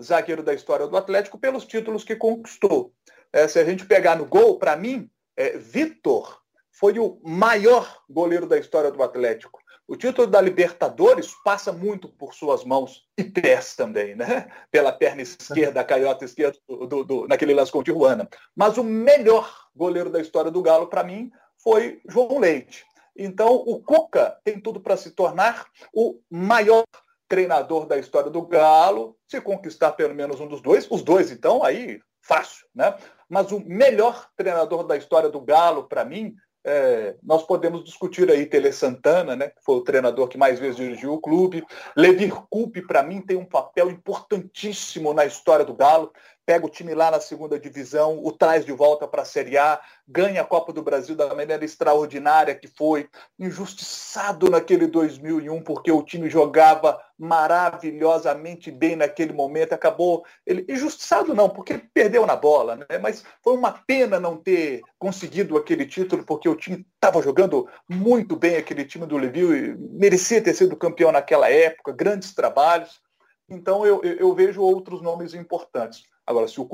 zagueiro 0.00 0.42
da 0.42 0.54
história 0.54 0.86
do 0.86 0.96
Atlético 0.96 1.38
pelos 1.38 1.64
títulos 1.66 2.04
que 2.04 2.16
conquistou. 2.16 2.92
É, 3.32 3.46
se 3.46 3.58
a 3.58 3.64
gente 3.64 3.86
pegar 3.86 4.16
no 4.16 4.26
gol, 4.26 4.58
para 4.58 4.76
mim, 4.76 5.08
é, 5.36 5.56
Vitor 5.56 6.40
foi 6.72 6.98
o 6.98 7.20
maior 7.22 8.02
goleiro 8.08 8.46
da 8.46 8.58
história 8.58 8.90
do 8.90 9.02
Atlético. 9.02 9.60
O 9.86 9.96
título 9.96 10.28
da 10.28 10.40
Libertadores 10.40 11.34
passa 11.44 11.72
muito 11.72 12.08
por 12.08 12.32
suas 12.32 12.64
mãos 12.64 13.02
e 13.18 13.24
pés 13.24 13.74
também, 13.74 14.14
né? 14.14 14.48
Pela 14.70 14.92
perna 14.92 15.20
esquerda, 15.20 15.80
a 15.80 15.84
canhota 15.84 16.24
esquerda 16.24 16.56
do, 16.68 16.86
do, 16.86 17.04
do, 17.04 17.28
naquele 17.28 17.52
lance 17.52 17.72
com 17.72 17.80
o 17.80 17.82
Tijuana. 17.82 18.28
Mas 18.54 18.78
o 18.78 18.84
melhor 18.84 19.52
goleiro 19.74 20.08
da 20.08 20.20
história 20.20 20.50
do 20.50 20.62
Galo, 20.62 20.86
para 20.86 21.02
mim, 21.02 21.30
foi 21.62 22.00
João 22.08 22.38
Leite. 22.38 22.84
Então, 23.16 23.54
o 23.54 23.80
Cuca 23.80 24.38
tem 24.44 24.60
tudo 24.60 24.80
para 24.80 24.96
se 24.96 25.10
tornar 25.10 25.66
o 25.92 26.18
maior 26.30 26.84
treinador 27.28 27.86
da 27.86 27.96
história 27.96 28.30
do 28.30 28.42
Galo, 28.42 29.16
se 29.28 29.40
conquistar 29.40 29.92
pelo 29.92 30.14
menos 30.14 30.40
um 30.40 30.48
dos 30.48 30.60
dois. 30.60 30.90
Os 30.90 31.02
dois, 31.02 31.30
então, 31.30 31.62
aí, 31.62 32.00
fácil, 32.20 32.66
né? 32.74 32.96
Mas 33.28 33.52
o 33.52 33.60
melhor 33.60 34.28
treinador 34.36 34.84
da 34.84 34.96
história 34.96 35.28
do 35.28 35.40
Galo, 35.40 35.84
para 35.84 36.04
mim, 36.04 36.34
é, 36.64 37.14
nós 37.22 37.42
podemos 37.44 37.84
discutir 37.84 38.30
aí 38.30 38.44
Tele 38.44 38.72
Santana, 38.72 39.34
né, 39.34 39.48
que 39.48 39.62
foi 39.64 39.76
o 39.76 39.84
treinador 39.84 40.28
que 40.28 40.36
mais 40.36 40.58
vezes 40.58 40.76
dirigiu 40.76 41.14
o 41.14 41.20
clube. 41.20 41.64
Levir 41.96 42.34
Coupe, 42.50 42.82
para 42.82 43.02
mim, 43.02 43.22
tem 43.22 43.36
um 43.36 43.46
papel 43.46 43.90
importantíssimo 43.90 45.14
na 45.14 45.24
história 45.24 45.64
do 45.64 45.74
Galo 45.74 46.12
pega 46.44 46.66
o 46.66 46.70
time 46.70 46.94
lá 46.94 47.10
na 47.10 47.20
segunda 47.20 47.58
divisão, 47.58 48.20
o 48.24 48.32
traz 48.32 48.64
de 48.64 48.72
volta 48.72 49.06
para 49.06 49.22
a 49.22 49.24
Série 49.24 49.56
A, 49.56 49.80
ganha 50.06 50.42
a 50.42 50.44
Copa 50.44 50.72
do 50.72 50.82
Brasil 50.82 51.14
da 51.14 51.34
maneira 51.34 51.64
extraordinária 51.64 52.54
que 52.54 52.66
foi, 52.66 53.08
injustiçado 53.38 54.50
naquele 54.50 54.86
2001 54.86 55.62
porque 55.62 55.92
o 55.92 56.02
time 56.02 56.28
jogava 56.28 57.00
maravilhosamente 57.18 58.70
bem 58.70 58.96
naquele 58.96 59.32
momento, 59.32 59.74
acabou 59.74 60.24
ele 60.46 60.64
injustiçado 60.68 61.34
não, 61.34 61.50
porque 61.50 61.78
perdeu 61.92 62.24
na 62.26 62.34
bola, 62.34 62.76
né? 62.76 62.98
Mas 62.98 63.22
foi 63.42 63.54
uma 63.54 63.72
pena 63.72 64.18
não 64.18 64.36
ter 64.36 64.80
conseguido 64.98 65.56
aquele 65.56 65.84
título 65.84 66.24
porque 66.24 66.48
o 66.48 66.56
time 66.56 66.86
estava 66.94 67.22
jogando 67.22 67.68
muito 67.88 68.36
bem 68.36 68.56
aquele 68.56 68.84
time 68.84 69.06
do 69.06 69.18
Levil 69.18 69.54
e 69.54 69.76
merecia 69.76 70.42
ter 70.42 70.54
sido 70.54 70.76
campeão 70.76 71.12
naquela 71.12 71.50
época, 71.50 71.92
grandes 71.92 72.34
trabalhos. 72.34 73.00
Então 73.48 73.84
eu, 73.84 74.02
eu, 74.02 74.32
vejo 74.34 74.62
outros 74.62 75.02
nomes 75.02 75.34
importantes. 75.34 76.04
Agora, 76.30 76.46
se 76.46 76.60
o 76.60 76.64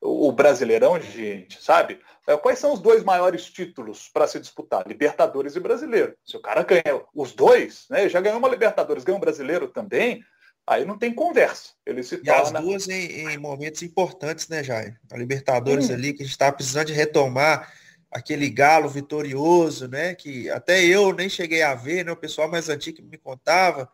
o 0.00 0.30
Brasileirão, 0.30 1.00
gente, 1.00 1.60
sabe? 1.62 1.98
É, 2.28 2.36
quais 2.36 2.58
são 2.58 2.72
os 2.72 2.80
dois 2.80 3.02
maiores 3.02 3.46
títulos 3.50 4.08
para 4.12 4.28
se 4.28 4.38
disputar? 4.38 4.86
Libertadores 4.86 5.56
e 5.56 5.60
Brasileiro. 5.60 6.14
Se 6.24 6.36
o 6.36 6.40
cara 6.40 6.62
ganha 6.62 7.02
os 7.14 7.32
dois, 7.32 7.86
né? 7.90 8.08
Já 8.08 8.20
ganhou 8.20 8.38
uma 8.38 8.48
Libertadores, 8.48 9.02
ganha 9.02 9.16
um 9.16 9.20
Brasileiro 9.20 9.68
também, 9.68 10.22
aí 10.66 10.84
não 10.84 10.98
tem 10.98 11.12
conversa. 11.12 11.70
Ele 11.84 12.02
se 12.02 12.16
e 12.16 12.18
torna... 12.18 12.58
as 12.58 12.64
duas 12.64 12.88
em, 12.88 13.30
em, 13.30 13.38
momentos 13.38 13.82
importantes, 13.82 14.46
né, 14.48 14.62
Jair? 14.62 15.00
A 15.10 15.16
Libertadores 15.16 15.88
hum. 15.88 15.94
ali, 15.94 16.12
que 16.12 16.22
a 16.22 16.26
gente 16.26 16.32
está 16.32 16.52
precisando 16.52 16.88
de 16.88 16.92
retomar 16.92 17.72
aquele 18.10 18.50
galo 18.50 18.88
vitorioso, 18.88 19.88
né? 19.88 20.14
Que 20.14 20.50
até 20.50 20.84
eu 20.84 21.12
nem 21.12 21.28
cheguei 21.28 21.62
a 21.62 21.74
ver, 21.74 22.04
né? 22.04 22.12
O 22.12 22.16
pessoal 22.16 22.48
mais 22.48 22.68
antigo 22.68 23.02
me 23.02 23.16
contava. 23.16 23.88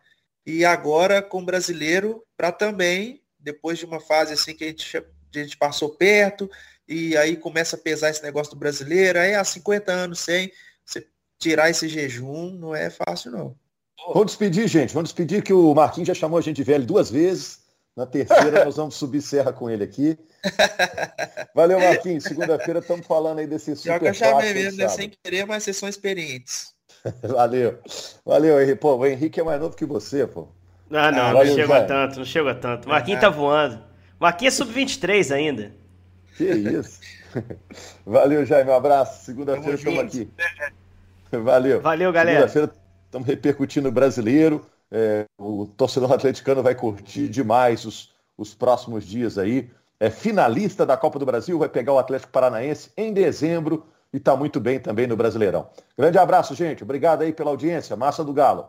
E 0.45 0.65
agora 0.65 1.21
com 1.21 1.41
o 1.41 1.45
brasileiro, 1.45 2.21
para 2.35 2.51
também 2.51 3.22
depois 3.43 3.77
de 3.77 3.85
uma 3.85 3.99
fase 3.99 4.33
assim 4.33 4.55
que 4.55 4.63
a 4.63 4.67
gente, 4.67 4.97
a 4.97 5.03
gente 5.37 5.57
passou 5.57 5.89
perto, 5.89 6.49
e 6.87 7.15
aí 7.17 7.35
começa 7.35 7.75
a 7.75 7.79
pesar 7.79 8.09
esse 8.09 8.23
negócio 8.23 8.53
do 8.53 8.59
brasileiro, 8.59 9.19
aí 9.19 9.35
há 9.35 9.43
50 9.43 9.91
anos 9.91 10.19
sem 10.19 10.51
você 10.85 11.05
tirar 11.37 11.69
esse 11.69 11.87
jejum, 11.87 12.51
não 12.51 12.75
é 12.75 12.89
fácil 12.89 13.31
não. 13.31 13.55
Vamos 14.07 14.27
despedir, 14.27 14.67
gente. 14.67 14.93
Vamos 14.93 15.09
despedir 15.09 15.43
que 15.43 15.53
o 15.53 15.73
Marquinhos 15.73 16.07
já 16.07 16.13
chamou 16.13 16.37
a 16.37 16.41
gente 16.41 16.61
velho 16.63 16.85
duas 16.85 17.09
vezes. 17.09 17.61
Na 17.95 18.05
terceira 18.05 18.65
nós 18.65 18.75
vamos 18.75 18.95
subir 18.95 19.21
serra 19.21 19.53
com 19.53 19.69
ele 19.69 19.83
aqui. 19.83 20.17
Valeu, 21.53 21.79
Marquinhos. 21.79 22.23
Segunda-feira 22.23 22.79
estamos 22.79 23.05
falando 23.05 23.39
aí 23.39 23.47
desse 23.47 23.75
super 23.75 24.01
Já 24.01 24.09
eu 24.09 24.13
chamei 24.13 24.53
mesmo, 24.53 24.79
né? 24.79 24.89
sem 24.89 25.11
querer, 25.23 25.45
mas 25.45 25.63
vocês 25.63 25.77
são 25.77 25.87
experientes. 25.87 26.73
Valeu. 27.21 27.79
Valeu, 28.25 28.61
Henrique. 28.61 28.79
Pô, 28.79 28.95
o 28.95 29.05
Henrique 29.05 29.39
é 29.39 29.43
mais 29.43 29.59
novo 29.61 29.75
que 29.75 29.85
você, 29.85 30.25
pô. 30.25 30.47
Ah, 30.93 31.11
não, 31.11 31.27
ah, 31.27 31.33
não 31.33 31.45
chega 31.45 31.81
tanto, 31.83 32.17
não 32.19 32.25
chega 32.25 32.55
tanto. 32.55 32.87
Marquinhos 32.87 33.19
tá 33.19 33.29
voando. 33.29 33.79
Marquinhos 34.19 34.53
é 34.53 34.57
sub-23 34.57 35.35
ainda. 35.35 35.71
Que 36.37 36.45
isso. 36.45 36.99
Valeu, 38.05 38.45
Jaime. 38.45 38.69
Um 38.69 38.75
abraço. 38.75 39.25
Segunda-feira 39.25 39.75
estamos 39.75 39.99
aqui. 39.99 40.29
Valeu. 41.31 41.81
Valeu, 41.81 42.11
galera. 42.11 42.47
Segunda-feira 42.47 42.71
estamos 43.05 43.27
repercutindo 43.27 43.89
o 43.89 43.91
brasileiro. 43.91 44.65
É, 44.91 45.25
o 45.39 45.65
torcedor 45.65 46.11
atleticano 46.11 46.61
vai 46.61 46.75
curtir 46.75 47.27
demais 47.27 47.83
os, 47.85 48.13
os 48.37 48.53
próximos 48.53 49.05
dias 49.05 49.39
aí. 49.39 49.71
É 49.99 50.09
finalista 50.09 50.85
da 50.85 50.95
Copa 50.95 51.17
do 51.17 51.25
Brasil, 51.25 51.57
vai 51.57 51.69
pegar 51.69 51.93
o 51.93 51.97
Atlético 51.97 52.31
Paranaense 52.31 52.91
em 52.95 53.11
dezembro 53.11 53.85
e 54.11 54.17
está 54.17 54.35
muito 54.35 54.59
bem 54.59 54.79
também 54.79 55.07
no 55.07 55.17
Brasileirão. 55.17 55.67
Grande 55.97 56.19
abraço, 56.19 56.53
gente. 56.53 56.83
Obrigado 56.83 57.23
aí 57.23 57.33
pela 57.33 57.49
audiência. 57.49 57.95
Massa 57.95 58.23
do 58.23 58.33
Galo. 58.33 58.67